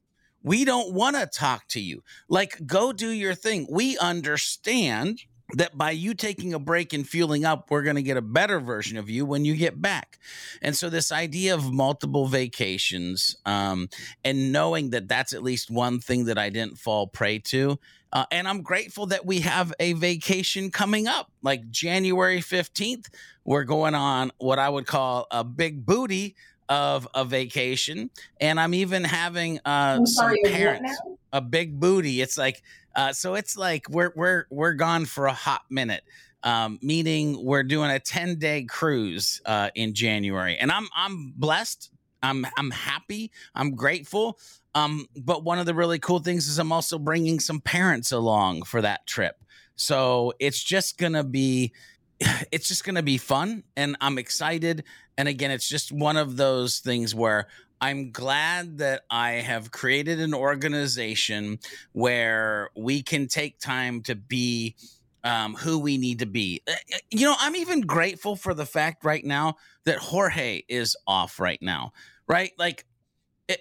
We 0.47 0.65
don't 0.65 0.93
want 0.93 1.17
to 1.17 1.27
talk 1.27 1.67
to 1.71 1.81
you. 1.81 2.05
Like, 2.29 2.65
go 2.65 2.93
do 2.93 3.11
your 3.11 3.35
thing. 3.35 3.67
We 3.69 3.99
understand 3.99 5.25
that 5.55 5.77
by 5.77 5.91
you 5.91 6.15
taking 6.15 6.55
a 6.55 6.61
break 6.61 6.93
and 6.93 7.07
fueling 7.07 7.45
up, 7.45 7.69
we're 7.69 7.83
going 7.83 7.97
to 7.97 8.03
get 8.03 8.17
a 8.17 8.23
better 8.23 8.61
version 8.61 8.97
of 8.97 9.11
you 9.11 9.27
when 9.27 9.45
you 9.45 9.57
get 9.57 9.83
back. 9.83 10.21
And 10.63 10.77
so, 10.77 10.89
this 10.89 11.11
idea 11.11 11.53
of 11.53 11.73
multiple 11.73 12.29
vacations 12.29 13.37
um, 13.45 13.89
and 14.25 14.53
knowing 14.53 14.91
that 14.91 15.09
that's 15.09 15.33
at 15.33 15.43
least 15.43 15.69
one 15.69 15.99
thing 15.99 16.27
that 16.27 16.39
I 16.39 16.51
didn't 16.51 16.79
fall 16.79 17.09
prey 17.09 17.41
to. 17.41 17.81
Uh, 18.13 18.27
and 18.31 18.47
I'm 18.47 18.63
grateful 18.63 19.07
that 19.07 19.27
we 19.27 19.41
have 19.41 19.75
a 19.81 19.95
vacation 19.95 20.71
coming 20.71 21.09
up, 21.09 21.33
like 21.43 21.69
January 21.71 22.39
15th. 22.39 23.09
We're 23.45 23.65
going 23.65 23.97
on 23.97 24.31
what 24.39 24.61
I 24.61 24.69
would 24.69 24.87
call 24.87 25.27
a 25.33 25.43
big 25.43 25.85
booty 25.85 26.37
of 26.69 27.09
a 27.15 27.25
vacation, 27.25 28.11
and 28.41 28.59
I'm 28.59 28.75
even 28.75 29.05
having 29.05 29.61
uh, 29.65 30.05
some 30.05 30.35
parents 30.45 31.01
a 31.33 31.41
big 31.41 31.79
booty. 31.79 32.21
It's 32.21 32.39
like 32.39 32.63
uh, 32.95 33.13
so. 33.13 33.35
It's 33.35 33.57
like 33.57 33.89
we're 33.89 34.13
we're 34.17 34.47
we're 34.51 34.73
gone 34.73 35.05
for 35.05 35.27
a 35.27 35.33
hot 35.33 35.63
minute. 35.71 36.03
Um, 36.43 36.79
meaning 36.81 37.45
we're 37.45 37.65
doing 37.65 37.91
a 37.91 37.99
10 37.99 38.39
day 38.39 38.63
cruise 38.63 39.41
uh, 39.47 39.71
in 39.75 39.95
January, 39.95 40.57
and 40.57 40.71
I'm 40.71 40.87
I'm 40.97 41.33
blessed. 41.37 41.91
I'm 42.23 42.47
I'm 42.57 42.71
happy. 42.71 43.33
I'm 43.55 43.75
grateful. 43.75 44.39
Um, 44.75 45.07
but 45.17 45.43
one 45.43 45.59
of 45.59 45.67
the 45.67 45.75
really 45.75 45.99
cool 45.99 46.19
things 46.19 46.49
is 46.49 46.59
I'm 46.59 46.73
also 46.73 46.99
bringing 46.99 47.41
some 47.41 47.61
parents 47.61 48.13
along 48.13 48.65
for 48.65 48.83
that 48.83 49.07
trip. 49.07 49.37
So 49.75 50.33
it's 50.39 50.63
just 50.63 50.99
gonna 50.99 51.25
be 51.25 51.73
it's 52.53 52.69
just 52.69 52.85
going 52.85 52.95
to 52.95 53.03
be 53.03 53.19
fun 53.19 53.65
and 53.77 53.97
I'm 54.01 54.19
excited. 54.19 54.85
And 55.19 55.29
again, 55.29 55.51
it's 55.51 55.69
just 55.69 55.93
one 55.93 56.17
of 56.17 56.37
those 56.37 56.79
things 56.79 57.15
where 57.15 57.49
I'm 57.81 58.11
glad 58.11 58.79
that 58.79 59.03
I 59.11 59.33
have 59.33 59.71
created 59.71 60.21
an 60.21 60.35
organization 60.35 61.59
where 61.93 62.71
we 62.75 63.03
can 63.03 63.29
take 63.29 63.59
time 63.59 64.03
to 64.03 64.15
be 64.15 64.77
um, 65.25 65.55
who 65.55 65.79
we 65.79 65.99
need 65.99 66.21
to 66.21 66.27
be. 66.27 66.63
Uh, 66.67 66.73
uh, 66.73 66.99
you 67.11 67.27
know, 67.27 67.35
I'm 67.39 67.57
even 67.57 67.81
grateful 67.81 68.37
for 68.37 68.55
the 68.55 68.65
fact 68.65 69.05
right 69.05 69.25
now 69.25 69.57
that 69.85 69.99
Jorge 69.99 70.63
is 70.69 70.97
off 71.07 71.41
right 71.41 71.61
now, 71.61 71.93
right? 72.29 72.53
Like, 72.59 72.87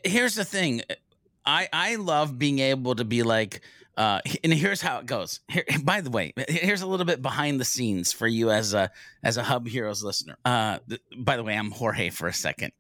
here's 0.04 0.36
the 0.36 0.46
thing 0.46 0.82
I, 1.46 1.68
I 1.74 1.96
love 1.96 2.38
being 2.38 2.60
able 2.60 2.96
to 2.96 3.06
be 3.06 3.24
like, 3.24 3.62
uh, 3.98 4.20
and 4.44 4.54
here's 4.54 4.82
how 4.82 5.00
it 5.00 5.06
goes. 5.06 5.40
Here, 5.48 5.66
by 5.84 6.02
the 6.02 6.10
way, 6.10 6.34
here's 6.48 6.82
a 6.82 6.88
little 6.88 7.06
bit 7.06 7.22
behind 7.22 7.60
the 7.60 7.66
scenes 7.66 8.12
for 8.12 8.28
you 8.28 8.52
as 8.52 8.74
a 8.74 8.92
as 9.24 9.38
a 9.38 9.44
Hub 9.44 9.68
Heroes 9.68 10.04
listener. 10.04 10.38
Uh, 10.44 10.80
th- 10.88 11.02
by 11.18 11.38
the 11.38 11.44
way, 11.44 11.58
I'm 11.58 11.72
Jorge 11.72 12.10
for 12.10 12.28
a 12.28 12.34
second. 12.34 12.72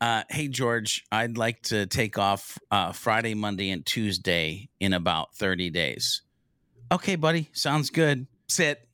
Uh, 0.00 0.24
hey 0.30 0.48
George, 0.48 1.04
I'd 1.12 1.38
like 1.38 1.62
to 1.64 1.86
take 1.86 2.18
off 2.18 2.58
uh, 2.70 2.92
Friday, 2.92 3.34
Monday, 3.34 3.70
and 3.70 3.84
Tuesday 3.84 4.68
in 4.80 4.92
about 4.92 5.34
thirty 5.36 5.70
days. 5.70 6.22
Okay, 6.90 7.16
buddy, 7.16 7.48
sounds 7.52 7.90
good. 7.90 8.26
Sit. 8.48 8.88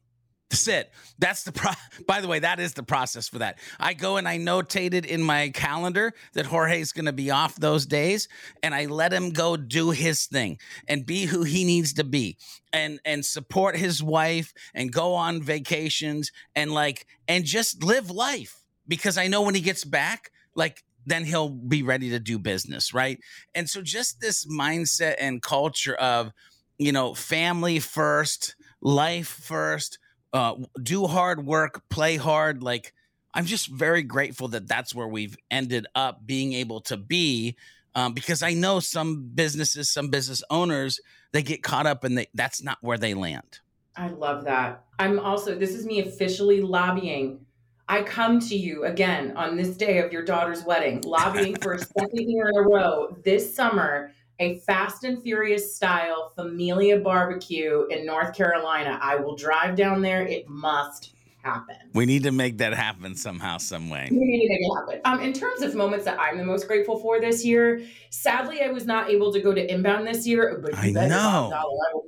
Sit. 0.50 0.90
That's 1.18 1.42
the 1.42 1.52
pro. 1.52 1.72
By 2.06 2.22
the 2.22 2.28
way, 2.28 2.38
that 2.38 2.58
is 2.58 2.72
the 2.72 2.82
process 2.82 3.28
for 3.28 3.38
that. 3.38 3.58
I 3.78 3.92
go 3.92 4.16
and 4.16 4.26
I 4.26 4.38
notated 4.38 5.04
in 5.04 5.22
my 5.22 5.50
calendar 5.50 6.14
that 6.32 6.46
Jorge's 6.46 6.92
going 6.92 7.04
to 7.04 7.12
be 7.12 7.30
off 7.30 7.56
those 7.56 7.84
days, 7.84 8.28
and 8.62 8.74
I 8.74 8.86
let 8.86 9.12
him 9.12 9.30
go 9.30 9.58
do 9.58 9.90
his 9.90 10.24
thing 10.24 10.58
and 10.88 11.04
be 11.04 11.26
who 11.26 11.42
he 11.42 11.64
needs 11.64 11.92
to 11.94 12.04
be, 12.04 12.38
and 12.72 12.98
and 13.04 13.26
support 13.26 13.76
his 13.76 14.02
wife 14.02 14.54
and 14.74 14.90
go 14.90 15.14
on 15.14 15.42
vacations 15.42 16.32
and 16.56 16.72
like 16.72 17.06
and 17.26 17.44
just 17.44 17.84
live 17.84 18.10
life 18.10 18.64
because 18.86 19.18
I 19.18 19.26
know 19.26 19.42
when 19.42 19.54
he 19.54 19.60
gets 19.60 19.84
back, 19.84 20.30
like 20.54 20.82
then 21.04 21.24
he'll 21.24 21.50
be 21.50 21.82
ready 21.82 22.08
to 22.10 22.18
do 22.18 22.38
business, 22.38 22.94
right? 22.94 23.20
And 23.54 23.68
so 23.68 23.82
just 23.82 24.20
this 24.20 24.46
mindset 24.46 25.16
and 25.18 25.42
culture 25.42 25.94
of 25.94 26.32
you 26.78 26.92
know 26.92 27.12
family 27.12 27.80
first, 27.80 28.56
life 28.80 29.28
first 29.28 29.98
uh, 30.32 30.54
do 30.82 31.06
hard 31.06 31.44
work, 31.44 31.82
play 31.88 32.16
hard. 32.16 32.62
Like 32.62 32.92
I'm 33.34 33.46
just 33.46 33.68
very 33.68 34.02
grateful 34.02 34.48
that 34.48 34.68
that's 34.68 34.94
where 34.94 35.08
we've 35.08 35.36
ended 35.50 35.86
up 35.94 36.26
being 36.26 36.52
able 36.54 36.80
to 36.82 36.96
be. 36.96 37.56
Um, 37.94 38.12
because 38.12 38.42
I 38.42 38.54
know 38.54 38.80
some 38.80 39.30
businesses, 39.34 39.90
some 39.90 40.08
business 40.08 40.42
owners, 40.50 41.00
they 41.32 41.42
get 41.42 41.62
caught 41.62 41.86
up 41.86 42.04
and 42.04 42.16
they, 42.16 42.26
that's 42.34 42.62
not 42.62 42.78
where 42.80 42.98
they 42.98 43.14
land. 43.14 43.60
I 43.96 44.08
love 44.08 44.44
that. 44.44 44.84
I'm 44.98 45.18
also, 45.18 45.58
this 45.58 45.74
is 45.74 45.84
me 45.84 46.00
officially 46.00 46.60
lobbying. 46.60 47.44
I 47.88 48.02
come 48.02 48.38
to 48.40 48.56
you 48.56 48.84
again 48.84 49.36
on 49.36 49.56
this 49.56 49.76
day 49.76 49.98
of 49.98 50.12
your 50.12 50.22
daughter's 50.22 50.62
wedding, 50.62 51.00
lobbying 51.02 51.56
for 51.56 51.72
a 51.72 51.78
second 51.78 52.30
year 52.30 52.50
in 52.50 52.56
a 52.56 52.62
row 52.62 53.16
this 53.24 53.54
summer 53.54 54.12
a 54.38 54.58
Fast 54.60 55.04
and 55.04 55.22
Furious 55.22 55.74
style 55.74 56.32
familia 56.36 56.98
barbecue 56.98 57.86
in 57.90 58.06
North 58.06 58.34
Carolina. 58.34 58.98
I 59.02 59.16
will 59.16 59.34
drive 59.34 59.76
down 59.76 60.00
there. 60.00 60.26
It 60.26 60.48
must 60.48 61.14
happen. 61.42 61.76
We 61.94 62.06
need 62.06 62.22
to 62.24 62.30
make 62.30 62.58
that 62.58 62.74
happen 62.74 63.14
somehow, 63.14 63.58
some 63.58 63.90
way. 63.90 64.08
We 64.10 64.18
need 64.18 64.46
to 64.46 64.48
make 64.48 64.60
it 64.60 64.74
happen. 64.76 65.00
Um, 65.04 65.20
in 65.20 65.32
terms 65.32 65.62
of 65.62 65.74
moments 65.74 66.04
that 66.04 66.18
I'm 66.20 66.38
the 66.38 66.44
most 66.44 66.66
grateful 66.68 66.98
for 66.98 67.20
this 67.20 67.44
year, 67.44 67.82
sadly, 68.10 68.62
I 68.62 68.68
was 68.68 68.86
not 68.86 69.10
able 69.10 69.32
to 69.32 69.40
go 69.40 69.52
to 69.52 69.72
inbound 69.72 70.06
this 70.06 70.26
year. 70.26 70.58
But 70.62 70.76
I 70.76 70.90
know. 70.90 71.50
I 71.54 71.64
will, 71.64 72.04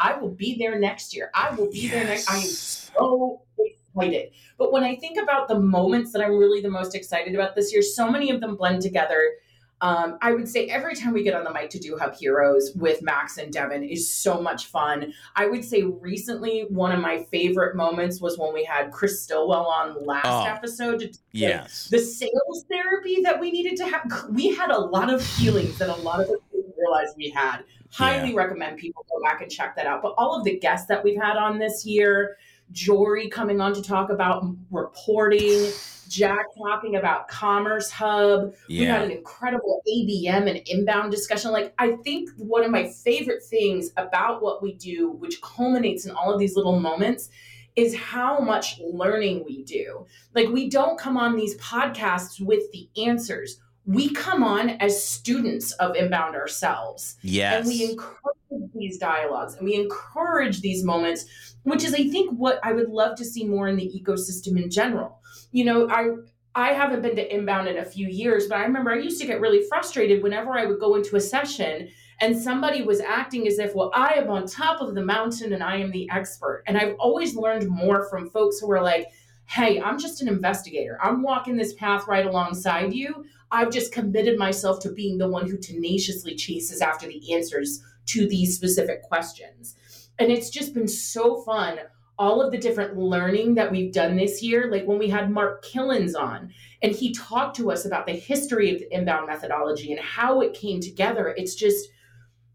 I 0.00 0.16
will 0.16 0.30
be 0.30 0.56
there 0.58 0.78
next 0.78 1.14
year. 1.14 1.30
I 1.34 1.54
will 1.54 1.70
be 1.70 1.80
yes. 1.80 1.92
there 1.92 2.04
next. 2.04 2.30
I 2.30 2.36
am 2.36 2.42
so 2.42 3.42
excited. 3.58 4.32
But 4.58 4.72
when 4.72 4.84
I 4.84 4.96
think 4.96 5.18
about 5.20 5.48
the 5.48 5.58
moments 5.58 6.12
that 6.12 6.22
I'm 6.22 6.36
really 6.36 6.60
the 6.60 6.70
most 6.70 6.94
excited 6.94 7.34
about 7.34 7.54
this 7.54 7.72
year, 7.72 7.82
so 7.82 8.10
many 8.10 8.30
of 8.30 8.40
them 8.40 8.56
blend 8.56 8.82
together 8.82 9.34
um, 9.82 10.18
I 10.20 10.32
would 10.32 10.48
say 10.48 10.66
every 10.66 10.94
time 10.94 11.12
we 11.12 11.22
get 11.22 11.34
on 11.34 11.44
the 11.44 11.52
mic 11.52 11.70
to 11.70 11.78
do 11.78 11.96
Hub 11.96 12.14
Heroes 12.14 12.72
with 12.74 13.02
Max 13.02 13.38
and 13.38 13.52
Devyn 13.52 13.90
is 13.90 14.12
so 14.12 14.40
much 14.40 14.66
fun. 14.66 15.12
I 15.36 15.46
would 15.46 15.64
say 15.64 15.82
recently 15.82 16.66
one 16.68 16.92
of 16.92 17.00
my 17.00 17.24
favorite 17.30 17.76
moments 17.76 18.20
was 18.20 18.38
when 18.38 18.52
we 18.52 18.62
had 18.62 18.92
Chris 18.92 19.22
Stillwell 19.22 19.66
on 19.66 20.04
last 20.04 20.26
oh, 20.26 20.44
episode. 20.44 21.00
To, 21.00 21.18
yes, 21.32 21.88
the 21.90 21.98
sales 21.98 22.64
therapy 22.70 23.22
that 23.22 23.40
we 23.40 23.50
needed 23.50 23.76
to 23.78 23.86
have. 23.86 24.00
We 24.30 24.54
had 24.54 24.70
a 24.70 24.78
lot 24.78 25.12
of 25.12 25.22
feelings 25.22 25.78
that 25.78 25.88
a 25.88 25.94
lot 25.94 26.20
of 26.20 26.28
us 26.28 26.38
didn't 26.52 26.74
realize 26.78 27.14
we 27.16 27.30
had. 27.30 27.64
Highly 27.90 28.30
yeah. 28.30 28.36
recommend 28.36 28.78
people 28.78 29.04
go 29.10 29.20
back 29.22 29.42
and 29.42 29.50
check 29.50 29.74
that 29.76 29.86
out. 29.86 30.02
But 30.02 30.14
all 30.16 30.36
of 30.36 30.44
the 30.44 30.58
guests 30.58 30.86
that 30.88 31.02
we've 31.02 31.20
had 31.20 31.36
on 31.36 31.58
this 31.58 31.84
year, 31.84 32.36
Jory 32.70 33.28
coming 33.28 33.60
on 33.60 33.74
to 33.74 33.82
talk 33.82 34.10
about 34.10 34.44
reporting. 34.70 35.70
Jack 36.10 36.46
talking 36.58 36.96
about 36.96 37.28
Commerce 37.28 37.90
Hub. 37.90 38.52
Yeah. 38.68 38.80
We 38.80 38.86
had 38.86 39.02
an 39.04 39.10
incredible 39.12 39.80
ABM 39.88 40.50
and 40.50 40.56
inbound 40.66 41.12
discussion. 41.12 41.52
Like, 41.52 41.72
I 41.78 41.92
think 41.92 42.30
one 42.36 42.64
of 42.64 42.70
my 42.70 42.88
favorite 42.88 43.42
things 43.44 43.92
about 43.96 44.42
what 44.42 44.62
we 44.62 44.74
do, 44.74 45.12
which 45.12 45.40
culminates 45.40 46.04
in 46.04 46.10
all 46.10 46.34
of 46.34 46.40
these 46.40 46.56
little 46.56 46.78
moments, 46.80 47.30
is 47.76 47.94
how 47.94 48.40
much 48.40 48.80
learning 48.80 49.44
we 49.46 49.62
do. 49.62 50.04
Like, 50.34 50.48
we 50.48 50.68
don't 50.68 50.98
come 50.98 51.16
on 51.16 51.36
these 51.36 51.56
podcasts 51.58 52.40
with 52.40 52.70
the 52.72 52.88
answers. 52.96 53.60
We 53.86 54.10
come 54.10 54.44
on 54.44 54.70
as 54.70 55.04
students 55.04 55.72
of 55.72 55.96
inbound 55.96 56.36
ourselves. 56.36 57.16
Yes. 57.22 57.60
And 57.60 57.66
we 57.66 57.90
encourage 57.90 58.72
these 58.74 58.98
dialogues 58.98 59.54
and 59.54 59.64
we 59.64 59.74
encourage 59.74 60.60
these 60.60 60.84
moments, 60.84 61.54
which 61.62 61.82
is, 61.82 61.94
I 61.94 62.08
think, 62.08 62.30
what 62.32 62.60
I 62.62 62.72
would 62.72 62.88
love 62.88 63.16
to 63.16 63.24
see 63.24 63.44
more 63.44 63.68
in 63.68 63.76
the 63.76 63.90
ecosystem 63.90 64.62
in 64.62 64.70
general 64.70 65.20
you 65.52 65.64
know, 65.64 65.88
I 65.88 66.10
I 66.54 66.72
haven't 66.72 67.02
been 67.02 67.16
to 67.16 67.34
inbound 67.34 67.68
in 67.68 67.78
a 67.78 67.84
few 67.84 68.08
years, 68.08 68.48
but 68.48 68.58
I 68.58 68.64
remember 68.64 68.90
I 68.90 68.98
used 68.98 69.20
to 69.20 69.26
get 69.26 69.40
really 69.40 69.62
frustrated 69.68 70.22
whenever 70.22 70.52
I 70.52 70.66
would 70.66 70.80
go 70.80 70.96
into 70.96 71.14
a 71.14 71.20
session 71.20 71.88
and 72.20 72.36
somebody 72.36 72.82
was 72.82 73.00
acting 73.00 73.46
as 73.46 73.58
if, 73.60 73.74
well, 73.74 73.92
I 73.94 74.14
am 74.14 74.28
on 74.28 74.46
top 74.46 74.80
of 74.80 74.94
the 74.94 75.04
mountain 75.04 75.52
and 75.52 75.62
I 75.62 75.76
am 75.76 75.92
the 75.92 76.10
expert. 76.10 76.64
And 76.66 76.76
I've 76.76 76.96
always 76.98 77.36
learned 77.36 77.68
more 77.68 78.08
from 78.10 78.28
folks 78.30 78.58
who 78.58 78.70
are 78.72 78.82
like, 78.82 79.06
hey, 79.46 79.80
I'm 79.80 79.98
just 79.98 80.22
an 80.22 80.28
investigator. 80.28 80.98
I'm 81.00 81.22
walking 81.22 81.56
this 81.56 81.72
path 81.74 82.08
right 82.08 82.26
alongside 82.26 82.92
you. 82.92 83.24
I've 83.50 83.72
just 83.72 83.92
committed 83.92 84.38
myself 84.38 84.80
to 84.80 84.92
being 84.92 85.18
the 85.18 85.28
one 85.28 85.48
who 85.48 85.58
tenaciously 85.58 86.34
chases 86.34 86.80
after 86.80 87.06
the 87.06 87.34
answers 87.34 87.82
to 88.06 88.28
these 88.28 88.56
specific 88.56 89.02
questions. 89.02 89.76
And 90.18 90.30
it's 90.30 90.50
just 90.50 90.74
been 90.74 90.88
so 90.88 91.42
fun 91.42 91.78
all 92.18 92.42
of 92.42 92.52
the 92.52 92.58
different 92.58 92.98
learning 92.98 93.54
that 93.54 93.72
we've 93.72 93.94
done 93.94 94.14
this 94.14 94.42
year. 94.42 94.70
Like 94.70 94.84
when 94.86 94.98
we 94.98 95.08
had 95.08 95.30
Mark 95.30 95.64
Kilens 95.64 96.14
on 96.14 96.52
and 96.82 96.92
he 96.92 97.14
talked 97.14 97.56
to 97.56 97.70
us 97.70 97.86
about 97.86 98.06
the 98.06 98.12
history 98.12 98.70
of 98.70 98.78
the 98.78 98.94
inbound 98.94 99.26
methodology 99.26 99.90
and 99.90 100.00
how 100.00 100.42
it 100.42 100.52
came 100.52 100.80
together. 100.80 101.34
It's 101.38 101.54
just, 101.54 101.88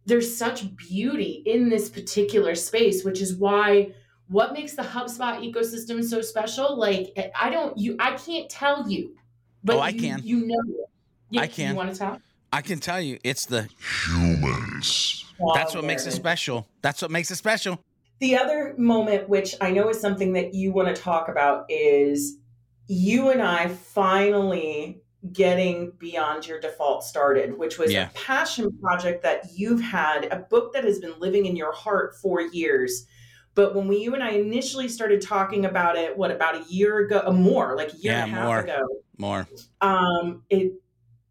there's 0.05 0.37
such 0.37 0.75
beauty 0.75 1.41
in 1.47 1.67
this 1.67 1.89
particular 1.89 2.53
space, 2.53 3.03
which 3.03 3.21
is 3.21 3.35
why 3.35 3.91
what 4.27 4.53
makes 4.53 4.73
the 4.73 4.81
HubSpot 4.81 5.51
ecosystem 5.51 6.03
so 6.03 6.21
special? 6.21 6.77
Like 6.77 7.15
I 7.39 7.49
don't 7.49 7.77
you 7.77 7.95
I 7.99 8.15
can't 8.15 8.49
tell 8.49 8.89
you, 8.89 9.15
but 9.65 9.77
oh, 9.77 9.79
I 9.79 9.89
you, 9.89 9.99
can. 9.99 10.21
You 10.23 10.45
know 10.45 10.61
it. 10.67 10.89
You, 11.31 11.41
I 11.41 11.47
can. 11.47 11.71
You 11.71 11.75
want 11.75 11.91
to 11.91 11.97
tell? 11.97 12.21
I 12.53 12.61
can 12.61 12.79
tell 12.79 13.01
you, 13.01 13.19
it's 13.23 13.45
the 13.45 13.67
humans. 14.07 15.25
That's 15.55 15.75
what 15.75 15.83
makes 15.83 16.05
it 16.05 16.11
special. 16.11 16.67
That's 16.81 17.01
what 17.01 17.11
makes 17.11 17.29
it 17.31 17.35
special. 17.35 17.79
The 18.19 18.37
other 18.37 18.75
moment, 18.77 19.27
which 19.27 19.55
I 19.59 19.71
know 19.71 19.89
is 19.89 19.99
something 19.99 20.31
that 20.33 20.53
you 20.53 20.71
want 20.71 20.95
to 20.95 21.01
talk 21.01 21.27
about, 21.27 21.65
is 21.67 22.37
you 22.87 23.29
and 23.31 23.41
I 23.41 23.67
finally 23.67 25.01
getting 25.33 25.91
beyond 25.97 26.47
your 26.47 26.59
default 26.59 27.03
started, 27.03 27.57
which 27.57 27.77
was 27.77 27.91
yeah. 27.91 28.07
a 28.07 28.09
passion 28.11 28.71
project 28.81 29.23
that 29.23 29.47
you've 29.53 29.81
had, 29.81 30.25
a 30.31 30.37
book 30.37 30.71
that 30.73 30.83
has 30.83 30.99
been 30.99 31.19
living 31.19 31.47
in 31.47 31.55
your 31.55 31.73
heart 31.73 32.15
for 32.21 32.39
years. 32.39 33.07
But 33.55 33.73
when 33.73 33.87
we, 33.87 33.97
you 33.97 34.13
and 34.13 34.23
I 34.23 34.31
initially 34.31 34.89
started 34.89 35.21
talking 35.21 35.65
about 35.65 35.95
it, 35.95 36.15
what 36.15 36.29
about 36.29 36.55
a 36.55 36.63
year 36.71 36.99
ago, 36.99 37.23
uh, 37.25 37.31
more 37.31 37.75
like 37.75 37.93
a 37.93 37.97
year 37.97 38.11
yeah, 38.13 38.23
and 38.25 38.31
a 38.31 38.35
half 38.35 38.45
more, 38.45 38.59
ago, 38.59 38.87
more. 39.17 39.47
Um, 39.81 40.43
it 40.49 40.73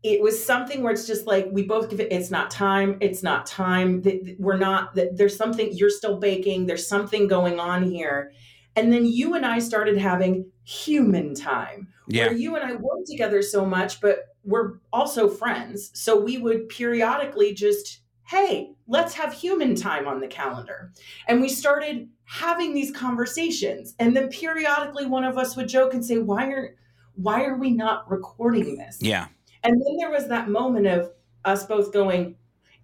it 0.05 0.21
was 0.21 0.45
something 0.45 0.83
where 0.83 0.93
it's 0.93 1.07
just 1.07 1.27
like 1.27 1.49
we 1.51 1.63
both 1.63 1.89
give 1.89 1.99
it 1.99 2.13
it's 2.13 2.31
not 2.31 2.51
time 2.51 2.97
it's 3.01 3.23
not 3.23 3.47
time 3.47 4.03
we're 4.39 4.59
not 4.59 4.95
there's 4.95 5.37
something 5.37 5.71
you're 5.73 5.91
still 5.91 6.19
baking 6.19 6.67
there's 6.67 6.87
something 6.87 7.27
going 7.27 7.59
on 7.59 7.83
here 7.83 8.31
and 8.77 8.93
then 8.93 9.07
you 9.07 9.35
and 9.35 9.45
i 9.47 9.59
started 9.59 9.97
having 9.97 10.47
human 10.63 11.35
time 11.35 11.89
yeah. 12.09 12.27
where 12.27 12.37
you 12.37 12.55
and 12.55 12.65
i 12.65 12.75
work 12.75 13.01
together 13.07 13.43
so 13.43 13.65
much 13.65 14.01
but 14.01 14.37
we're 14.45 14.75
also 14.93 15.29
friends 15.29 15.91
so 15.95 16.21
we 16.21 16.37
would 16.37 16.69
periodically 16.69 17.55
just 17.55 18.01
hey 18.27 18.71
let's 18.87 19.15
have 19.15 19.33
human 19.33 19.75
time 19.75 20.07
on 20.07 20.21
the 20.21 20.29
calendar 20.29 20.93
and 21.29 21.41
we 21.41 21.49
started 21.49 22.09
having 22.25 22.75
these 22.75 22.91
conversations 22.91 23.95
and 23.99 24.17
then 24.17 24.29
periodically 24.29 25.07
one 25.07 25.25
of 25.25 25.37
us 25.37 25.57
would 25.57 25.69
joke 25.69 25.93
and 25.93 26.05
say 26.05 26.19
why 26.19 26.47
are 26.47 26.77
why 27.17 27.45
are 27.45 27.57
we 27.57 27.71
not 27.71 28.11
recording 28.11 28.77
this 28.77 28.99
yeah 29.01 29.27
and 29.65 29.81
then 29.81 29.97
there 29.97 30.11
was 30.11 30.29
that 30.29 30.49
moment 30.49 30.87
of 30.87 31.11
us 31.45 31.65
both 31.65 31.93
going, 31.93 32.37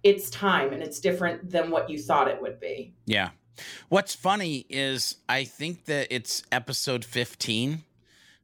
it's 0.03 0.29
time 0.29 0.73
and 0.73 0.81
it's 0.81 0.99
different 0.99 1.51
than 1.51 1.69
what 1.69 1.89
you 1.89 1.99
thought 1.99 2.27
it 2.27 2.41
would 2.41 2.59
be. 2.59 2.93
Yeah. 3.05 3.29
What's 3.89 4.15
funny 4.15 4.65
is 4.69 5.17
I 5.29 5.43
think 5.43 5.85
that 5.85 6.07
it's 6.09 6.43
episode 6.51 7.05
15 7.05 7.83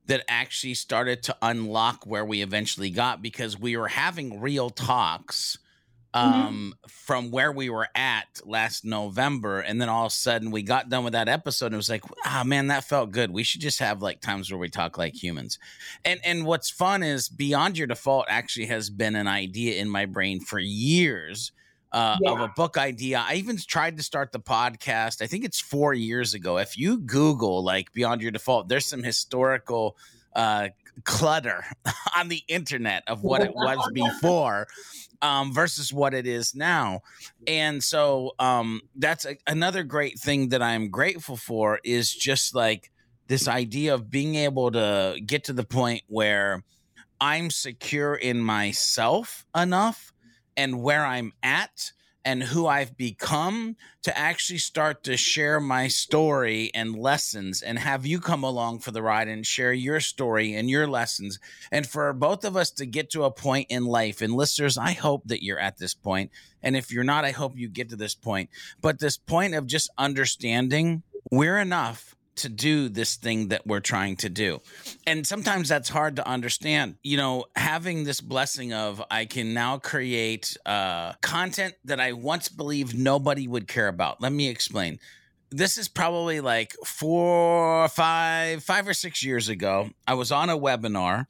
that 0.05 0.23
actually 0.27 0.75
started 0.75 1.23
to 1.23 1.35
unlock 1.41 2.05
where 2.05 2.23
we 2.23 2.41
eventually 2.41 2.91
got 2.91 3.21
because 3.21 3.59
we 3.59 3.75
were 3.75 3.87
having 3.87 4.39
real 4.39 4.69
talks. 4.69 5.57
Um, 6.17 6.31
mm-hmm. 6.31 6.89
from 6.89 7.31
where 7.31 7.51
we 7.51 7.69
were 7.69 7.87
at 7.93 8.41
last 8.43 8.83
November. 8.83 9.59
And 9.59 9.79
then 9.79 9.89
all 9.89 10.05
of 10.05 10.11
a 10.11 10.15
sudden 10.15 10.51
we 10.51 10.63
got 10.63 10.89
done 10.89 11.03
with 11.03 11.13
that 11.13 11.27
episode 11.27 11.67
and 11.67 11.75
it 11.75 11.77
was 11.77 11.89
like, 11.89 12.03
ah, 12.25 12.41
oh, 12.41 12.43
man, 12.43 12.67
that 12.67 12.85
felt 12.85 13.11
good. 13.11 13.31
We 13.31 13.43
should 13.43 13.61
just 13.61 13.79
have 13.79 14.01
like 14.01 14.21
times 14.21 14.51
where 14.51 14.57
we 14.57 14.69
talk 14.69 14.97
like 14.97 15.21
humans. 15.21 15.59
And, 16.03 16.19
and 16.23 16.45
what's 16.45 16.69
fun 16.69 17.03
is 17.03 17.29
Beyond 17.29 17.77
Your 17.77 17.87
Default 17.87 18.25
actually 18.29 18.67
has 18.67 18.89
been 18.89 19.15
an 19.15 19.27
idea 19.27 19.79
in 19.79 19.89
my 19.89 20.05
brain 20.05 20.39
for 20.39 20.59
years. 20.59 21.51
Uh, 21.89 22.17
yeah. 22.21 22.31
Of 22.31 22.41
a 22.41 22.49
book 22.49 22.77
idea. 22.77 23.23
I 23.25 23.35
even 23.35 23.57
tried 23.57 23.95
to 23.95 24.03
start 24.03 24.33
the 24.33 24.41
podcast. 24.41 25.21
I 25.21 25.27
think 25.27 25.45
it's 25.45 25.61
four 25.61 25.93
years 25.93 26.33
ago. 26.33 26.57
If 26.57 26.77
you 26.77 26.97
Google 26.97 27.63
like 27.63 27.93
Beyond 27.93 28.21
Your 28.21 28.29
Default, 28.29 28.67
there's 28.67 28.85
some 28.85 29.03
historical 29.03 29.95
uh, 30.35 30.67
clutter 31.05 31.63
on 32.17 32.27
the 32.27 32.43
internet 32.49 33.03
of 33.07 33.23
what 33.23 33.41
it 33.41 33.53
was 33.55 33.89
before 33.93 34.67
um, 35.21 35.53
versus 35.53 35.93
what 35.93 36.13
it 36.13 36.27
is 36.27 36.55
now. 36.55 37.01
And 37.45 37.83
so 37.83 38.31
um, 38.39 38.81
that's 38.95 39.25
a, 39.25 39.37
another 39.47 39.83
great 39.83 40.19
thing 40.19 40.49
that 40.49 40.61
I'm 40.61 40.89
grateful 40.89 41.37
for 41.37 41.79
is 41.83 42.13
just 42.13 42.55
like 42.55 42.91
this 43.27 43.47
idea 43.47 43.93
of 43.93 44.09
being 44.09 44.35
able 44.35 44.71
to 44.71 45.19
get 45.25 45.45
to 45.45 45.53
the 45.53 45.63
point 45.63 46.03
where 46.07 46.63
I'm 47.19 47.49
secure 47.49 48.15
in 48.15 48.39
myself 48.39 49.45
enough 49.55 50.13
and 50.55 50.81
where 50.81 51.05
I'm 51.05 51.33
at 51.43 51.91
and 52.27 52.43
who 52.43 52.67
I've 52.67 52.97
become 52.97 53.77
to 54.03 54.15
actually 54.17 54.59
start 54.59 55.05
to 55.05 55.15
share 55.15 55.61
my 55.61 55.87
story 55.87 56.69
and 56.75 56.93
lessons 56.93 57.61
and 57.61 57.79
have 57.79 58.05
you 58.05 58.19
come 58.19 58.43
along 58.43 58.79
for 58.79 58.91
the 58.91 59.01
ride 59.01 59.29
and 59.29 59.45
share 59.45 59.71
your 59.71 60.01
story 60.01 60.53
and 60.53 60.69
your 60.69 60.87
lessons. 60.87 61.39
And 61.71 61.87
for 61.87 62.11
both 62.11 62.43
of 62.43 62.57
us 62.57 62.69
to 62.71 62.85
get 62.85 63.09
to 63.11 63.23
a 63.23 63.31
point 63.31 63.67
in 63.69 63.85
life, 63.85 64.21
and 64.21 64.33
listeners, 64.33 64.77
I 64.77 64.91
hope 64.91 65.23
that 65.27 65.41
you're 65.41 65.57
at 65.57 65.77
this 65.77 65.93
point. 65.93 66.31
And 66.61 66.75
if 66.75 66.91
you're 66.91 67.05
not, 67.05 67.23
I 67.23 67.31
hope 67.31 67.57
you 67.57 67.69
get 67.69 67.87
to 67.91 67.95
this 67.95 68.13
point. 68.13 68.49
But 68.81 68.99
this 68.99 69.15
point 69.15 69.55
of 69.55 69.65
just 69.65 69.89
understanding 69.97 71.03
we're 71.31 71.59
enough 71.59 72.16
to 72.37 72.49
do 72.49 72.89
this 72.89 73.15
thing 73.15 73.49
that 73.49 73.65
we're 73.65 73.79
trying 73.79 74.15
to 74.17 74.29
do. 74.29 74.61
And 75.05 75.25
sometimes 75.25 75.69
that's 75.69 75.89
hard 75.89 76.15
to 76.17 76.27
understand. 76.27 76.95
You 77.03 77.17
know, 77.17 77.45
having 77.55 78.03
this 78.03 78.21
blessing 78.21 78.73
of 78.73 79.03
I 79.09 79.25
can 79.25 79.53
now 79.53 79.77
create 79.77 80.57
uh, 80.65 81.13
content 81.21 81.75
that 81.85 81.99
I 81.99 82.13
once 82.13 82.49
believed 82.49 82.97
nobody 82.97 83.47
would 83.47 83.67
care 83.67 83.87
about. 83.87 84.21
Let 84.21 84.31
me 84.31 84.47
explain. 84.49 84.99
This 85.49 85.77
is 85.77 85.87
probably 85.87 86.41
like 86.41 86.73
four, 86.85 87.87
five, 87.89 88.63
five 88.63 88.87
or 88.87 88.93
six 88.93 89.23
years 89.23 89.47
ago. 89.47 89.89
I 90.05 90.13
was 90.15 90.31
on 90.31 90.49
a 90.49 90.57
webinar 90.57 91.27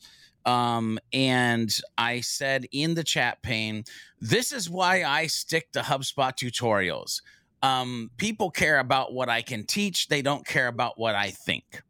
um, 0.48 0.98
and 1.12 1.78
I 1.98 2.22
said 2.22 2.66
in 2.72 2.96
the 2.96 3.04
chat 3.04 3.44
pane, 3.44 3.84
this 4.22 4.52
is 4.54 4.70
why 4.70 5.04
I 5.04 5.28
stick 5.28 5.74
to 5.74 5.82
HubSpot 5.82 6.34
tutorials 6.34 7.22
um, 7.64 8.12
people 8.18 8.52
care 8.52 8.80
about 8.80 9.14
what 9.14 9.30
I 9.30 9.42
can 9.42 9.66
teach. 9.66 10.08
They 10.08 10.22
don't 10.22 10.46
care 10.46 10.68
about 10.68 11.00
what 11.00 11.16
I 11.16 11.32
think. 11.32 11.82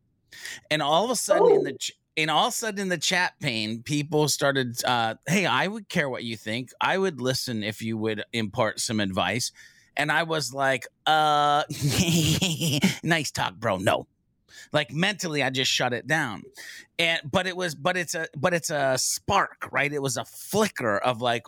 And 0.70 0.82
all 0.82 1.06
of 1.06 1.12
a 1.12 1.16
sudden, 1.16 1.52
in 1.52 1.64
the 1.64 1.74
ch- 1.74 1.94
and 2.16 2.32
all 2.32 2.48
of 2.48 2.54
a 2.54 2.56
sudden 2.56 2.80
in 2.80 2.90
the 2.90 2.98
chat 2.98 3.34
pane, 3.40 3.84
people 3.84 4.28
started, 4.28 4.84
uh, 4.86 5.16
"Hey, 5.28 5.46
I 5.46 5.68
would 5.68 5.90
care 5.90 6.10
what 6.10 6.24
you 6.24 6.38
think. 6.38 6.72
I 6.80 6.98
would 6.98 7.22
listen 7.22 7.64
if 7.64 7.82
you 7.82 7.98
would 7.98 8.24
impart 8.34 8.80
some 8.80 9.00
advice." 9.00 9.52
And 9.96 10.12
I 10.12 10.24
was 10.24 10.54
like, 10.54 10.88
"Uh, 11.06 11.64
nice 13.04 13.32
talk, 13.32 13.56
bro. 13.56 13.78
No." 13.78 14.08
Like 14.74 14.92
mentally, 14.92 15.44
I 15.44 15.50
just 15.50 15.72
shut 15.72 15.94
it 15.94 16.08
down, 16.08 16.44
and 16.98 17.22
but 17.30 17.48
it 17.48 17.56
was, 17.56 17.76
but 17.76 17.96
it's 17.96 18.16
a, 18.16 18.28
but 18.36 18.54
it's 18.54 18.70
a 18.70 18.98
spark, 18.98 19.70
right? 19.72 19.92
It 19.92 20.02
was 20.02 20.18
a 20.18 20.26
flicker 20.26 20.98
of 20.98 21.22
like, 21.22 21.44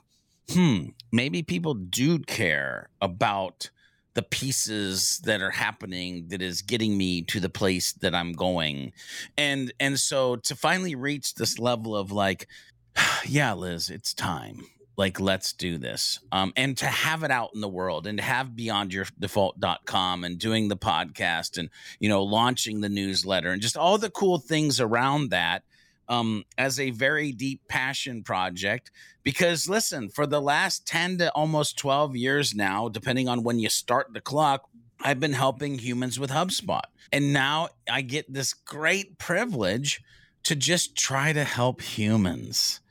hmm, 0.49 0.89
maybe 1.11 1.41
people 1.43 1.74
do 1.74 2.20
care 2.20 2.89
about 3.01 3.70
the 4.14 4.24
pieces 4.24 5.20
that 5.24 5.41
are 5.41 5.51
happening 5.51 6.28
that 6.30 6.41
is 6.41 6.62
getting 6.62 6.97
me 6.97 7.22
to 7.24 7.39
the 7.39 7.49
place 7.49 7.93
that 7.93 8.16
I'm 8.16 8.34
going. 8.34 8.91
And 9.38 9.74
and 9.80 9.99
so 9.99 10.36
to 10.38 10.55
finally 10.55 10.95
reach 10.95 11.36
this 11.36 11.60
level 11.60 11.95
of 11.95 12.12
like 12.12 12.47
yeah, 13.26 13.53
Liz, 13.53 13.89
it's 13.89 14.14
time. 14.14 14.66
Like 14.97 15.20
let's 15.20 15.53
do 15.53 15.78
this. 15.78 16.20
Um 16.32 16.53
and 16.57 16.78
to 16.78 16.88
have 16.88 17.24
it 17.24 17.32
out 17.32 17.51
in 17.53 17.62
the 17.62 17.70
world 17.70 18.07
and 18.07 18.18
to 18.18 18.24
have 18.24 18.49
beyondyourdefault.com 18.49 20.24
and 20.24 20.39
doing 20.39 20.68
the 20.68 20.78
podcast 20.78 21.57
and 21.57 21.70
you 21.99 22.10
know 22.10 22.24
launching 22.24 22.82
the 22.82 22.89
newsletter 22.89 23.51
and 23.51 23.62
just 23.62 23.78
all 23.78 23.97
the 23.97 24.10
cool 24.10 24.39
things 24.39 24.82
around 24.82 25.30
that 25.30 25.64
um, 26.10 26.43
as 26.57 26.80
a 26.80 26.89
very 26.89 27.32
deep 27.32 27.62
passion 27.68 28.24
project. 28.24 28.91
Because 29.24 29.70
listen, 29.70 30.10
for 30.10 30.26
the 30.26 30.41
last 30.41 30.86
10 30.88 31.20
to 31.20 31.32
almost 31.32 31.78
12 31.78 32.16
years 32.16 32.55
now, 32.55 32.89
depending 32.89 33.30
on 33.30 33.43
when 33.43 33.60
you 33.60 33.70
start 33.70 34.14
the 34.14 34.22
clock, 34.22 34.68
I've 35.01 35.20
been 35.20 35.34
helping 35.34 35.78
humans 35.78 36.20
with 36.20 36.32
HubSpot. 36.32 36.82
And 37.12 37.32
now 37.32 37.70
I 37.89 38.01
get 38.01 38.32
this 38.32 38.53
great 38.53 39.18
privilege 39.18 40.01
to 40.43 40.55
just 40.55 40.95
try 40.95 41.32
to 41.32 41.43
help 41.43 41.82
humans. 41.82 42.82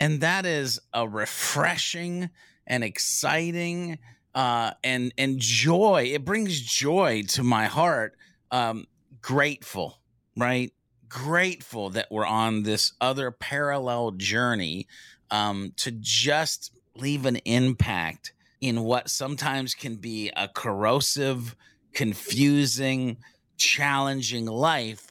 And 0.00 0.20
that 0.20 0.44
is 0.46 0.80
a 0.92 1.06
refreshing 1.06 2.30
and 2.66 2.82
exciting 2.82 3.98
uh, 4.34 4.72
and 4.82 5.12
and 5.18 5.38
joy. 5.38 6.10
It 6.12 6.24
brings 6.24 6.60
joy 6.60 7.22
to 7.28 7.42
my 7.42 7.66
heart. 7.66 8.16
Um, 8.50 8.86
grateful, 9.20 9.98
right? 10.36 10.72
Grateful 11.12 11.90
that 11.90 12.10
we're 12.10 12.26
on 12.26 12.62
this 12.62 12.94
other 12.98 13.30
parallel 13.30 14.12
journey 14.12 14.86
um, 15.30 15.72
to 15.76 15.90
just 15.90 16.72
leave 16.96 17.26
an 17.26 17.36
impact 17.44 18.32
in 18.62 18.82
what 18.82 19.10
sometimes 19.10 19.74
can 19.74 19.96
be 19.96 20.30
a 20.34 20.48
corrosive, 20.48 21.54
confusing, 21.92 23.18
challenging 23.58 24.46
life. 24.46 25.10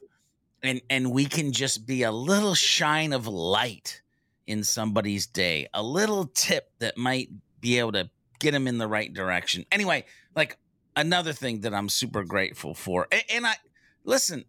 And, 0.63 0.81
and 0.89 1.11
we 1.11 1.25
can 1.25 1.51
just 1.51 1.85
be 1.85 2.01
a 2.01 2.11
little 2.11 2.55
shine 2.55 3.13
of 3.13 3.27
light 3.27 4.01
in 4.47 4.63
somebody's 4.63 5.27
day, 5.27 5.67
a 5.71 5.83
little 5.83 6.25
tip 6.25 6.71
that 6.79 6.97
might 6.97 7.29
be 7.59 7.77
able 7.77 7.91
to 7.91 8.09
get 8.39 8.51
them 8.51 8.67
in 8.67 8.79
the 8.79 8.87
right 8.87 9.13
direction. 9.13 9.65
Anyway, 9.71 10.05
like 10.35 10.57
another 10.95 11.33
thing 11.33 11.61
that 11.61 11.75
I'm 11.75 11.89
super 11.89 12.23
grateful 12.23 12.73
for. 12.73 13.07
And, 13.11 13.23
and 13.29 13.45
I 13.45 13.55
listen, 14.03 14.45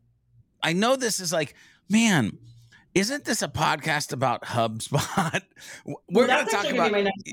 I 0.63 0.73
know 0.73 0.97
this 0.97 1.21
is 1.21 1.33
like, 1.33 1.55
man, 1.89 2.39
isn't 2.95 3.25
this 3.25 3.43
a 3.43 3.49
podcast 3.49 4.13
about 4.13 4.43
HubSpot? 4.43 5.41
we're 6.11 6.27
going 6.27 6.45
to 6.45 6.51
talk 6.51 6.67
about 6.67 6.93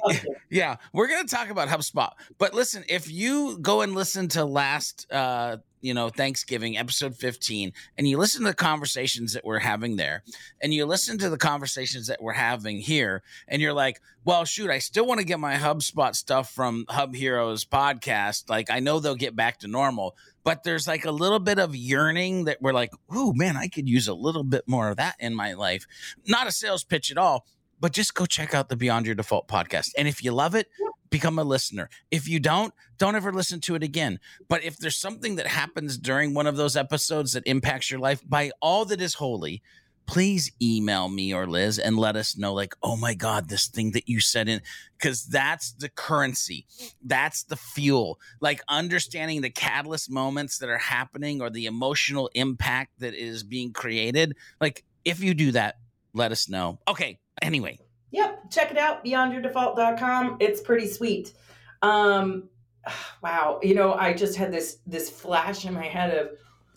yeah, 0.50 0.78
we're 0.94 1.08
going 1.08 1.26
to 1.26 1.36
talk 1.36 1.50
about 1.50 1.68
HubSpot. 1.68 2.12
But 2.38 2.54
listen, 2.54 2.84
if 2.88 3.12
you 3.12 3.58
go 3.60 3.82
and 3.82 3.94
listen 3.94 4.30
to 4.30 4.46
last 4.46 5.12
uh, 5.12 5.58
you 5.82 5.94
know 5.94 6.10
Thanksgiving 6.10 6.78
episode 6.78 7.16
15 7.16 7.74
and 7.98 8.08
you 8.08 8.18
listen 8.18 8.42
to 8.42 8.50
the 8.50 8.54
conversations 8.56 9.34
that 9.34 9.46
we're 9.46 9.60
having 9.60 9.96
there 9.96 10.24
and 10.62 10.74
you 10.74 10.86
listen 10.86 11.18
to 11.20 11.30
the 11.30 11.38
conversations 11.38 12.08
that 12.08 12.22
we're 12.22 12.34
having 12.34 12.80
here 12.80 13.24
and 13.48 13.62
you're 13.62 13.74
like, 13.74 14.02
"Well, 14.26 14.46
shoot, 14.46 14.70
I 14.70 14.80
still 14.80 15.06
want 15.06 15.20
to 15.20 15.26
get 15.26 15.40
my 15.40 15.56
HubSpot 15.56 16.16
stuff 16.16 16.52
from 16.52 16.86
Hub 16.90 17.16
Heroes 17.16 17.66
podcast. 17.66 18.50
Like 18.50 18.70
I 18.70 18.80
know 18.80 19.00
they'll 19.00 19.16
get 19.16 19.36
back 19.36 19.60
to 19.60 19.68
normal, 19.68 20.16
but 20.44 20.64
there's 20.64 20.88
like 20.88 21.06
a 21.06 21.12
little 21.12 21.40
bit 21.40 21.60
of 21.60 21.76
yearning 21.76 22.46
that 22.46 22.62
we're 22.62 22.74
like, 22.74 22.92
oh 23.10 23.34
man, 23.34 23.58
I 23.58 23.68
could 23.68 23.88
use 23.88 24.08
a 24.08 24.14
little 24.14 24.44
bit 24.44 24.68
more 24.68 24.90
of 24.90 24.98
that 24.98 25.16
in 25.20 25.36
my 25.36 25.54
life. 25.54 25.86
Not 26.28 26.48
a 26.48 26.52
sales 26.52 26.84
pitch 26.84 27.12
at 27.12 27.18
all, 27.18 27.46
but 27.80 27.94
just 27.94 28.14
go 28.14 28.26
check 28.26 28.54
out 28.54 28.70
the 28.70 28.76
Beyond 28.76 29.06
Your 29.06 29.16
Default 29.16 29.48
podcast. 29.48 29.92
And 29.98 30.08
if 30.08 30.24
you 30.24 30.32
love 30.32 30.56
it, 30.56 30.68
become 31.10 31.39
a 31.39 31.43
listener. 31.43 31.89
If 32.12 32.28
you 32.28 32.39
don't, 32.39 32.74
don't 32.97 33.16
ever 33.16 33.34
listen 33.34 33.60
to 33.62 33.76
it 33.76 33.84
again. 33.84 34.20
But 34.47 34.64
if 34.64 34.78
there's 34.78 34.97
something 34.97 35.36
that 35.36 35.47
happens 35.47 35.97
during 35.97 36.34
one 36.34 36.47
of 36.47 36.57
those 36.57 36.76
episodes 36.76 37.34
that 37.34 37.47
impacts 37.47 37.89
your 37.89 37.99
life, 37.99 38.22
by 38.28 38.51
all 38.62 38.86
that 38.86 39.01
is 39.01 39.16
holy, 39.16 39.62
please 40.05 40.51
email 40.60 41.07
me 41.07 41.34
or 41.34 41.45
Liz 41.45 41.78
and 41.78 41.95
let 41.95 42.16
us 42.16 42.36
know, 42.36 42.53
like, 42.53 42.74
oh 42.82 42.95
my 42.95 43.14
God, 43.14 43.47
this 43.47 43.68
thing 43.68 43.91
that 43.91 44.10
you 44.10 44.20
said 44.20 44.49
in, 44.49 44.62
because 44.97 45.26
that's 45.26 45.72
the 45.74 45.89
currency. 45.89 46.66
That's 47.03 47.43
the 47.43 47.55
fuel. 47.55 48.20
Like 48.41 48.62
understanding 48.68 49.41
the 49.41 49.51
catalyst 49.51 50.10
moments 50.10 50.57
that 50.60 50.70
are 50.70 50.80
happening 50.80 51.41
or 51.41 51.51
the 51.51 51.68
emotional 51.68 52.30
impact 52.34 52.99
that 52.99 53.14
is 53.14 53.43
being 53.43 53.72
created. 53.72 54.36
Like, 54.60 54.84
if 55.05 55.24
you 55.24 55.34
do 55.34 55.51
that, 55.51 55.78
let 56.14 56.32
us 56.32 56.49
know. 56.49 56.80
Okay. 56.88 57.20
Anyway. 57.41 57.80
Yep. 58.12 58.51
Check 58.51 58.72
it 58.72 58.78
out. 58.78 59.03
Beyondyourdefault.com. 59.05 60.38
It's 60.39 60.62
pretty 60.62 60.88
sweet. 60.88 61.34
Um, 61.82 62.49
wow. 63.24 63.60
You 63.62 63.76
know, 63.76 63.93
I 63.93 64.14
just 64.14 64.36
had 64.36 64.51
this, 64.51 64.80
this 64.86 65.10
flash 65.10 65.66
in 65.66 65.74
my 65.74 65.86
head 65.86 66.16
of, 66.18 66.30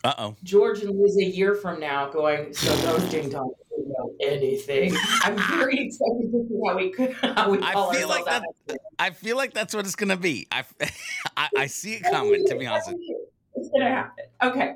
uh 0.03 0.13
oh. 0.17 0.35
George 0.43 0.81
and 0.81 0.99
Liz 0.99 1.15
a 1.17 1.23
year 1.23 1.55
from 1.55 1.79
now 1.79 2.09
going, 2.09 2.53
so 2.53 2.75
those 2.75 3.01
ding 3.09 3.29
don't 3.29 3.55
know 3.87 4.11
anything. 4.21 4.93
I'm 5.21 5.37
very 5.57 5.79
excited 5.79 6.31
to 6.31 6.45
see 6.49 6.59
how 6.67 6.75
we 6.75 6.91
could 6.91 7.13
how 7.13 7.49
we 7.49 7.59
I 7.61 7.73
feel 7.93 8.09
like 8.09 8.25
that, 8.25 8.43
I 8.99 9.11
feel 9.11 9.37
like 9.37 9.53
that's 9.53 9.73
what 9.73 9.85
it's 9.85 9.95
gonna 9.95 10.17
be. 10.17 10.47
I 10.51 10.65
I, 11.37 11.49
I 11.57 11.67
see 11.67 11.93
it 11.93 12.03
coming, 12.03 12.45
to 12.47 12.55
be 12.55 12.67
honest. 12.67 12.93
It's 13.55 13.69
gonna 13.69 13.89
happen. 13.89 14.25
Okay. 14.41 14.75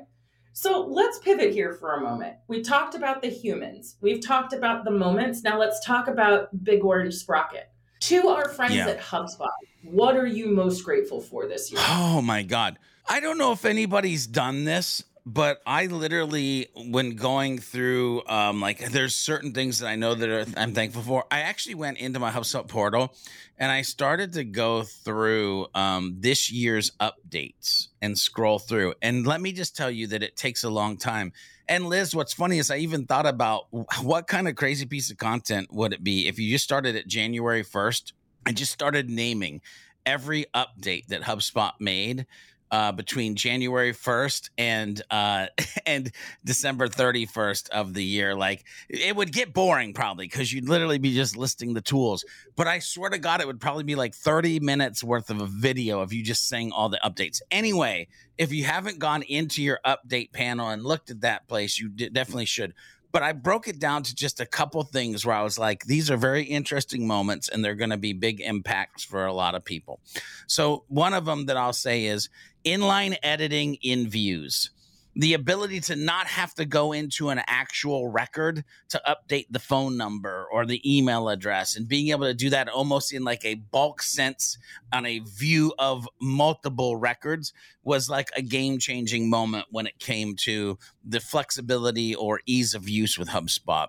So 0.60 0.80
let's 0.90 1.20
pivot 1.20 1.52
here 1.52 1.72
for 1.72 1.94
a 1.94 2.00
moment. 2.00 2.34
We 2.48 2.62
talked 2.62 2.96
about 2.96 3.22
the 3.22 3.28
humans. 3.28 3.94
We've 4.00 4.20
talked 4.20 4.52
about 4.52 4.84
the 4.84 4.90
moments. 4.90 5.44
Now 5.44 5.56
let's 5.56 5.78
talk 5.86 6.08
about 6.08 6.64
Big 6.64 6.82
Orange 6.82 7.14
Sprocket. 7.14 7.70
To 8.00 8.26
our 8.26 8.48
friends 8.48 8.74
yeah. 8.74 8.88
at 8.88 8.98
HubSpot, 8.98 9.46
what 9.84 10.16
are 10.16 10.26
you 10.26 10.48
most 10.48 10.82
grateful 10.84 11.20
for 11.20 11.46
this 11.46 11.70
year? 11.70 11.80
Oh 11.86 12.20
my 12.20 12.42
God. 12.42 12.76
I 13.08 13.20
don't 13.20 13.38
know 13.38 13.52
if 13.52 13.64
anybody's 13.64 14.26
done 14.26 14.64
this, 14.64 15.04
but 15.26 15.60
I 15.66 15.86
literally, 15.86 16.68
when 16.74 17.16
going 17.16 17.58
through, 17.58 18.22
um, 18.26 18.60
like, 18.60 18.90
there's 18.90 19.14
certain 19.14 19.52
things 19.52 19.80
that 19.80 19.88
I 19.88 19.96
know 19.96 20.14
that 20.14 20.28
are, 20.28 20.46
I'm 20.56 20.72
thankful 20.72 21.02
for. 21.02 21.24
I 21.30 21.40
actually 21.40 21.74
went 21.74 21.98
into 21.98 22.18
my 22.18 22.30
HubSpot 22.30 22.66
portal 22.66 23.14
and 23.58 23.70
I 23.70 23.82
started 23.82 24.32
to 24.34 24.44
go 24.44 24.82
through 24.82 25.66
um, 25.74 26.16
this 26.20 26.50
year's 26.50 26.92
updates 27.00 27.88
and 28.00 28.18
scroll 28.18 28.58
through. 28.58 28.94
And 29.02 29.26
let 29.26 29.40
me 29.40 29.52
just 29.52 29.76
tell 29.76 29.90
you 29.90 30.06
that 30.08 30.22
it 30.22 30.36
takes 30.36 30.64
a 30.64 30.70
long 30.70 30.96
time. 30.96 31.32
And 31.68 31.86
Liz, 31.86 32.14
what's 32.14 32.32
funny 32.32 32.58
is 32.58 32.70
I 32.70 32.78
even 32.78 33.06
thought 33.06 33.26
about 33.26 33.66
what 34.02 34.26
kind 34.26 34.48
of 34.48 34.54
crazy 34.56 34.86
piece 34.86 35.10
of 35.10 35.18
content 35.18 35.72
would 35.72 35.92
it 35.92 36.02
be 36.02 36.28
if 36.28 36.38
you 36.38 36.50
just 36.50 36.64
started 36.64 36.96
at 36.96 37.06
January 37.06 37.62
1st 37.62 38.12
and 38.46 38.56
just 38.56 38.72
started 38.72 39.10
naming 39.10 39.60
every 40.06 40.46
update 40.54 41.08
that 41.08 41.22
HubSpot 41.22 41.72
made 41.78 42.26
uh, 42.70 42.92
between 42.92 43.34
January 43.34 43.92
1st 43.92 44.50
and 44.58 45.02
uh, 45.10 45.46
and 45.86 46.12
December 46.44 46.88
31st 46.88 47.70
of 47.70 47.94
the 47.94 48.04
year. 48.04 48.34
Like 48.34 48.64
it 48.88 49.14
would 49.14 49.32
get 49.32 49.52
boring 49.52 49.94
probably 49.94 50.26
because 50.26 50.52
you'd 50.52 50.68
literally 50.68 50.98
be 50.98 51.14
just 51.14 51.36
listing 51.36 51.74
the 51.74 51.80
tools. 51.80 52.24
But 52.56 52.66
I 52.66 52.78
swear 52.80 53.10
to 53.10 53.18
God, 53.18 53.40
it 53.40 53.46
would 53.46 53.60
probably 53.60 53.84
be 53.84 53.94
like 53.94 54.14
30 54.14 54.60
minutes 54.60 55.02
worth 55.02 55.30
of 55.30 55.40
a 55.40 55.46
video 55.46 56.00
of 56.00 56.12
you 56.12 56.22
just 56.22 56.48
saying 56.48 56.72
all 56.72 56.88
the 56.88 57.00
updates. 57.04 57.40
Anyway, 57.50 58.08
if 58.36 58.52
you 58.52 58.64
haven't 58.64 58.98
gone 58.98 59.22
into 59.22 59.62
your 59.62 59.80
update 59.84 60.32
panel 60.32 60.68
and 60.68 60.84
looked 60.84 61.10
at 61.10 61.22
that 61.22 61.48
place, 61.48 61.78
you 61.78 61.88
d- 61.88 62.08
definitely 62.08 62.46
should 62.46 62.74
but 63.12 63.22
I 63.22 63.32
broke 63.32 63.68
it 63.68 63.78
down 63.78 64.02
to 64.04 64.14
just 64.14 64.40
a 64.40 64.46
couple 64.46 64.82
things 64.82 65.24
where 65.24 65.34
I 65.34 65.42
was 65.42 65.58
like, 65.58 65.84
these 65.84 66.10
are 66.10 66.16
very 66.16 66.44
interesting 66.44 67.06
moments 67.06 67.48
and 67.48 67.64
they're 67.64 67.74
going 67.74 67.90
to 67.90 67.96
be 67.96 68.12
big 68.12 68.40
impacts 68.40 69.04
for 69.04 69.24
a 69.24 69.32
lot 69.32 69.54
of 69.54 69.64
people. 69.64 70.00
So, 70.46 70.84
one 70.88 71.14
of 71.14 71.24
them 71.24 71.46
that 71.46 71.56
I'll 71.56 71.72
say 71.72 72.04
is 72.04 72.28
inline 72.72 73.16
editing 73.22 73.76
in 73.82 74.08
views 74.08 74.70
the 75.18 75.34
ability 75.34 75.80
to 75.80 75.96
not 75.96 76.28
have 76.28 76.54
to 76.54 76.64
go 76.64 76.92
into 76.92 77.28
an 77.28 77.40
actual 77.48 78.06
record 78.06 78.64
to 78.88 79.02
update 79.04 79.46
the 79.50 79.58
phone 79.58 79.96
number 79.96 80.46
or 80.52 80.64
the 80.64 80.80
email 80.96 81.28
address 81.28 81.76
and 81.76 81.88
being 81.88 82.10
able 82.10 82.24
to 82.24 82.32
do 82.32 82.48
that 82.48 82.68
almost 82.68 83.12
in 83.12 83.24
like 83.24 83.44
a 83.44 83.56
bulk 83.56 84.00
sense 84.00 84.56
on 84.92 85.04
a 85.04 85.18
view 85.18 85.74
of 85.76 86.08
multiple 86.20 86.96
records 86.96 87.52
was 87.82 88.08
like 88.08 88.28
a 88.36 88.42
game 88.42 88.78
changing 88.78 89.28
moment 89.28 89.64
when 89.70 89.88
it 89.88 89.98
came 89.98 90.36
to 90.36 90.78
the 91.04 91.18
flexibility 91.18 92.14
or 92.14 92.40
ease 92.46 92.72
of 92.72 92.88
use 92.88 93.18
with 93.18 93.28
HubSpot. 93.28 93.88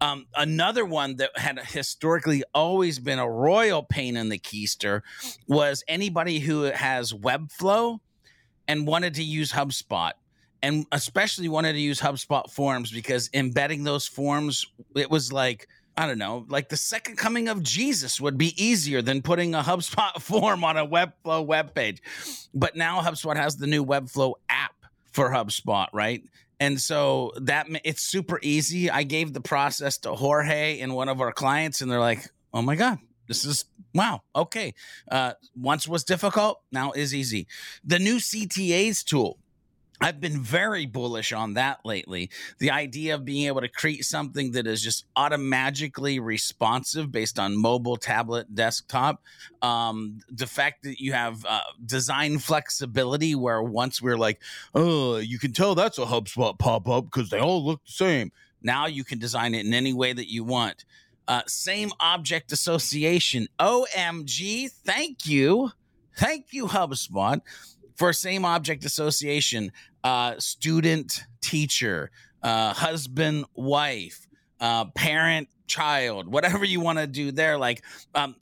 Um, 0.00 0.26
another 0.34 0.84
one 0.84 1.16
that 1.16 1.30
had 1.36 1.60
historically 1.60 2.42
always 2.52 2.98
been 2.98 3.20
a 3.20 3.30
royal 3.30 3.84
pain 3.84 4.16
in 4.16 4.28
the 4.28 4.38
keister 4.38 5.02
was 5.46 5.84
anybody 5.86 6.40
who 6.40 6.62
has 6.62 7.12
Webflow 7.12 8.00
and 8.68 8.86
wanted 8.86 9.14
to 9.14 9.24
use 9.24 9.52
HubSpot 9.52 10.12
and 10.64 10.86
especially 10.92 11.46
wanted 11.46 11.74
to 11.74 11.78
use 11.78 12.00
HubSpot 12.00 12.50
forms 12.50 12.90
because 12.90 13.28
embedding 13.34 13.84
those 13.84 14.06
forms, 14.06 14.64
it 14.96 15.10
was 15.10 15.30
like, 15.30 15.68
I 15.94 16.06
don't 16.06 16.16
know, 16.16 16.46
like 16.48 16.70
the 16.70 16.76
second 16.78 17.16
coming 17.18 17.48
of 17.48 17.62
Jesus 17.62 18.18
would 18.18 18.38
be 18.38 18.54
easier 18.62 19.02
than 19.02 19.20
putting 19.20 19.54
a 19.54 19.60
HubSpot 19.60 20.12
form 20.22 20.64
on 20.64 20.78
a 20.78 20.86
Webflow 20.86 21.44
web 21.44 21.74
page. 21.74 22.00
But 22.54 22.76
now 22.76 23.02
HubSpot 23.02 23.36
has 23.36 23.56
the 23.56 23.66
new 23.66 23.84
Webflow 23.84 24.34
app 24.48 24.74
for 25.12 25.28
HubSpot, 25.28 25.88
right? 25.92 26.24
And 26.58 26.80
so 26.80 27.32
that 27.42 27.66
it's 27.84 28.02
super 28.02 28.38
easy. 28.40 28.90
I 28.90 29.02
gave 29.02 29.34
the 29.34 29.42
process 29.42 29.98
to 29.98 30.14
Jorge 30.14 30.80
and 30.80 30.94
one 30.94 31.10
of 31.10 31.20
our 31.20 31.32
clients, 31.32 31.82
and 31.82 31.90
they're 31.90 32.00
like, 32.00 32.26
"Oh 32.54 32.62
my 32.62 32.74
god, 32.76 33.00
this 33.26 33.44
is 33.44 33.64
wow 33.94 34.22
okay 34.34 34.74
uh, 35.10 35.32
once 35.56 35.86
was 35.88 36.04
difficult 36.04 36.60
now 36.72 36.92
is 36.92 37.14
easy 37.14 37.46
the 37.84 37.98
new 37.98 38.16
ctas 38.16 39.04
tool 39.04 39.38
I've 40.00 40.20
been 40.20 40.42
very 40.42 40.86
bullish 40.86 41.32
on 41.32 41.54
that 41.54 41.78
lately. 41.84 42.30
The 42.58 42.70
idea 42.70 43.14
of 43.14 43.24
being 43.24 43.46
able 43.46 43.60
to 43.60 43.68
create 43.68 44.04
something 44.04 44.52
that 44.52 44.66
is 44.66 44.82
just 44.82 45.06
automatically 45.14 46.18
responsive 46.18 47.12
based 47.12 47.38
on 47.38 47.56
mobile, 47.56 47.96
tablet, 47.96 48.54
desktop. 48.54 49.22
Um, 49.62 50.20
the 50.28 50.46
fact 50.48 50.82
that 50.82 51.00
you 51.00 51.12
have 51.12 51.44
uh, 51.46 51.60
design 51.86 52.38
flexibility, 52.38 53.34
where 53.34 53.62
once 53.62 54.02
we 54.02 54.10
we're 54.10 54.18
like, 54.18 54.42
oh, 54.74 55.16
you 55.18 55.38
can 55.38 55.52
tell 55.52 55.74
that's 55.74 55.98
a 55.98 56.04
HubSpot 56.04 56.58
pop 56.58 56.88
up 56.88 57.04
because 57.04 57.30
they 57.30 57.38
all 57.38 57.64
look 57.64 57.84
the 57.86 57.92
same. 57.92 58.32
Now 58.62 58.86
you 58.86 59.04
can 59.04 59.18
design 59.18 59.54
it 59.54 59.64
in 59.64 59.72
any 59.72 59.92
way 59.92 60.12
that 60.12 60.30
you 60.30 60.42
want. 60.42 60.84
Uh, 61.26 61.42
same 61.46 61.90
object 62.00 62.52
association. 62.52 63.48
OMG. 63.58 64.70
Thank 64.70 65.26
you. 65.26 65.70
Thank 66.16 66.52
you, 66.52 66.66
HubSpot 66.66 67.40
for 67.96 68.12
same 68.12 68.44
object 68.44 68.84
association, 68.84 69.72
uh, 70.02 70.34
student, 70.38 71.24
teacher, 71.40 72.10
uh, 72.42 72.72
husband, 72.72 73.46
wife, 73.54 74.26
uh, 74.60 74.86
parent, 74.86 75.48
child, 75.66 76.28
whatever 76.28 76.64
you 76.64 76.80
want 76.80 76.98
to 76.98 77.06
do 77.06 77.32
there. 77.32 77.56
Like, 77.58 77.82
um, 78.14 78.36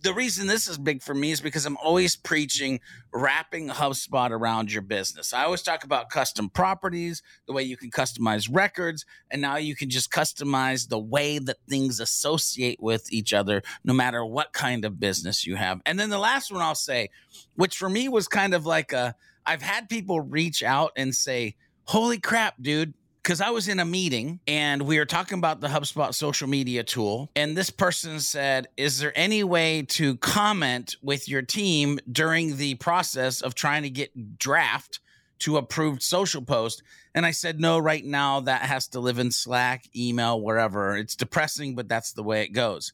the 0.00 0.14
reason 0.14 0.46
this 0.46 0.68
is 0.68 0.78
big 0.78 1.02
for 1.02 1.14
me 1.14 1.32
is 1.32 1.40
because 1.40 1.66
I'm 1.66 1.76
always 1.76 2.16
preaching 2.16 2.80
wrapping 3.12 3.68
HubSpot 3.68 4.30
around 4.30 4.72
your 4.72 4.82
business. 4.82 5.32
I 5.32 5.44
always 5.44 5.62
talk 5.62 5.84
about 5.84 6.10
custom 6.10 6.48
properties, 6.48 7.22
the 7.46 7.52
way 7.52 7.62
you 7.62 7.76
can 7.76 7.90
customize 7.90 8.48
records, 8.50 9.04
and 9.30 9.42
now 9.42 9.56
you 9.56 9.74
can 9.74 9.90
just 9.90 10.10
customize 10.10 10.88
the 10.88 10.98
way 10.98 11.38
that 11.38 11.58
things 11.68 12.00
associate 12.00 12.82
with 12.82 13.12
each 13.12 13.32
other, 13.32 13.62
no 13.84 13.92
matter 13.92 14.24
what 14.24 14.52
kind 14.52 14.84
of 14.84 15.00
business 15.00 15.46
you 15.46 15.56
have. 15.56 15.80
And 15.84 15.98
then 15.98 16.10
the 16.10 16.18
last 16.18 16.52
one 16.52 16.62
I'll 16.62 16.74
say, 16.74 17.10
which 17.56 17.76
for 17.76 17.88
me 17.88 18.08
was 18.08 18.28
kind 18.28 18.54
of 18.54 18.64
like 18.64 18.92
a, 18.92 19.14
I've 19.44 19.62
had 19.62 19.88
people 19.88 20.20
reach 20.20 20.62
out 20.62 20.92
and 20.96 21.14
say, 21.14 21.56
Holy 21.84 22.18
crap, 22.18 22.54
dude, 22.60 22.94
because 23.22 23.40
I 23.40 23.50
was 23.50 23.68
in 23.68 23.78
a 23.78 23.84
meeting 23.84 24.40
and 24.46 24.82
we 24.82 24.98
were 24.98 25.04
talking 25.04 25.38
about 25.38 25.60
the 25.60 25.68
HubSpot 25.68 26.12
social 26.12 26.48
media 26.48 26.82
tool. 26.82 27.30
And 27.36 27.56
this 27.56 27.70
person 27.70 28.20
said, 28.20 28.68
Is 28.76 28.98
there 28.98 29.12
any 29.14 29.44
way 29.44 29.82
to 29.90 30.16
comment 30.16 30.96
with 31.02 31.28
your 31.28 31.42
team 31.42 32.00
during 32.10 32.56
the 32.56 32.74
process 32.76 33.40
of 33.40 33.54
trying 33.54 33.84
to 33.84 33.90
get 33.90 34.38
draft 34.38 35.00
to 35.40 35.56
approved 35.56 36.02
social 36.02 36.42
post? 36.42 36.82
And 37.14 37.24
I 37.24 37.30
said, 37.30 37.60
No, 37.60 37.78
right 37.78 38.04
now 38.04 38.40
that 38.40 38.62
has 38.62 38.88
to 38.88 39.00
live 39.00 39.18
in 39.18 39.30
Slack, 39.30 39.84
email, 39.94 40.40
wherever. 40.40 40.96
It's 40.96 41.14
depressing, 41.14 41.74
but 41.74 41.88
that's 41.88 42.12
the 42.12 42.22
way 42.24 42.42
it 42.42 42.52
goes. 42.52 42.92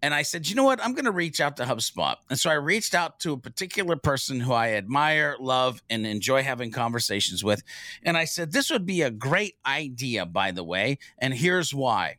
And 0.00 0.14
I 0.14 0.22
said, 0.22 0.48
you 0.48 0.54
know 0.54 0.64
what? 0.64 0.82
I'm 0.84 0.92
going 0.92 1.06
to 1.06 1.10
reach 1.10 1.40
out 1.40 1.56
to 1.56 1.64
HubSpot. 1.64 2.16
And 2.30 2.38
so 2.38 2.50
I 2.50 2.54
reached 2.54 2.94
out 2.94 3.18
to 3.20 3.32
a 3.32 3.36
particular 3.36 3.96
person 3.96 4.40
who 4.40 4.52
I 4.52 4.74
admire, 4.74 5.36
love, 5.40 5.82
and 5.90 6.06
enjoy 6.06 6.42
having 6.42 6.70
conversations 6.70 7.42
with. 7.42 7.62
And 8.04 8.16
I 8.16 8.24
said, 8.24 8.52
this 8.52 8.70
would 8.70 8.86
be 8.86 9.02
a 9.02 9.10
great 9.10 9.56
idea, 9.66 10.24
by 10.24 10.52
the 10.52 10.62
way. 10.62 10.98
And 11.18 11.34
here's 11.34 11.74
why. 11.74 12.18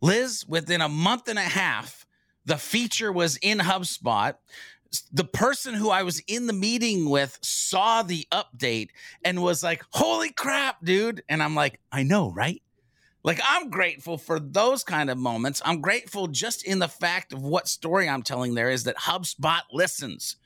Liz, 0.00 0.44
within 0.48 0.80
a 0.80 0.88
month 0.88 1.28
and 1.28 1.38
a 1.38 1.42
half, 1.42 2.04
the 2.44 2.56
feature 2.56 3.12
was 3.12 3.36
in 3.36 3.58
HubSpot. 3.58 4.34
The 5.12 5.24
person 5.24 5.74
who 5.74 5.90
I 5.90 6.02
was 6.02 6.20
in 6.26 6.46
the 6.46 6.52
meeting 6.52 7.10
with 7.10 7.38
saw 7.42 8.02
the 8.02 8.26
update 8.32 8.88
and 9.24 9.42
was 9.42 9.62
like, 9.62 9.84
holy 9.90 10.32
crap, 10.32 10.82
dude. 10.82 11.22
And 11.28 11.42
I'm 11.42 11.54
like, 11.54 11.78
I 11.92 12.02
know, 12.02 12.32
right? 12.32 12.62
Like 13.24 13.40
I'm 13.44 13.68
grateful 13.70 14.16
for 14.16 14.38
those 14.38 14.84
kind 14.84 15.10
of 15.10 15.18
moments. 15.18 15.60
I'm 15.64 15.80
grateful 15.80 16.28
just 16.28 16.64
in 16.64 16.78
the 16.78 16.88
fact 16.88 17.32
of 17.32 17.42
what 17.42 17.68
story 17.68 18.08
I'm 18.08 18.22
telling 18.22 18.54
there 18.54 18.70
is 18.70 18.84
that 18.84 18.96
HubSpot 18.96 19.62
listens. 19.72 20.36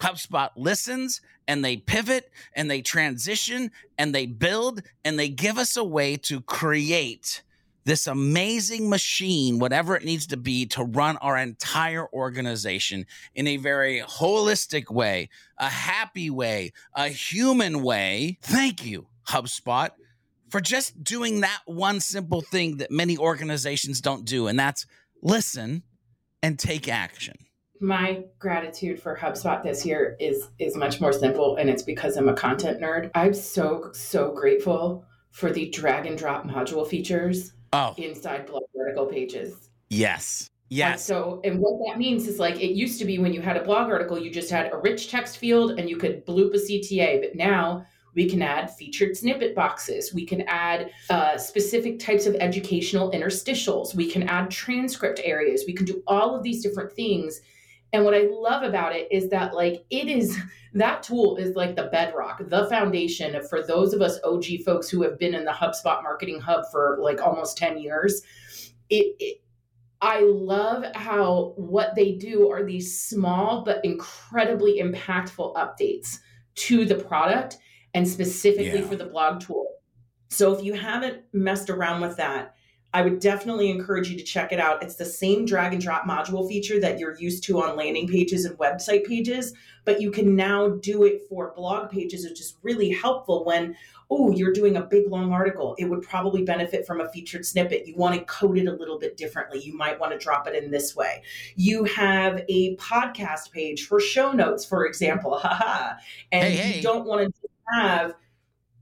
HubSpot 0.00 0.50
listens 0.56 1.20
and 1.46 1.64
they 1.64 1.76
pivot 1.76 2.30
and 2.54 2.70
they 2.70 2.82
transition 2.82 3.70
and 3.96 4.14
they 4.14 4.26
build 4.26 4.82
and 5.04 5.18
they 5.18 5.28
give 5.28 5.58
us 5.58 5.76
a 5.76 5.84
way 5.84 6.16
to 6.16 6.40
create 6.40 7.42
this 7.84 8.06
amazing 8.06 8.90
machine, 8.90 9.58
whatever 9.58 9.96
it 9.96 10.04
needs 10.04 10.26
to 10.26 10.36
be, 10.36 10.66
to 10.66 10.84
run 10.84 11.16
our 11.18 11.38
entire 11.38 12.06
organization 12.12 13.06
in 13.34 13.46
a 13.46 13.56
very 13.56 14.00
holistic 14.00 14.90
way, 14.90 15.30
a 15.56 15.68
happy 15.68 16.28
way, 16.28 16.72
a 16.94 17.08
human 17.08 17.82
way. 17.82 18.38
Thank 18.42 18.84
you, 18.84 19.06
HubSpot 19.28 19.90
for 20.50 20.60
just 20.60 21.02
doing 21.02 21.40
that 21.40 21.60
one 21.66 22.00
simple 22.00 22.40
thing 22.40 22.78
that 22.78 22.90
many 22.90 23.16
organizations 23.16 24.00
don't 24.00 24.24
do, 24.24 24.46
and 24.46 24.58
that's 24.58 24.86
listen 25.22 25.82
and 26.42 26.58
take 26.58 26.88
action. 26.88 27.36
My 27.80 28.24
gratitude 28.38 29.00
for 29.00 29.16
HubSpot 29.16 29.62
this 29.62 29.86
year 29.86 30.16
is 30.18 30.48
is 30.58 30.76
much 30.76 31.00
more 31.00 31.12
simple, 31.12 31.56
and 31.56 31.70
it's 31.70 31.82
because 31.82 32.16
I'm 32.16 32.28
a 32.28 32.34
content 32.34 32.80
nerd. 32.80 33.10
I'm 33.14 33.34
so 33.34 33.90
so 33.92 34.32
grateful 34.32 35.04
for 35.30 35.52
the 35.52 35.68
drag 35.70 36.06
and 36.06 36.18
drop 36.18 36.44
module 36.44 36.86
features 36.86 37.52
oh. 37.72 37.94
inside 37.96 38.46
blog 38.46 38.64
article 38.78 39.06
pages. 39.06 39.70
Yes. 39.88 40.50
Yes. 40.70 40.92
And 40.92 41.00
so, 41.00 41.40
and 41.44 41.60
what 41.60 41.78
that 41.86 41.98
means 41.98 42.26
is 42.28 42.38
like 42.38 42.56
it 42.56 42.72
used 42.72 42.98
to 42.98 43.06
be 43.06 43.18
when 43.18 43.32
you 43.32 43.40
had 43.40 43.56
a 43.56 43.64
blog 43.64 43.88
article, 43.88 44.18
you 44.18 44.30
just 44.30 44.50
had 44.50 44.70
a 44.72 44.76
rich 44.76 45.10
text 45.10 45.38
field 45.38 45.78
and 45.78 45.88
you 45.88 45.96
could 45.96 46.26
bloop 46.26 46.54
a 46.54 46.58
CTA, 46.58 47.22
but 47.22 47.34
now 47.34 47.86
we 48.14 48.28
can 48.28 48.42
add 48.42 48.70
featured 48.74 49.16
snippet 49.16 49.54
boxes. 49.54 50.12
We 50.12 50.26
can 50.26 50.42
add 50.42 50.90
uh, 51.10 51.38
specific 51.38 51.98
types 51.98 52.26
of 52.26 52.34
educational 52.36 53.10
interstitials. 53.12 53.94
We 53.94 54.10
can 54.10 54.24
add 54.24 54.50
transcript 54.50 55.20
areas. 55.22 55.64
We 55.66 55.74
can 55.74 55.86
do 55.86 56.02
all 56.06 56.34
of 56.34 56.42
these 56.42 56.62
different 56.62 56.92
things. 56.92 57.40
And 57.92 58.04
what 58.04 58.14
I 58.14 58.28
love 58.30 58.62
about 58.62 58.94
it 58.94 59.08
is 59.10 59.30
that 59.30 59.54
like 59.54 59.84
it 59.90 60.08
is 60.08 60.38
that 60.74 61.02
tool 61.02 61.36
is 61.36 61.56
like 61.56 61.76
the 61.76 61.84
bedrock, 61.84 62.48
the 62.48 62.66
foundation 62.68 63.40
for 63.48 63.62
those 63.62 63.94
of 63.94 64.02
us 64.02 64.18
OG 64.24 64.44
folks 64.64 64.88
who 64.88 65.02
have 65.02 65.18
been 65.18 65.34
in 65.34 65.44
the 65.44 65.52
HubSpot 65.52 66.02
marketing 66.02 66.40
hub 66.40 66.64
for 66.70 66.98
like 67.00 67.20
almost 67.20 67.56
10 67.56 67.78
years. 67.78 68.22
It, 68.90 69.16
it 69.18 69.42
I 70.00 70.20
love 70.20 70.84
how 70.94 71.54
what 71.56 71.94
they 71.96 72.12
do 72.12 72.50
are 72.50 72.62
these 72.62 73.00
small 73.00 73.64
but 73.64 73.84
incredibly 73.84 74.80
impactful 74.80 75.54
updates 75.56 76.18
to 76.54 76.84
the 76.84 76.94
product 76.94 77.58
and 77.94 78.06
specifically 78.06 78.80
yeah. 78.80 78.86
for 78.86 78.96
the 78.96 79.06
blog 79.06 79.40
tool. 79.40 79.66
So 80.30 80.54
if 80.54 80.64
you 80.64 80.74
haven't 80.74 81.22
messed 81.32 81.70
around 81.70 82.00
with 82.00 82.16
that, 82.18 82.54
I 82.94 83.02
would 83.02 83.20
definitely 83.20 83.70
encourage 83.70 84.08
you 84.08 84.16
to 84.16 84.24
check 84.24 84.50
it 84.50 84.58
out. 84.58 84.82
It's 84.82 84.96
the 84.96 85.04
same 85.04 85.44
drag 85.44 85.74
and 85.74 85.82
drop 85.82 86.04
module 86.04 86.48
feature 86.48 86.80
that 86.80 86.98
you're 86.98 87.18
used 87.18 87.44
to 87.44 87.60
on 87.60 87.76
landing 87.76 88.08
pages 88.08 88.46
and 88.46 88.56
website 88.58 89.04
pages, 89.04 89.52
but 89.84 90.00
you 90.00 90.10
can 90.10 90.34
now 90.34 90.68
do 90.68 91.04
it 91.04 91.20
for 91.28 91.52
blog 91.54 91.90
pages, 91.90 92.24
which 92.24 92.40
is 92.40 92.56
really 92.62 92.90
helpful 92.90 93.44
when, 93.44 93.76
oh, 94.10 94.30
you're 94.30 94.54
doing 94.54 94.76
a 94.76 94.82
big 94.82 95.06
long 95.10 95.32
article. 95.32 95.74
It 95.78 95.84
would 95.84 96.00
probably 96.00 96.44
benefit 96.44 96.86
from 96.86 97.02
a 97.02 97.08
featured 97.10 97.44
snippet. 97.44 97.86
You 97.86 97.94
want 97.94 98.14
to 98.14 98.24
code 98.24 98.56
it 98.56 98.66
a 98.66 98.72
little 98.72 98.98
bit 98.98 99.18
differently. 99.18 99.60
You 99.60 99.76
might 99.76 100.00
want 100.00 100.12
to 100.12 100.18
drop 100.18 100.48
it 100.48 100.54
in 100.54 100.70
this 100.70 100.96
way. 100.96 101.22
You 101.56 101.84
have 101.84 102.42
a 102.48 102.74
podcast 102.76 103.52
page 103.52 103.86
for 103.86 104.00
show 104.00 104.32
notes, 104.32 104.64
for 104.64 104.86
example. 104.86 105.38
Haha. 105.42 105.96
and 106.32 106.44
hey, 106.44 106.56
hey. 106.56 106.76
you 106.76 106.82
don't 106.82 107.04
want 107.04 107.34
to 107.34 107.47
have 107.72 108.14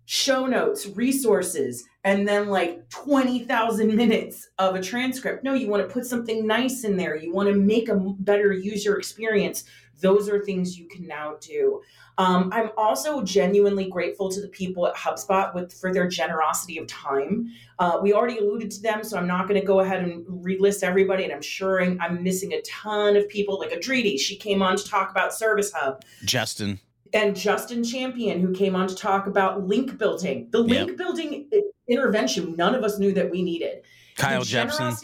show 0.07 0.47
notes, 0.47 0.87
resources, 0.87 1.85
and 2.05 2.27
then 2.27 2.49
like 2.49 2.89
20,000 2.91 3.95
minutes 3.95 4.49
of 4.59 4.77
a 4.77 4.81
transcript. 4.81 5.43
No, 5.43 5.53
you 5.53 5.69
want 5.69 5.87
to 5.87 5.93
put 5.93 6.07
something 6.07 6.47
nice 6.47 6.85
in 6.85 6.97
there. 6.97 7.17
You 7.17 7.33
want 7.33 7.49
to 7.49 7.55
make 7.55 7.89
a 7.89 7.97
better 7.97 8.53
user 8.53 8.97
experience. 8.97 9.65
Those 10.01 10.29
are 10.29 10.45
things 10.45 10.79
you 10.79 10.89
can 10.89 11.07
now 11.07 11.37
do. 11.41 11.83
Um, 12.19 12.51
I'm 12.53 12.71
also 12.77 13.23
genuinely 13.23 13.89
grateful 13.89 14.31
to 14.31 14.41
the 14.41 14.49
people 14.49 14.87
at 14.87 14.95
HubSpot 14.95 15.55
with 15.55 15.73
for 15.73 15.93
their 15.93 16.09
generosity 16.09 16.79
of 16.79 16.87
time. 16.87 17.53
Uh, 17.79 17.99
we 18.01 18.13
already 18.13 18.39
alluded 18.39 18.71
to 18.73 18.83
them, 18.83 19.03
so 19.03 19.19
I'm 19.19 19.27
not 19.27 19.49
going 19.49 19.61
to 19.61 19.67
go 19.67 19.81
ahead 19.81 20.03
and 20.03 20.25
relist 20.27 20.83
everybody. 20.83 21.25
And 21.25 21.33
I'm 21.33 21.43
sure 21.43 21.83
I'm 21.83 22.23
missing 22.23 22.53
a 22.53 22.63
ton 22.63 23.17
of 23.17 23.29
people, 23.29 23.59
like 23.59 23.73
Adriti. 23.73 24.17
She 24.17 24.37
came 24.37 24.63
on 24.63 24.77
to 24.77 24.85
talk 24.85 25.11
about 25.11 25.35
Service 25.35 25.73
Hub. 25.73 26.05
Justin 26.25 26.79
and 27.17 27.35
Justin 27.35 27.83
Champion, 27.83 28.41
who 28.41 28.53
came 28.53 28.77
on 28.77 28.87
to 28.89 28.95
talk 28.95 29.27
about 29.27 29.67
link 29.67 29.97
building, 29.97 30.49
the 30.51 30.59
link 30.59 30.89
yep. 30.89 30.97
building 30.99 31.49
intervention 31.89 32.55
none 32.57 32.75
of 32.75 32.85
us 32.85 32.99
knew 32.99 33.13
that 33.13 33.31
we 33.31 33.43
needed. 33.43 33.83
Kyle 34.17 34.43
Jepson. 34.43 34.95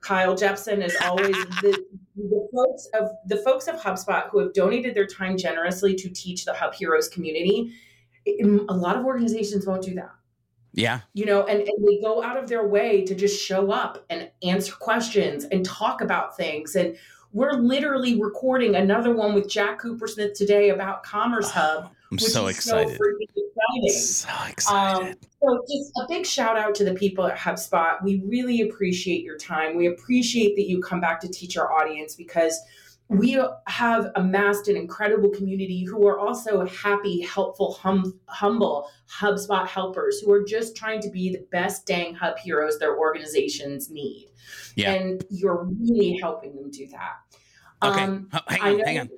Kyle 0.00 0.34
Jepson 0.36 0.82
is 0.82 0.94
always 1.02 1.32
the, 1.62 1.82
the, 2.14 2.48
folks 2.52 2.88
of 2.92 3.08
the 3.26 3.38
folks 3.38 3.68
of 3.68 3.76
HubSpot 3.76 4.28
who 4.28 4.38
have 4.40 4.52
donated 4.52 4.94
their 4.94 5.06
time 5.06 5.38
generously 5.38 5.94
to 5.94 6.10
teach 6.10 6.44
the 6.44 6.52
Hub 6.52 6.74
Heroes 6.74 7.08
community. 7.08 7.72
A 8.26 8.74
lot 8.74 8.96
of 8.96 9.06
organizations 9.06 9.66
won't 9.66 9.82
do 9.82 9.94
that. 9.94 10.12
Yeah. 10.74 11.00
You 11.14 11.24
know, 11.24 11.44
and, 11.44 11.60
and 11.60 11.88
they 11.88 12.00
go 12.02 12.22
out 12.22 12.36
of 12.36 12.48
their 12.48 12.66
way 12.66 13.04
to 13.04 13.14
just 13.14 13.42
show 13.42 13.70
up 13.70 14.04
and 14.10 14.30
answer 14.42 14.72
questions 14.72 15.44
and 15.44 15.64
talk 15.64 16.02
about 16.02 16.36
things. 16.36 16.74
And 16.74 16.96
we're 17.34 17.52
literally 17.54 18.18
recording 18.22 18.76
another 18.76 19.12
one 19.12 19.34
with 19.34 19.48
Jack 19.48 19.82
Coopersmith 19.82 20.34
today 20.34 20.70
about 20.70 21.02
Commerce 21.02 21.50
Hub. 21.52 21.90
I'm 22.10 22.18
so 22.18 22.46
excited. 22.46 22.96
So. 22.96 23.04
So 23.88 24.32
excited. 24.48 25.08
Um, 25.08 25.14
so 25.42 25.64
just 25.68 25.92
a 25.96 26.06
big 26.08 26.24
shout 26.24 26.56
out 26.56 26.74
to 26.76 26.84
the 26.84 26.94
people 26.94 27.26
at 27.26 27.36
HubSpot. 27.36 28.02
We 28.04 28.22
really 28.24 28.62
appreciate 28.62 29.24
your 29.24 29.36
time. 29.36 29.76
We 29.76 29.88
appreciate 29.88 30.54
that 30.56 30.68
you 30.68 30.80
come 30.80 31.00
back 31.00 31.20
to 31.20 31.28
teach 31.28 31.56
our 31.56 31.72
audience 31.72 32.14
because 32.14 32.58
we 33.08 33.42
have 33.66 34.10
amassed 34.14 34.68
an 34.68 34.76
incredible 34.76 35.30
community 35.30 35.84
who 35.84 36.06
are 36.06 36.18
also 36.18 36.64
happy, 36.66 37.20
helpful, 37.20 37.72
hum, 37.72 38.18
humble 38.26 38.88
HubSpot 39.10 39.66
helpers 39.66 40.20
who 40.20 40.32
are 40.32 40.44
just 40.44 40.76
trying 40.76 41.00
to 41.02 41.10
be 41.10 41.32
the 41.32 41.46
best 41.50 41.84
dang 41.84 42.14
hub 42.14 42.38
heroes 42.38 42.78
their 42.78 42.96
organizations 42.96 43.90
need. 43.90 44.30
Yeah. 44.76 44.92
And 44.92 45.24
you're 45.30 45.64
really 45.64 46.18
helping 46.20 46.54
them 46.54 46.70
do 46.70 46.86
that. 46.88 47.16
Okay. 47.82 48.02
Um, 48.02 48.28
hang 48.48 48.62
on, 48.62 48.80
hang 48.80 48.98
on. 49.00 49.10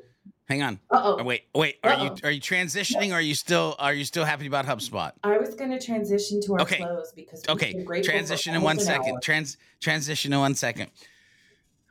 Hang 0.49 0.63
on. 0.63 0.81
Uh-oh. 0.93 1.25
Wait, 1.25 1.43
wait. 1.55 1.77
Are 1.83 1.91
Uh-oh. 1.91 2.05
you 2.05 2.11
are 2.23 2.31
you 2.31 2.41
transitioning? 2.41 3.11
Or 3.11 3.15
are 3.15 3.21
you 3.21 3.35
still 3.35 3.75
are 3.81 3.93
you 3.93 4.05
still 4.05 4.25
happy 4.25 4.47
about 4.47 4.65
HubSpot? 4.65 5.13
I 5.25 5.39
was 5.39 5.55
going 5.55 5.71
to 5.71 5.81
transition 5.85 6.41
to 6.43 6.55
our 6.55 6.61
okay. 6.63 6.77
close 6.77 7.13
because 7.13 7.43
okay. 7.49 7.85
Transition 8.03 8.55
in 8.55 8.63
one 8.63 8.79
second. 8.79 9.23
Trans 9.23 9.57
transition 9.81 10.33
in 10.33 10.39
one 10.39 10.55
second. 10.55 10.91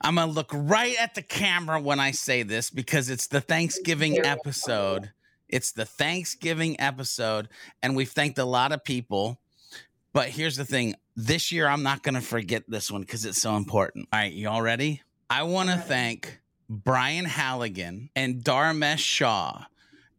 I'm 0.02 0.16
gonna 0.16 0.32
look 0.32 0.52
right 0.54 0.96
at 1.00 1.16
the 1.16 1.22
camera 1.22 1.80
when 1.80 2.00
I 2.00 2.12
say 2.12 2.44
this 2.44 2.70
because 2.70 3.10
it's 3.10 3.28
the 3.28 3.42
Thanksgiving 3.42 4.20
episode. 4.20 5.12
It's 5.50 5.72
the 5.72 5.86
Thanksgiving 5.86 6.80
episode, 6.80 7.50
and 7.82 7.96
we've 7.96 8.10
thanked 8.10 8.38
a 8.38 8.46
lot 8.46 8.72
of 8.72 8.84
people. 8.84 9.40
But 10.16 10.30
here's 10.30 10.56
the 10.56 10.64
thing: 10.64 10.96
this 11.18 11.52
year 11.52 11.68
I'm 11.68 11.84
not 11.84 12.02
gonna 12.02 12.22
forget 12.22 12.64
this 12.70 12.90
one 12.90 13.02
because 13.02 13.26
it's 13.26 13.42
so 13.42 13.58
important. 13.58 14.08
All 14.14 14.20
right, 14.20 14.32
you 14.32 14.48
all 14.48 14.62
ready? 14.62 15.02
I 15.30 15.44
want 15.44 15.68
to 15.68 15.76
thank 15.76 16.40
Brian 16.70 17.26
Halligan 17.26 18.10
and 18.16 18.42
Dharmesh 18.42 19.00
Shah 19.00 19.66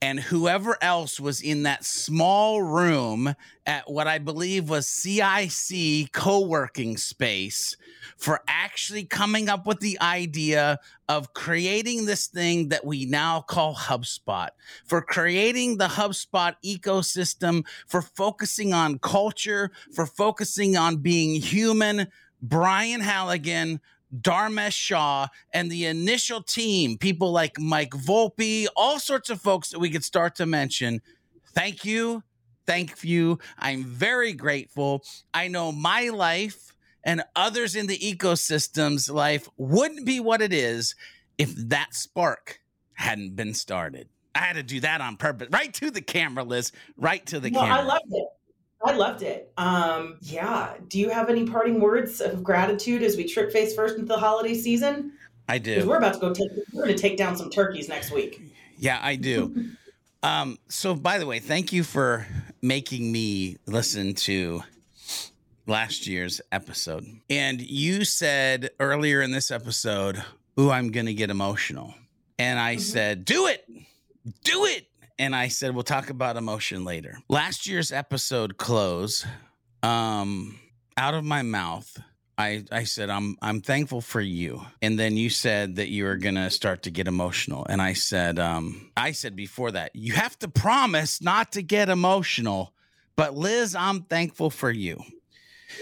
and 0.03 0.21
whoever 0.21 0.77
else 0.83 1.19
was 1.19 1.41
in 1.41 1.63
that 1.63 1.85
small 1.85 2.63
room 2.63 3.35
at 3.65 3.91
what 3.91 4.07
I 4.07 4.19
believe 4.19 4.69
was 4.69 4.87
CIC 4.87 6.13
co 6.13 6.47
working 6.47 6.97
space 6.97 7.77
for 8.17 8.41
actually 8.47 9.05
coming 9.05 9.49
up 9.49 9.67
with 9.67 9.81
the 9.81 9.99
idea 10.01 10.79
of 11.09 11.33
creating 11.35 12.05
this 12.05 12.27
thing 12.27 12.69
that 12.69 12.85
we 12.85 13.07
now 13.07 13.41
call 13.41 13.75
HubSpot, 13.75 14.49
for 14.85 15.01
creating 15.01 15.79
the 15.79 15.89
HubSpot 15.89 16.55
ecosystem, 16.65 17.65
for 17.87 18.03
focusing 18.03 18.73
on 18.73 18.99
culture, 18.99 19.71
for 19.93 20.07
focusing 20.07 20.77
on 20.77 20.99
being 20.99 21.41
human. 21.41 22.09
Brian 22.43 23.01
Halligan, 23.01 23.81
Dharmesh 24.15 24.73
Shah 24.73 25.29
and 25.53 25.71
the 25.71 25.87
initial 25.87 26.43
team, 26.43 26.99
people 26.99 27.33
like 27.33 27.59
Mike 27.59 27.91
Volpe, 27.91 28.67
all 28.77 28.99
sorts 28.99 29.31
of 29.31 29.41
folks 29.41 29.71
that 29.71 29.79
we 29.79 29.91
could 29.91 30.05
start 30.05 30.37
to 30.37 30.47
mention. 30.47 31.01
Thank 31.55 31.85
you. 31.85 32.23
Thank 32.67 33.05
you. 33.05 33.39
I'm 33.59 33.85
very 33.85 34.33
grateful. 34.33 35.05
I 35.33 35.49
know 35.49 35.73
my 35.73 36.09
life 36.09 36.75
and 37.05 37.23
others 37.37 37.77
in 37.77 37.87
the 37.87 37.99
ecosystem's 37.99 39.09
life 39.09 39.49
wouldn't 39.57 40.05
be 40.05 40.19
what 40.19 40.43
it 40.43 40.53
is 40.53 40.95
if 41.39 41.55
that 41.55 41.95
spark 41.95 42.61
hadn't 42.95 43.37
been 43.37 43.55
started. 43.55 44.09
I 44.35 44.41
had 44.41 44.57
to 44.57 44.63
do 44.63 44.81
that 44.81 45.01
on 45.01 45.17
purpose. 45.17 45.49
Right 45.51 45.73
to 45.75 45.91
the 45.91 46.03
camera, 46.03 46.45
Liz. 46.45 46.73
Right 46.97 47.25
to 47.27 47.41
the 47.41 47.51
no, 47.51 47.61
camera. 47.61 47.79
I 47.79 47.83
loved 47.83 48.05
it. 48.11 48.29
I 48.85 48.93
loved 48.93 49.23
it. 49.23 49.53
Um, 49.57 50.19
yeah. 50.21 50.75
Do 50.89 50.99
you 50.99 51.11
have 51.11 51.31
any 51.31 51.47
parting 51.47 51.81
words 51.81 52.21
of 52.21 52.43
gratitude 52.45 53.03
as 53.03 53.17
we 53.17 53.25
trip 53.25 53.51
face 53.51 53.75
first 53.75 53.97
into 53.97 54.07
the 54.07 54.19
holiday 54.19 54.55
season? 54.55 55.13
I 55.49 55.59
do. 55.59 55.87
We're 55.87 55.99
about 55.99 56.15
to 56.15 56.21
go 56.21 56.35
take. 56.35 56.51
We're 56.73 56.85
going 56.85 56.97
to 56.97 57.01
take 57.01 57.17
down 57.17 57.37
some 57.37 57.51
turkeys 57.51 57.89
next 57.89 58.11
week. 58.11 58.41
Yeah, 58.79 58.99
I 59.03 59.17
do. 59.17 59.71
um, 60.23 60.59
so, 60.69 60.95
by 60.95 61.19
the 61.19 61.27
way, 61.27 61.39
thank 61.39 61.73
you 61.73 61.85
for 61.85 62.27
making 62.61 63.11
me 63.11 63.57
listen 63.67 64.15
to 64.15 64.63
last 65.67 66.07
year's 66.07 66.41
episode. 66.53 67.05
And 67.31 67.61
you 67.61 68.05
said 68.05 68.71
earlier 68.81 69.23
in 69.23 69.31
this 69.31 69.51
episode, 69.51 70.23
"Ooh, 70.59 70.71
I'm 70.71 70.91
going 70.91 71.07
to 71.07 71.15
get 71.15 71.31
emotional," 71.31 71.95
and 72.39 72.59
I 72.59 72.75
mm-hmm. 72.75 72.83
said, 72.83 73.25
"Do 73.25 73.47
it, 73.47 73.65
do 74.45 74.65
it." 74.65 74.87
And 75.19 75.35
I 75.35 75.49
said 75.49 75.75
we'll 75.75 75.85
talk 75.85 76.11
about 76.11 76.37
emotion 76.37 76.85
later. 76.85 77.19
Last 77.29 77.67
year's 77.67 77.93
episode 77.93 78.57
close, 78.57 79.27
um, 79.83 80.59
out 80.97 81.15
of 81.15 81.25
my 81.25 81.43
mouth, 81.43 81.99
I, 82.39 82.65
I 82.71 82.85
said 82.85 83.09
I'm 83.09 83.37
I'm 83.41 83.61
thankful 83.63 84.01
for 84.01 84.21
you, 84.21 84.63
and 84.83 84.99
then 84.99 85.17
you 85.17 85.31
said 85.31 85.77
that 85.77 85.89
you 85.89 86.05
were 86.05 86.17
gonna 86.17 86.51
start 86.51 86.83
to 86.83 86.91
get 86.91 87.09
emotional, 87.09 87.67
and 87.69 87.81
I 87.81 87.95
said 87.95 88.39
um, 88.39 88.91
I 88.97 89.13
said 89.13 89.37
before 89.37 89.71
that 89.73 89.93
you 89.95 90.13
have 90.13 90.39
to 90.41 90.49
promise 90.49 91.23
not 91.23 91.53
to 91.53 91.63
get 91.63 91.89
emotional, 91.89 92.75
but 93.17 93.35
Liz, 93.35 93.75
I'm 93.75 94.03
thankful 94.03 94.51
for 94.51 94.71
you. 94.71 95.03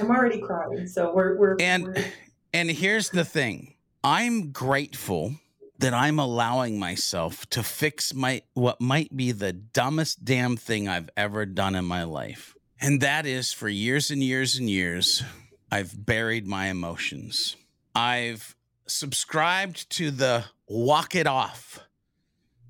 I'm 0.00 0.10
already 0.10 0.40
crying, 0.40 0.86
so 0.86 1.12
we're 1.12 1.36
we're 1.36 1.56
and 1.58 1.86
we're... 1.88 2.04
and 2.52 2.70
here's 2.70 3.10
the 3.10 3.24
thing, 3.24 3.74
I'm 4.04 4.52
grateful 4.52 5.34
that 5.78 5.94
I'm 5.94 6.18
allowing 6.18 6.78
myself 6.78 7.46
to 7.50 7.62
fix 7.62 8.14
my 8.14 8.42
what 8.54 8.80
might 8.80 9.14
be 9.16 9.32
the 9.32 9.52
dumbest 9.52 10.24
damn 10.24 10.56
thing 10.56 10.88
I've 10.88 11.10
ever 11.16 11.46
done 11.46 11.74
in 11.74 11.84
my 11.84 12.04
life. 12.04 12.54
And 12.80 13.00
that 13.00 13.26
is 13.26 13.52
for 13.52 13.68
years 13.68 14.10
and 14.10 14.22
years 14.22 14.56
and 14.56 14.68
years, 14.68 15.22
I've 15.70 16.06
buried 16.06 16.46
my 16.46 16.66
emotions. 16.66 17.56
I've 17.94 18.54
subscribed 18.86 19.88
to 19.90 20.10
the 20.10 20.44
walk 20.68 21.14
it 21.14 21.26
off. 21.26 21.80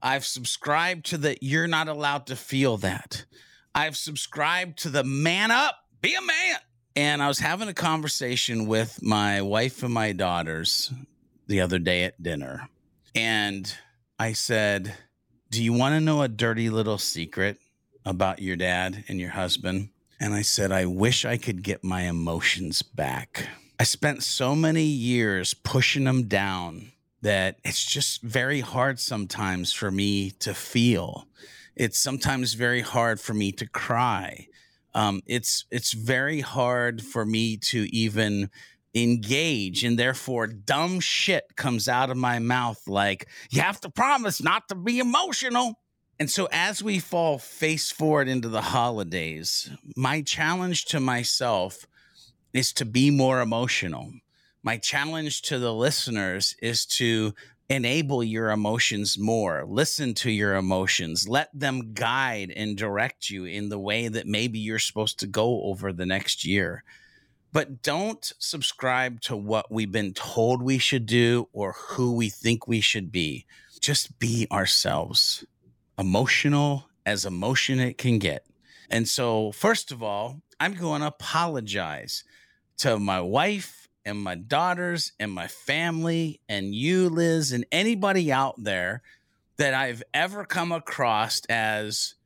I've 0.01 0.25
subscribed 0.25 1.07
to 1.07 1.19
the 1.19 1.37
you're 1.41 1.67
not 1.67 1.89
allowed 1.89 2.27
to 2.27 2.37
feel 2.37 2.77
that. 2.79 3.25
I've 3.75 3.97
subscribed 3.97 4.79
to 4.81 4.91
the 4.91 5.05
man 5.05 5.51
up, 5.51 5.77
be 6.01 6.15
a 6.15 6.23
man. 6.23 6.57
And 6.97 7.23
I 7.23 7.29
was 7.29 7.41
having 7.41 7.69
a 7.69 7.75
conversation 7.75 8.67
with 8.67 9.03
my 9.03 9.43
wife 9.43 9.83
and 9.83 9.93
my 9.93 10.13
daughters 10.13 10.93
the 11.49 11.61
other 11.61 11.79
day 11.79 12.05
at 12.05 12.23
dinner 12.23 12.69
And 13.15 13.73
I 14.19 14.33
said, 14.33 14.95
Do 15.51 15.63
you 15.63 15.73
want 15.73 15.95
to 15.95 16.01
know 16.01 16.23
a 16.23 16.29
dirty 16.29 16.71
little 16.71 16.99
secret 16.99 17.59
about 18.05 18.41
your 18.41 18.57
dad 18.57 19.05
and 19.09 19.21
your 19.21 19.31
husband? 19.31 19.91
And 20.21 20.35
I 20.35 20.43
said, 20.43 20.73
I 20.73 20.87
wish 20.87 21.25
I 21.25 21.37
could 21.37 21.63
get 21.63 21.85
my 21.85 22.03
emotions 22.03 22.83
back. 22.83 23.49
I 23.79 23.85
spent 23.85 24.23
so 24.23 24.55
many 24.55 24.85
years 24.85 25.55
pushing 25.55 26.05
them 26.05 26.25
down 26.25 26.93
that 27.23 27.59
it's 27.65 27.85
just 27.85 28.23
very 28.23 28.61
hard 28.61 29.01
sometimes 29.01 29.73
for 29.73 29.91
me 29.91 30.31
to 30.31 30.55
feel. 30.55 31.27
It's 31.75 31.99
sometimes 31.99 32.55
very 32.55 32.83
hard 32.83 33.21
for 33.21 33.35
me 33.35 33.51
to 33.53 33.67
cry. 33.67 34.47
Um, 34.95 35.23
it's 35.27 35.65
it's 35.71 35.93
very 35.93 36.41
hard 36.41 37.03
for 37.03 37.27
me 37.27 37.57
to 37.57 37.89
even 37.95 38.51
engage 38.95 39.83
and 39.83 39.99
therefore 39.99 40.47
dumb 40.47 41.01
shit 41.01 41.45
comes 41.57 41.89
out 41.89 42.11
of 42.11 42.17
my 42.17 42.39
mouth 42.39 42.87
like 42.87 43.29
you 43.51 43.61
have 43.61 43.81
to 43.81 43.91
promise 43.91 44.43
not 44.43 44.69
to 44.69 44.75
be 44.75 44.99
emotional. 45.01 45.81
And 46.21 46.31
so 46.31 46.49
as 46.53 46.83
we 46.83 47.01
fall 47.01 47.39
face 47.39 47.91
forward 47.91 48.29
into 48.29 48.49
the 48.49 48.61
holidays 48.61 49.69
my 49.97 50.23
challenge 50.23 50.85
to 50.87 51.01
myself 51.01 51.87
is 52.53 52.73
to 52.75 52.85
be 52.85 53.11
more 53.11 53.41
emotional. 53.41 54.13
My 54.63 54.79
challenge 54.79 55.43
to 55.43 55.59
the 55.59 55.75
listeners 55.75 56.55
is 56.63 56.87
to 56.87 57.35
enable 57.69 58.23
your 58.23 58.51
emotions 58.51 59.19
more. 59.19 59.65
Listen 59.67 60.15
to 60.15 60.31
your 60.31 60.55
emotions. 60.55 61.29
Let 61.29 61.49
them 61.53 61.95
guide 61.95 62.53
and 62.55 62.77
direct 62.77 63.29
you 63.29 63.45
in 63.45 63.71
the 63.71 63.79
way 63.79 64.07
that 64.07 64.27
maybe 64.27 64.59
you're 64.59 64.79
supposed 64.79 65.19
to 65.21 65.27
go 65.27 65.63
over 65.65 65.93
the 65.93 66.07
next 66.07 66.45
year 66.45 66.85
but 67.55 67.83
don't 67.83 68.33
subscribe 68.41 69.21
to 69.21 69.37
what 69.37 69.71
we've 69.71 69.93
been 69.93 70.13
told 70.13 70.61
we 70.61 70.77
should 70.77 71.07
do 71.07 71.49
or 71.53 71.73
who 71.73 72.13
we 72.13 72.29
think 72.29 72.67
we 72.67 72.81
should 72.81 73.13
be. 73.13 73.47
Just 73.81 74.19
be 74.19 74.49
ourselves, 74.51 75.45
emotional 75.97 76.89
as 77.07 77.25
emotion 77.25 77.79
it 77.79 77.97
can 77.97 78.19
get. 78.19 78.45
And 78.91 79.09
so, 79.09 79.53
first 79.53 79.93
of 79.93 80.03
all, 80.03 80.41
I'm 80.59 80.75
going 80.75 81.03
to 81.03 81.07
apologize 81.07 82.25
to 82.79 82.99
my 82.99 83.21
wife 83.21 83.89
and 84.05 84.19
my 84.19 84.35
daughters 84.35 85.13
and 85.21 85.31
my 85.31 85.47
family 85.47 86.41
and 86.49 86.75
you, 86.75 87.09
Liz, 87.09 87.53
and 87.53 87.65
anybody 87.71 88.33
out 88.33 88.57
there 88.59 89.01
that 89.59 89.75
I've 89.75 90.03
ever 90.13 90.45
come 90.45 90.73
across 90.73 91.41
as 91.49 92.17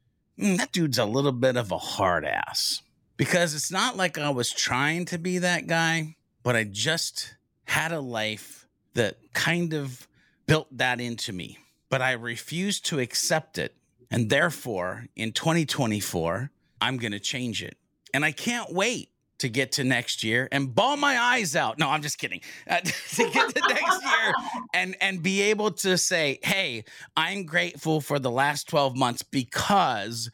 mm, 0.40 0.56
that 0.56 0.72
dude's 0.72 0.98
a 0.98 1.04
little 1.04 1.32
bit 1.32 1.58
of 1.58 1.70
a 1.70 1.78
hard 1.78 2.24
ass 2.24 2.80
because 3.18 3.54
it's 3.54 3.70
not 3.70 3.96
like 3.96 4.16
I 4.16 4.30
was 4.30 4.50
trying 4.50 5.04
to 5.06 5.18
be 5.18 5.38
that 5.38 5.66
guy, 5.66 6.16
but 6.42 6.56
I 6.56 6.64
just 6.64 7.34
had 7.64 7.92
a 7.92 8.00
life 8.00 8.66
that 8.94 9.18
kind 9.34 9.74
of 9.74 10.08
built 10.46 10.74
that 10.78 11.00
into 11.00 11.34
me. 11.34 11.58
But 11.90 12.00
I 12.00 12.12
refused 12.12 12.86
to 12.86 13.00
accept 13.00 13.58
it. 13.58 13.74
And 14.10 14.30
therefore, 14.30 15.04
in 15.16 15.32
2024, 15.32 16.50
I'm 16.80 16.96
going 16.96 17.12
to 17.12 17.20
change 17.20 17.62
it. 17.62 17.76
And 18.14 18.24
I 18.24 18.32
can't 18.32 18.72
wait 18.72 19.10
to 19.38 19.48
get 19.48 19.72
to 19.72 19.84
next 19.84 20.24
year 20.24 20.48
and 20.50 20.74
ball 20.74 20.96
my 20.96 21.18
eyes 21.18 21.54
out. 21.54 21.78
No, 21.78 21.90
I'm 21.90 22.02
just 22.02 22.18
kidding. 22.18 22.40
To 23.16 23.30
get 23.30 23.54
to 23.54 23.60
next 23.68 24.04
year 24.04 24.34
and 24.74 24.96
and 25.00 25.22
be 25.22 25.42
able 25.42 25.72
to 25.72 25.98
say, 25.98 26.38
"Hey, 26.42 26.84
I'm 27.16 27.44
grateful 27.44 28.00
for 28.00 28.18
the 28.18 28.30
last 28.30 28.68
12 28.68 28.96
months 28.96 29.22
because 29.22 30.30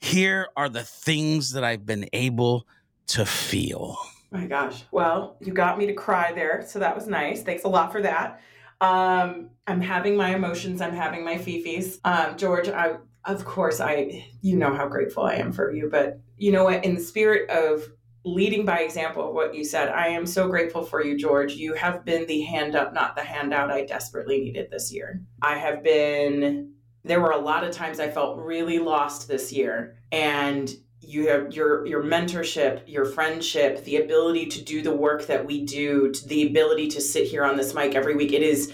here 0.00 0.48
are 0.56 0.68
the 0.68 0.82
things 0.82 1.52
that 1.52 1.64
I've 1.64 1.86
been 1.86 2.08
able 2.12 2.66
to 3.08 3.24
feel. 3.24 3.98
My 4.30 4.46
gosh. 4.46 4.84
Well, 4.90 5.36
you 5.40 5.52
got 5.52 5.78
me 5.78 5.86
to 5.86 5.94
cry 5.94 6.32
there. 6.32 6.64
So 6.66 6.78
that 6.80 6.94
was 6.94 7.06
nice. 7.06 7.42
Thanks 7.42 7.64
a 7.64 7.68
lot 7.68 7.92
for 7.92 8.02
that. 8.02 8.40
Um, 8.80 9.50
I'm 9.66 9.80
having 9.80 10.16
my 10.16 10.34
emotions. 10.34 10.80
I'm 10.80 10.94
having 10.94 11.24
my 11.24 11.36
fifis. 11.36 11.98
Um, 12.04 12.36
George, 12.36 12.68
I, 12.68 12.96
of 13.24 13.44
course, 13.44 13.80
I, 13.80 14.26
you 14.42 14.56
know 14.56 14.74
how 14.74 14.88
grateful 14.88 15.24
I 15.24 15.36
am 15.36 15.52
for 15.52 15.72
you, 15.72 15.88
but 15.90 16.20
you 16.36 16.52
know 16.52 16.64
what? 16.64 16.84
In 16.84 16.94
the 16.94 17.00
spirit 17.00 17.48
of 17.48 17.82
leading 18.24 18.66
by 18.66 18.80
example 18.80 19.28
of 19.28 19.34
what 19.34 19.54
you 19.54 19.64
said, 19.64 19.88
I 19.88 20.08
am 20.08 20.26
so 20.26 20.48
grateful 20.48 20.82
for 20.82 21.02
you, 21.02 21.16
George. 21.16 21.54
You 21.54 21.74
have 21.74 22.04
been 22.04 22.26
the 22.26 22.42
hand 22.42 22.74
up, 22.74 22.92
not 22.92 23.16
the 23.16 23.22
handout 23.22 23.70
I 23.70 23.86
desperately 23.86 24.40
needed 24.40 24.70
this 24.70 24.92
year. 24.92 25.22
I 25.40 25.56
have 25.56 25.82
been 25.82 26.72
there 27.06 27.20
were 27.20 27.30
a 27.30 27.38
lot 27.38 27.64
of 27.64 27.70
times 27.72 28.00
I 28.00 28.10
felt 28.10 28.38
really 28.38 28.78
lost 28.78 29.28
this 29.28 29.52
year. 29.52 29.96
And 30.12 30.74
you 31.00 31.28
have 31.28 31.54
your 31.54 31.86
your 31.86 32.02
mentorship, 32.02 32.82
your 32.86 33.04
friendship, 33.04 33.84
the 33.84 33.96
ability 33.96 34.46
to 34.46 34.62
do 34.62 34.82
the 34.82 34.94
work 34.94 35.26
that 35.26 35.46
we 35.46 35.64
do, 35.64 36.12
the 36.26 36.46
ability 36.46 36.88
to 36.88 37.00
sit 37.00 37.26
here 37.26 37.44
on 37.44 37.56
this 37.56 37.74
mic 37.74 37.94
every 37.94 38.16
week. 38.16 38.32
It 38.32 38.42
is 38.42 38.72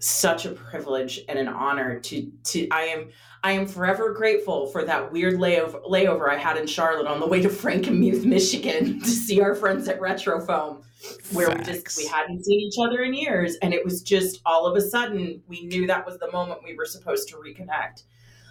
such 0.00 0.46
a 0.46 0.50
privilege 0.50 1.20
and 1.28 1.38
an 1.38 1.48
honor 1.48 2.00
to 2.00 2.30
to 2.44 2.68
I 2.70 2.82
am 2.82 3.10
I 3.42 3.52
am 3.52 3.66
forever 3.66 4.12
grateful 4.12 4.66
for 4.66 4.84
that 4.84 5.12
weird 5.12 5.34
layover 5.34 5.84
layover 5.86 6.28
I 6.28 6.36
had 6.36 6.56
in 6.56 6.66
Charlotte 6.66 7.06
on 7.06 7.20
the 7.20 7.26
way 7.26 7.40
to 7.40 7.48
Frankenmuth, 7.48 8.24
Michigan 8.24 9.00
to 9.04 9.08
see 9.08 9.40
our 9.40 9.54
friends 9.54 9.86
at 9.88 10.00
Retrofoam 10.00 10.82
where 11.32 11.48
Facts. 11.48 11.68
we 11.68 11.74
just 11.74 11.96
we 11.96 12.06
hadn't 12.06 12.44
seen 12.44 12.60
each 12.60 12.76
other 12.80 13.02
in 13.02 13.14
years 13.14 13.56
and 13.62 13.72
it 13.72 13.84
was 13.84 14.02
just 14.02 14.40
all 14.44 14.66
of 14.66 14.76
a 14.76 14.80
sudden 14.80 15.42
we 15.48 15.62
knew 15.62 15.86
that 15.86 16.04
was 16.04 16.18
the 16.18 16.30
moment 16.30 16.60
we 16.64 16.74
were 16.74 16.84
supposed 16.84 17.28
to 17.28 17.36
reconnect 17.36 18.04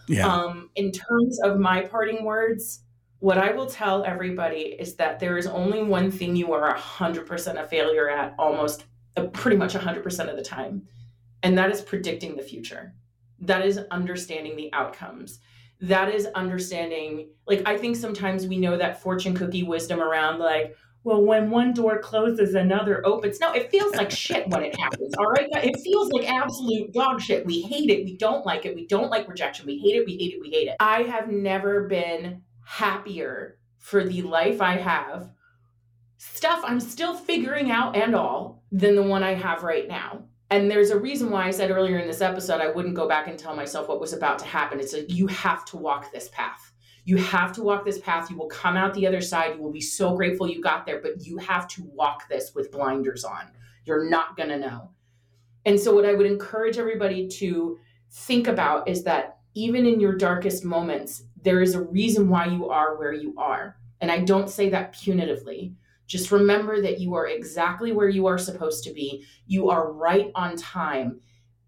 yeah. 0.07 0.25
um 0.27 0.69
in 0.75 0.91
terms 0.91 1.39
of 1.43 1.59
my 1.59 1.81
parting 1.81 2.23
words 2.23 2.81
what 3.19 3.37
i 3.37 3.51
will 3.51 3.67
tell 3.67 4.03
everybody 4.03 4.75
is 4.79 4.95
that 4.95 5.19
there 5.19 5.37
is 5.37 5.47
only 5.47 5.83
one 5.83 6.09
thing 6.09 6.35
you 6.35 6.53
are 6.53 6.75
100% 6.75 7.61
a 7.61 7.67
failure 7.67 8.09
at 8.09 8.33
almost 8.39 8.85
uh, 9.17 9.23
pretty 9.27 9.57
much 9.57 9.73
100% 9.73 10.29
of 10.29 10.35
the 10.35 10.43
time 10.43 10.81
and 11.43 11.57
that 11.57 11.69
is 11.69 11.81
predicting 11.81 12.35
the 12.35 12.43
future 12.43 12.93
that 13.41 13.65
is 13.65 13.79
understanding 13.91 14.55
the 14.55 14.71
outcomes 14.73 15.39
that 15.81 16.13
is 16.13 16.27
understanding 16.35 17.29
like 17.47 17.61
i 17.65 17.77
think 17.77 17.95
sometimes 17.95 18.47
we 18.47 18.57
know 18.57 18.75
that 18.75 19.01
fortune 19.01 19.35
cookie 19.35 19.63
wisdom 19.63 20.01
around 20.01 20.39
like 20.39 20.75
well, 21.09 21.23
when 21.23 21.49
one 21.49 21.73
door 21.73 21.97
closes, 21.97 22.53
another 22.53 23.03
opens. 23.03 23.39
No, 23.39 23.51
it 23.51 23.71
feels 23.71 23.95
like 23.95 24.11
shit 24.11 24.47
when 24.49 24.61
it 24.61 24.79
happens. 24.79 25.15
All 25.17 25.25
right. 25.25 25.49
It 25.55 25.79
feels 25.79 26.11
like 26.11 26.29
absolute 26.29 26.93
dog 26.93 27.19
shit. 27.19 27.47
We 27.47 27.61
hate 27.61 27.89
it. 27.89 28.05
We 28.05 28.15
don't 28.15 28.45
like 28.45 28.67
it. 28.67 28.75
We 28.75 28.85
don't 28.85 29.09
like 29.09 29.27
rejection. 29.27 29.65
We 29.65 29.79
hate 29.79 29.95
it. 29.95 30.05
We 30.05 30.17
hate 30.17 30.33
it. 30.35 30.39
We 30.39 30.51
hate 30.51 30.67
it. 30.67 30.75
I 30.79 31.01
have 31.01 31.27
never 31.27 31.87
been 31.87 32.43
happier 32.63 33.57
for 33.79 34.03
the 34.03 34.21
life 34.21 34.61
I 34.61 34.77
have, 34.77 35.31
stuff 36.17 36.61
I'm 36.63 36.79
still 36.79 37.15
figuring 37.15 37.71
out 37.71 37.95
and 37.95 38.13
all, 38.13 38.63
than 38.71 38.95
the 38.95 39.01
one 39.01 39.23
I 39.23 39.33
have 39.33 39.63
right 39.63 39.87
now. 39.87 40.25
And 40.51 40.69
there's 40.69 40.91
a 40.91 40.99
reason 40.99 41.31
why 41.31 41.47
I 41.47 41.51
said 41.51 41.71
earlier 41.71 41.97
in 41.97 42.07
this 42.07 42.21
episode 42.21 42.61
I 42.61 42.69
wouldn't 42.69 42.93
go 42.93 43.07
back 43.07 43.27
and 43.27 43.39
tell 43.39 43.55
myself 43.55 43.87
what 43.87 43.99
was 43.99 44.13
about 44.13 44.37
to 44.39 44.45
happen. 44.45 44.79
It's 44.79 44.93
like 44.93 45.11
you 45.11 45.25
have 45.25 45.65
to 45.65 45.77
walk 45.77 46.11
this 46.11 46.29
path 46.29 46.71
you 47.09 47.17
have 47.17 47.51
to 47.53 47.63
walk 47.63 47.85
this 47.85 47.97
path. 47.97 48.29
You 48.29 48.37
will 48.37 48.49
come 48.49 48.77
out 48.77 48.93
the 48.93 49.07
other 49.07 49.19
side. 49.19 49.55
You 49.55 49.63
will 49.63 49.71
be 49.71 49.81
so 49.81 50.15
grateful 50.15 50.47
you 50.47 50.61
got 50.61 50.85
there, 50.85 51.01
but 51.01 51.25
you 51.25 51.37
have 51.37 51.67
to 51.69 51.81
walk 51.95 52.29
this 52.29 52.53
with 52.53 52.71
blinders 52.71 53.23
on. 53.23 53.47
You're 53.85 54.07
not 54.07 54.37
going 54.37 54.49
to 54.49 54.59
know. 54.59 54.91
And 55.65 55.79
so, 55.79 55.95
what 55.95 56.05
I 56.05 56.13
would 56.13 56.27
encourage 56.27 56.77
everybody 56.77 57.27
to 57.27 57.79
think 58.11 58.47
about 58.47 58.87
is 58.87 59.03
that 59.05 59.39
even 59.55 59.87
in 59.87 59.99
your 59.99 60.17
darkest 60.17 60.63
moments, 60.63 61.23
there 61.41 61.63
is 61.63 61.73
a 61.73 61.81
reason 61.81 62.29
why 62.29 62.45
you 62.45 62.69
are 62.69 62.95
where 62.95 63.13
you 63.13 63.33
are. 63.39 63.77
And 64.01 64.11
I 64.11 64.19
don't 64.19 64.49
say 64.49 64.69
that 64.69 64.93
punitively. 64.93 65.73
Just 66.05 66.31
remember 66.31 66.79
that 66.79 66.99
you 66.99 67.15
are 67.15 67.27
exactly 67.27 67.91
where 67.91 68.09
you 68.09 68.27
are 68.27 68.37
supposed 68.37 68.83
to 68.83 68.93
be. 68.93 69.25
You 69.47 69.71
are 69.71 69.91
right 69.91 70.31
on 70.35 70.55
time. 70.57 71.21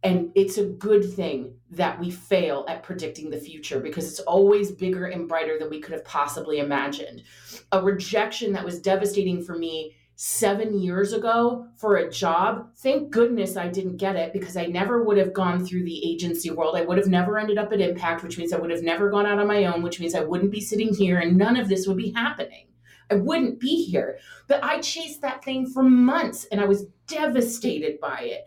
And 0.04 0.32
it's 0.34 0.58
a 0.58 0.66
good 0.66 1.14
thing 1.14 1.54
that 1.70 2.00
we 2.00 2.10
fail 2.10 2.66
at 2.68 2.84
predicting 2.84 3.30
the 3.30 3.38
future 3.38 3.80
because 3.80 4.10
it's 4.10 4.20
always 4.22 4.72
bigger 4.72 5.06
and 5.06 5.28
brighter 5.28 5.60
than 5.60 5.70
we 5.70 5.80
could 5.80 5.94
have 5.94 6.06
possibly 6.06 6.60
imagined. 6.60 7.24
A 7.72 7.82
rejection 7.82 8.52
that 8.54 8.66
was 8.66 8.80
devastating 8.80 9.44
for 9.44 9.56
me 9.56 9.96
seven 10.16 10.80
years 10.80 11.14
ago 11.14 11.68
for 11.76 11.98
a 11.98 12.12
job, 12.12 12.70
thank 12.78 13.12
goodness 13.12 13.58
I 13.58 13.68
didn't 13.68 13.98
get 13.98 14.16
it 14.16 14.34
because 14.34 14.58
I 14.58 14.66
never 14.66 15.04
would 15.04 15.18
have 15.18 15.34
gone 15.34 15.66
through 15.66 15.84
the 15.84 16.12
agency 16.12 16.50
world. 16.50 16.76
I 16.76 16.84
would 16.84 16.98
have 16.98 17.08
never 17.08 17.38
ended 17.38 17.58
up 17.58 17.72
at 17.72 17.82
Impact, 17.82 18.24
which 18.24 18.38
means 18.38 18.54
I 18.54 18.60
would 18.60 18.72
have 18.72 18.84
never 18.84 19.10
gone 19.10 19.26
out 19.26 19.40
on 19.40 19.48
my 19.48 19.66
own, 19.66 19.82
which 19.84 20.00
means 20.00 20.16
I 20.16 20.24
wouldn't 20.24 20.52
be 20.52 20.62
sitting 20.62 20.94
here 20.94 21.20
and 21.20 21.38
none 21.38 21.58
of 21.58 21.70
this 21.70 21.88
would 21.88 21.98
be 21.98 22.12
happening. 22.12 22.68
I 23.10 23.16
wouldn't 23.16 23.60
be 23.60 23.84
here. 23.84 24.20
But 24.48 24.64
I 24.64 24.80
chased 24.80 25.22
that 25.22 25.44
thing 25.44 25.68
for 25.68 25.84
months 25.84 26.46
and 26.52 26.62
I 26.62 26.66
was 26.66 26.86
devastated 27.08 28.00
by 28.00 28.22
it 28.22 28.46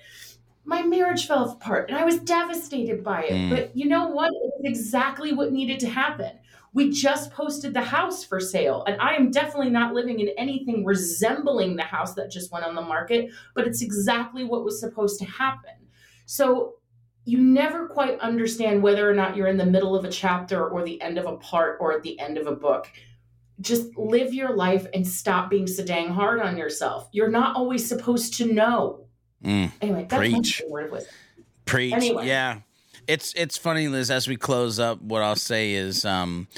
my 0.65 0.83
marriage 0.83 1.27
fell 1.27 1.51
apart 1.51 1.91
and 1.91 1.99
I 1.99 2.05
was 2.05 2.19
devastated 2.21 3.05
by 3.05 3.25
it. 3.25 3.33
Mm. 3.33 3.51
But 3.51 3.77
you 3.77 3.89
know 3.89 4.09
what? 4.09 4.33
It's 4.33 4.79
exactly 4.81 5.33
what 5.33 5.53
needed 5.53 5.79
to 5.81 5.89
happen. 5.89 6.39
We 6.73 6.91
just 6.91 7.31
posted 7.31 7.73
the 7.73 7.83
house 7.83 8.25
for 8.25 8.41
sale, 8.41 8.83
and 8.89 9.01
I 9.01 9.15
am 9.15 9.31
definitely 9.31 9.71
not 9.71 9.95
living 9.95 10.19
in 10.19 10.31
anything 10.37 10.85
resembling 10.85 11.77
the 11.77 11.85
house 11.85 12.15
that 12.15 12.33
just 12.33 12.51
went 12.51 12.65
on 12.65 12.75
the 12.75 12.83
market, 12.83 13.31
but 13.55 13.65
it's 13.65 13.81
exactly 13.81 14.43
what 14.43 14.65
was 14.65 14.81
supposed 14.81 15.21
to 15.21 15.25
happen. 15.25 15.71
So 16.27 16.75
you 17.27 17.39
never 17.39 17.87
quite 17.87 18.19
understand 18.19 18.83
whether 18.83 19.09
or 19.09 19.15
not 19.15 19.37
you're 19.37 19.47
in 19.47 19.57
the 19.57 19.65
middle 19.65 19.95
of 19.95 20.05
a 20.05 20.11
chapter 20.11 20.69
or 20.69 20.85
the 20.85 21.01
end 21.01 21.17
of 21.17 21.27
a 21.27 21.37
part 21.37 21.79
or 21.81 21.93
at 21.93 22.03
the 22.03 22.19
end 22.19 22.39
of 22.39 22.49
a 22.49 22.57
book. 22.57 22.91
Just 23.61 23.97
live 23.97 24.35
your 24.35 24.57
life 24.57 24.87
and 24.93 25.07
stop 25.07 25.49
being 25.49 25.69
so 25.69 25.85
dang 25.85 26.09
hard 26.09 26.41
on 26.41 26.57
yourself. 26.57 27.09
You're 27.13 27.31
not 27.31 27.55
always 27.55 27.89
supposed 27.89 28.35
to 28.39 28.53
know 28.53 29.04
Mm, 29.45 29.73
anyway, 29.83 30.07
that's 30.09 30.19
preach. 30.19 30.63
word. 30.69 31.05
Preach. 31.67 31.93
Anyway. 31.93 32.27
Yeah. 32.27 32.61
It's 33.07 33.35
it's 33.35 33.59
funny, 33.59 33.89
Liz, 33.89 34.11
as 34.11 34.27
we 34.27 34.37
close 34.37 34.81
up, 34.81 35.01
what 35.03 35.23
I'll 35.23 35.37
say 35.37 35.73
is 35.75 36.05
um 36.05 36.49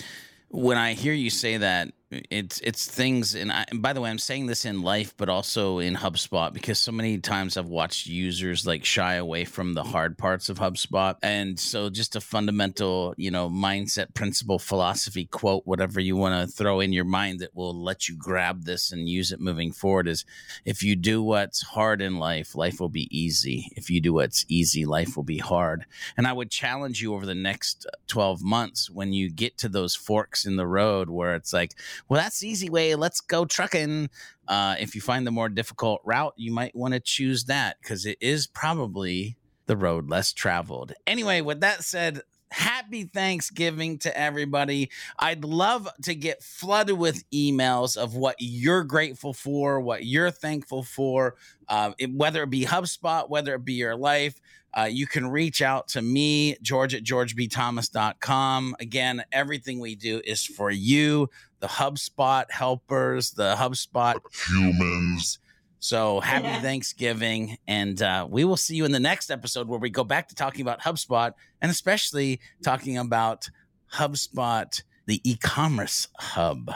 when 0.49 0.78
I 0.78 0.93
hear 0.93 1.12
you 1.12 1.30
say 1.30 1.57
that, 1.57 1.93
it's 2.11 2.61
it's 2.61 2.87
things 2.87 3.35
and, 3.35 3.51
I, 3.51 3.65
and 3.69 3.83
by 3.83 3.93
the 3.93 4.01
way, 4.01 4.09
I'm 4.09 4.19
saying 4.19 4.47
this 4.47 4.65
in 4.65 4.83
life 4.83 5.15
but 5.17 5.29
also 5.29 5.81
in 5.81 5.97
HubSpot 5.97 6.53
because 6.53 6.79
so 6.79 6.93
many 6.93 7.19
times 7.19 7.57
I've 7.57 7.69
watched 7.69 8.07
users 8.07 8.65
like 8.65 8.85
shy 8.85 9.15
away 9.15 9.45
from 9.45 9.75
the 9.75 9.83
hard 9.83 10.17
parts 10.17 10.49
of 10.49 10.59
HubSpot. 10.59 11.17
And 11.21 11.59
so 11.59 11.91
just 11.91 12.15
a 12.15 12.21
fundamental, 12.21 13.13
you 13.17 13.33
know, 13.33 13.51
mindset 13.51 14.15
principle 14.15 14.61
philosophy 14.61 15.25
quote 15.25 15.67
whatever 15.67 15.99
you 15.99 16.15
want 16.15 16.49
to 16.49 16.55
throw 16.55 16.79
in 16.79 16.93
your 16.93 17.05
mind 17.05 17.41
that 17.41 17.57
will 17.57 17.75
let 17.75 18.09
you 18.09 18.17
grab 18.17 18.65
this 18.65 18.93
and 18.93 19.09
use 19.09 19.33
it 19.33 19.41
moving 19.41 19.73
forward 19.73 20.07
is 20.07 20.25
if 20.65 20.85
you 20.85 20.95
do 20.95 21.21
what's 21.25 21.63
hard 21.63 22.01
in 22.01 22.21
life, 22.21 22.55
life 22.55 22.79
will 22.79 22.89
be 22.89 23.09
easy. 23.11 23.73
If 23.75 23.91
you 23.91 24.01
do 24.01 24.13
what's 24.13 24.45
easy, 24.49 24.85
life 24.85 25.17
will 25.17 25.25
be 25.25 25.39
hard. 25.39 25.87
And 26.17 26.29
I 26.29 26.33
would 26.33 26.53
challenge 26.53 27.03
you 27.03 27.15
over 27.15 27.27
the 27.27 27.35
next 27.35 27.85
12 28.07 28.45
months 28.45 28.89
when 28.89 29.13
you 29.13 29.29
get 29.29 29.59
to 29.59 29.69
those 29.69 29.97
forks 29.97 30.47
in 30.47 30.55
the 30.55 30.69
road 30.69 31.11
where 31.11 31.35
it's 31.35 31.53
like, 31.53 31.75
well, 32.09 32.21
that's 32.21 32.41
the 32.41 32.49
easy 32.49 32.71
way. 32.71 32.95
Let's 32.95 33.21
go 33.21 33.45
trucking. 33.45 34.11
Uh, 34.49 34.77
if 34.79 34.95
you 34.95 35.01
find 35.01 35.27
the 35.27 35.31
more 35.31 35.49
difficult 35.49 36.01
route, 36.05 36.35
you 36.37 36.53
might 36.53 36.75
want 36.75 36.95
to 36.95 37.01
choose 37.01 37.45
that 37.45 37.77
because 37.81 38.07
it 38.07 38.19
is 38.21 38.47
probably 38.47 39.37
the 39.67 39.77
road 39.77 40.09
less 40.09 40.33
traveled. 40.33 40.93
Anyway, 41.07 41.41
with 41.41 41.61
that 41.61 41.83
said, 41.85 42.23
happy 42.51 43.05
Thanksgiving 43.05 43.99
to 43.99 44.17
everybody. 44.19 44.91
I'd 45.19 45.45
love 45.45 45.89
to 46.03 46.15
get 46.15 46.43
flooded 46.43 46.97
with 46.99 47.29
emails 47.31 47.97
of 47.97 48.15
what 48.15 48.37
you're 48.39 48.85
grateful 48.85 49.33
for, 49.33 49.81
what 49.81 50.05
you're 50.07 50.31
thankful 50.31 50.83
for, 50.83 51.37
uh, 51.69 51.93
it- 51.99 52.13
whether 52.13 52.43
it 52.45 52.51
be 52.51 52.65
HubSpot, 52.65 53.29
whether 53.29 53.55
it 53.55 53.65
be 53.65 53.75
your 53.75 53.97
life. 53.97 54.41
Uh, 54.77 54.85
you 54.85 55.07
can 55.07 55.27
reach 55.27 55.63
out 55.63 55.89
to 55.89 56.03
me, 56.03 56.57
George 56.61 56.95
at 56.95 57.03
georgebthomas.com. 57.03 58.77
Again, 58.79 59.25
everything 59.33 59.81
we 59.81 59.95
do 59.95 60.21
is 60.25 60.45
for 60.45 60.71
you, 60.71 61.31
the 61.61 61.67
HubSpot 61.67 62.45
helpers, 62.51 63.31
the 63.31 63.55
HubSpot 63.57 64.17
humans. 64.49 65.39
So 65.87 66.18
happy 66.18 66.49
Thanksgiving. 66.62 67.59
And 67.68 68.03
uh, 68.03 68.26
we 68.28 68.45
will 68.45 68.57
see 68.57 68.74
you 68.74 68.84
in 68.84 68.91
the 68.91 68.99
next 68.99 69.30
episode 69.30 69.68
where 69.68 69.78
we 69.78 69.89
go 69.89 70.03
back 70.03 70.26
to 70.30 70.34
talking 70.34 70.62
about 70.62 70.80
HubSpot 70.80 71.32
and 71.62 71.70
especially 71.70 72.41
talking 72.64 72.99
about 72.99 73.49
HubSpot, 73.95 74.82
the 75.07 75.20
e 75.22 75.37
commerce 75.37 76.09
hub. 76.18 76.72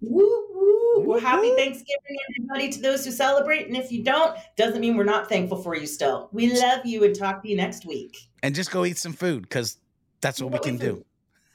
Woo 0.00 0.44
woo. 0.52 1.04
Well, 1.06 1.20
happy 1.20 1.54
Thanksgiving, 1.54 2.16
everybody, 2.30 2.68
to 2.70 2.80
those 2.80 3.04
who 3.04 3.12
celebrate. 3.12 3.68
And 3.68 3.76
if 3.76 3.92
you 3.92 4.02
don't, 4.02 4.36
doesn't 4.56 4.80
mean 4.80 4.96
we're 4.96 5.04
not 5.04 5.28
thankful 5.28 5.62
for 5.62 5.76
you 5.76 5.86
still. 5.86 6.28
We 6.32 6.52
love 6.60 6.84
you 6.84 7.04
and 7.04 7.14
talk 7.14 7.44
to 7.44 7.48
you 7.48 7.56
next 7.56 7.86
week. 7.86 8.16
And 8.42 8.56
just 8.56 8.72
go 8.72 8.84
eat 8.84 8.98
some 8.98 9.12
food 9.12 9.42
because 9.42 9.78
that's 10.20 10.42
what 10.42 10.50
we 10.50 10.58
can 10.58 10.74
eat 10.74 10.80
do. 10.80 11.04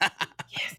food. 0.00 0.78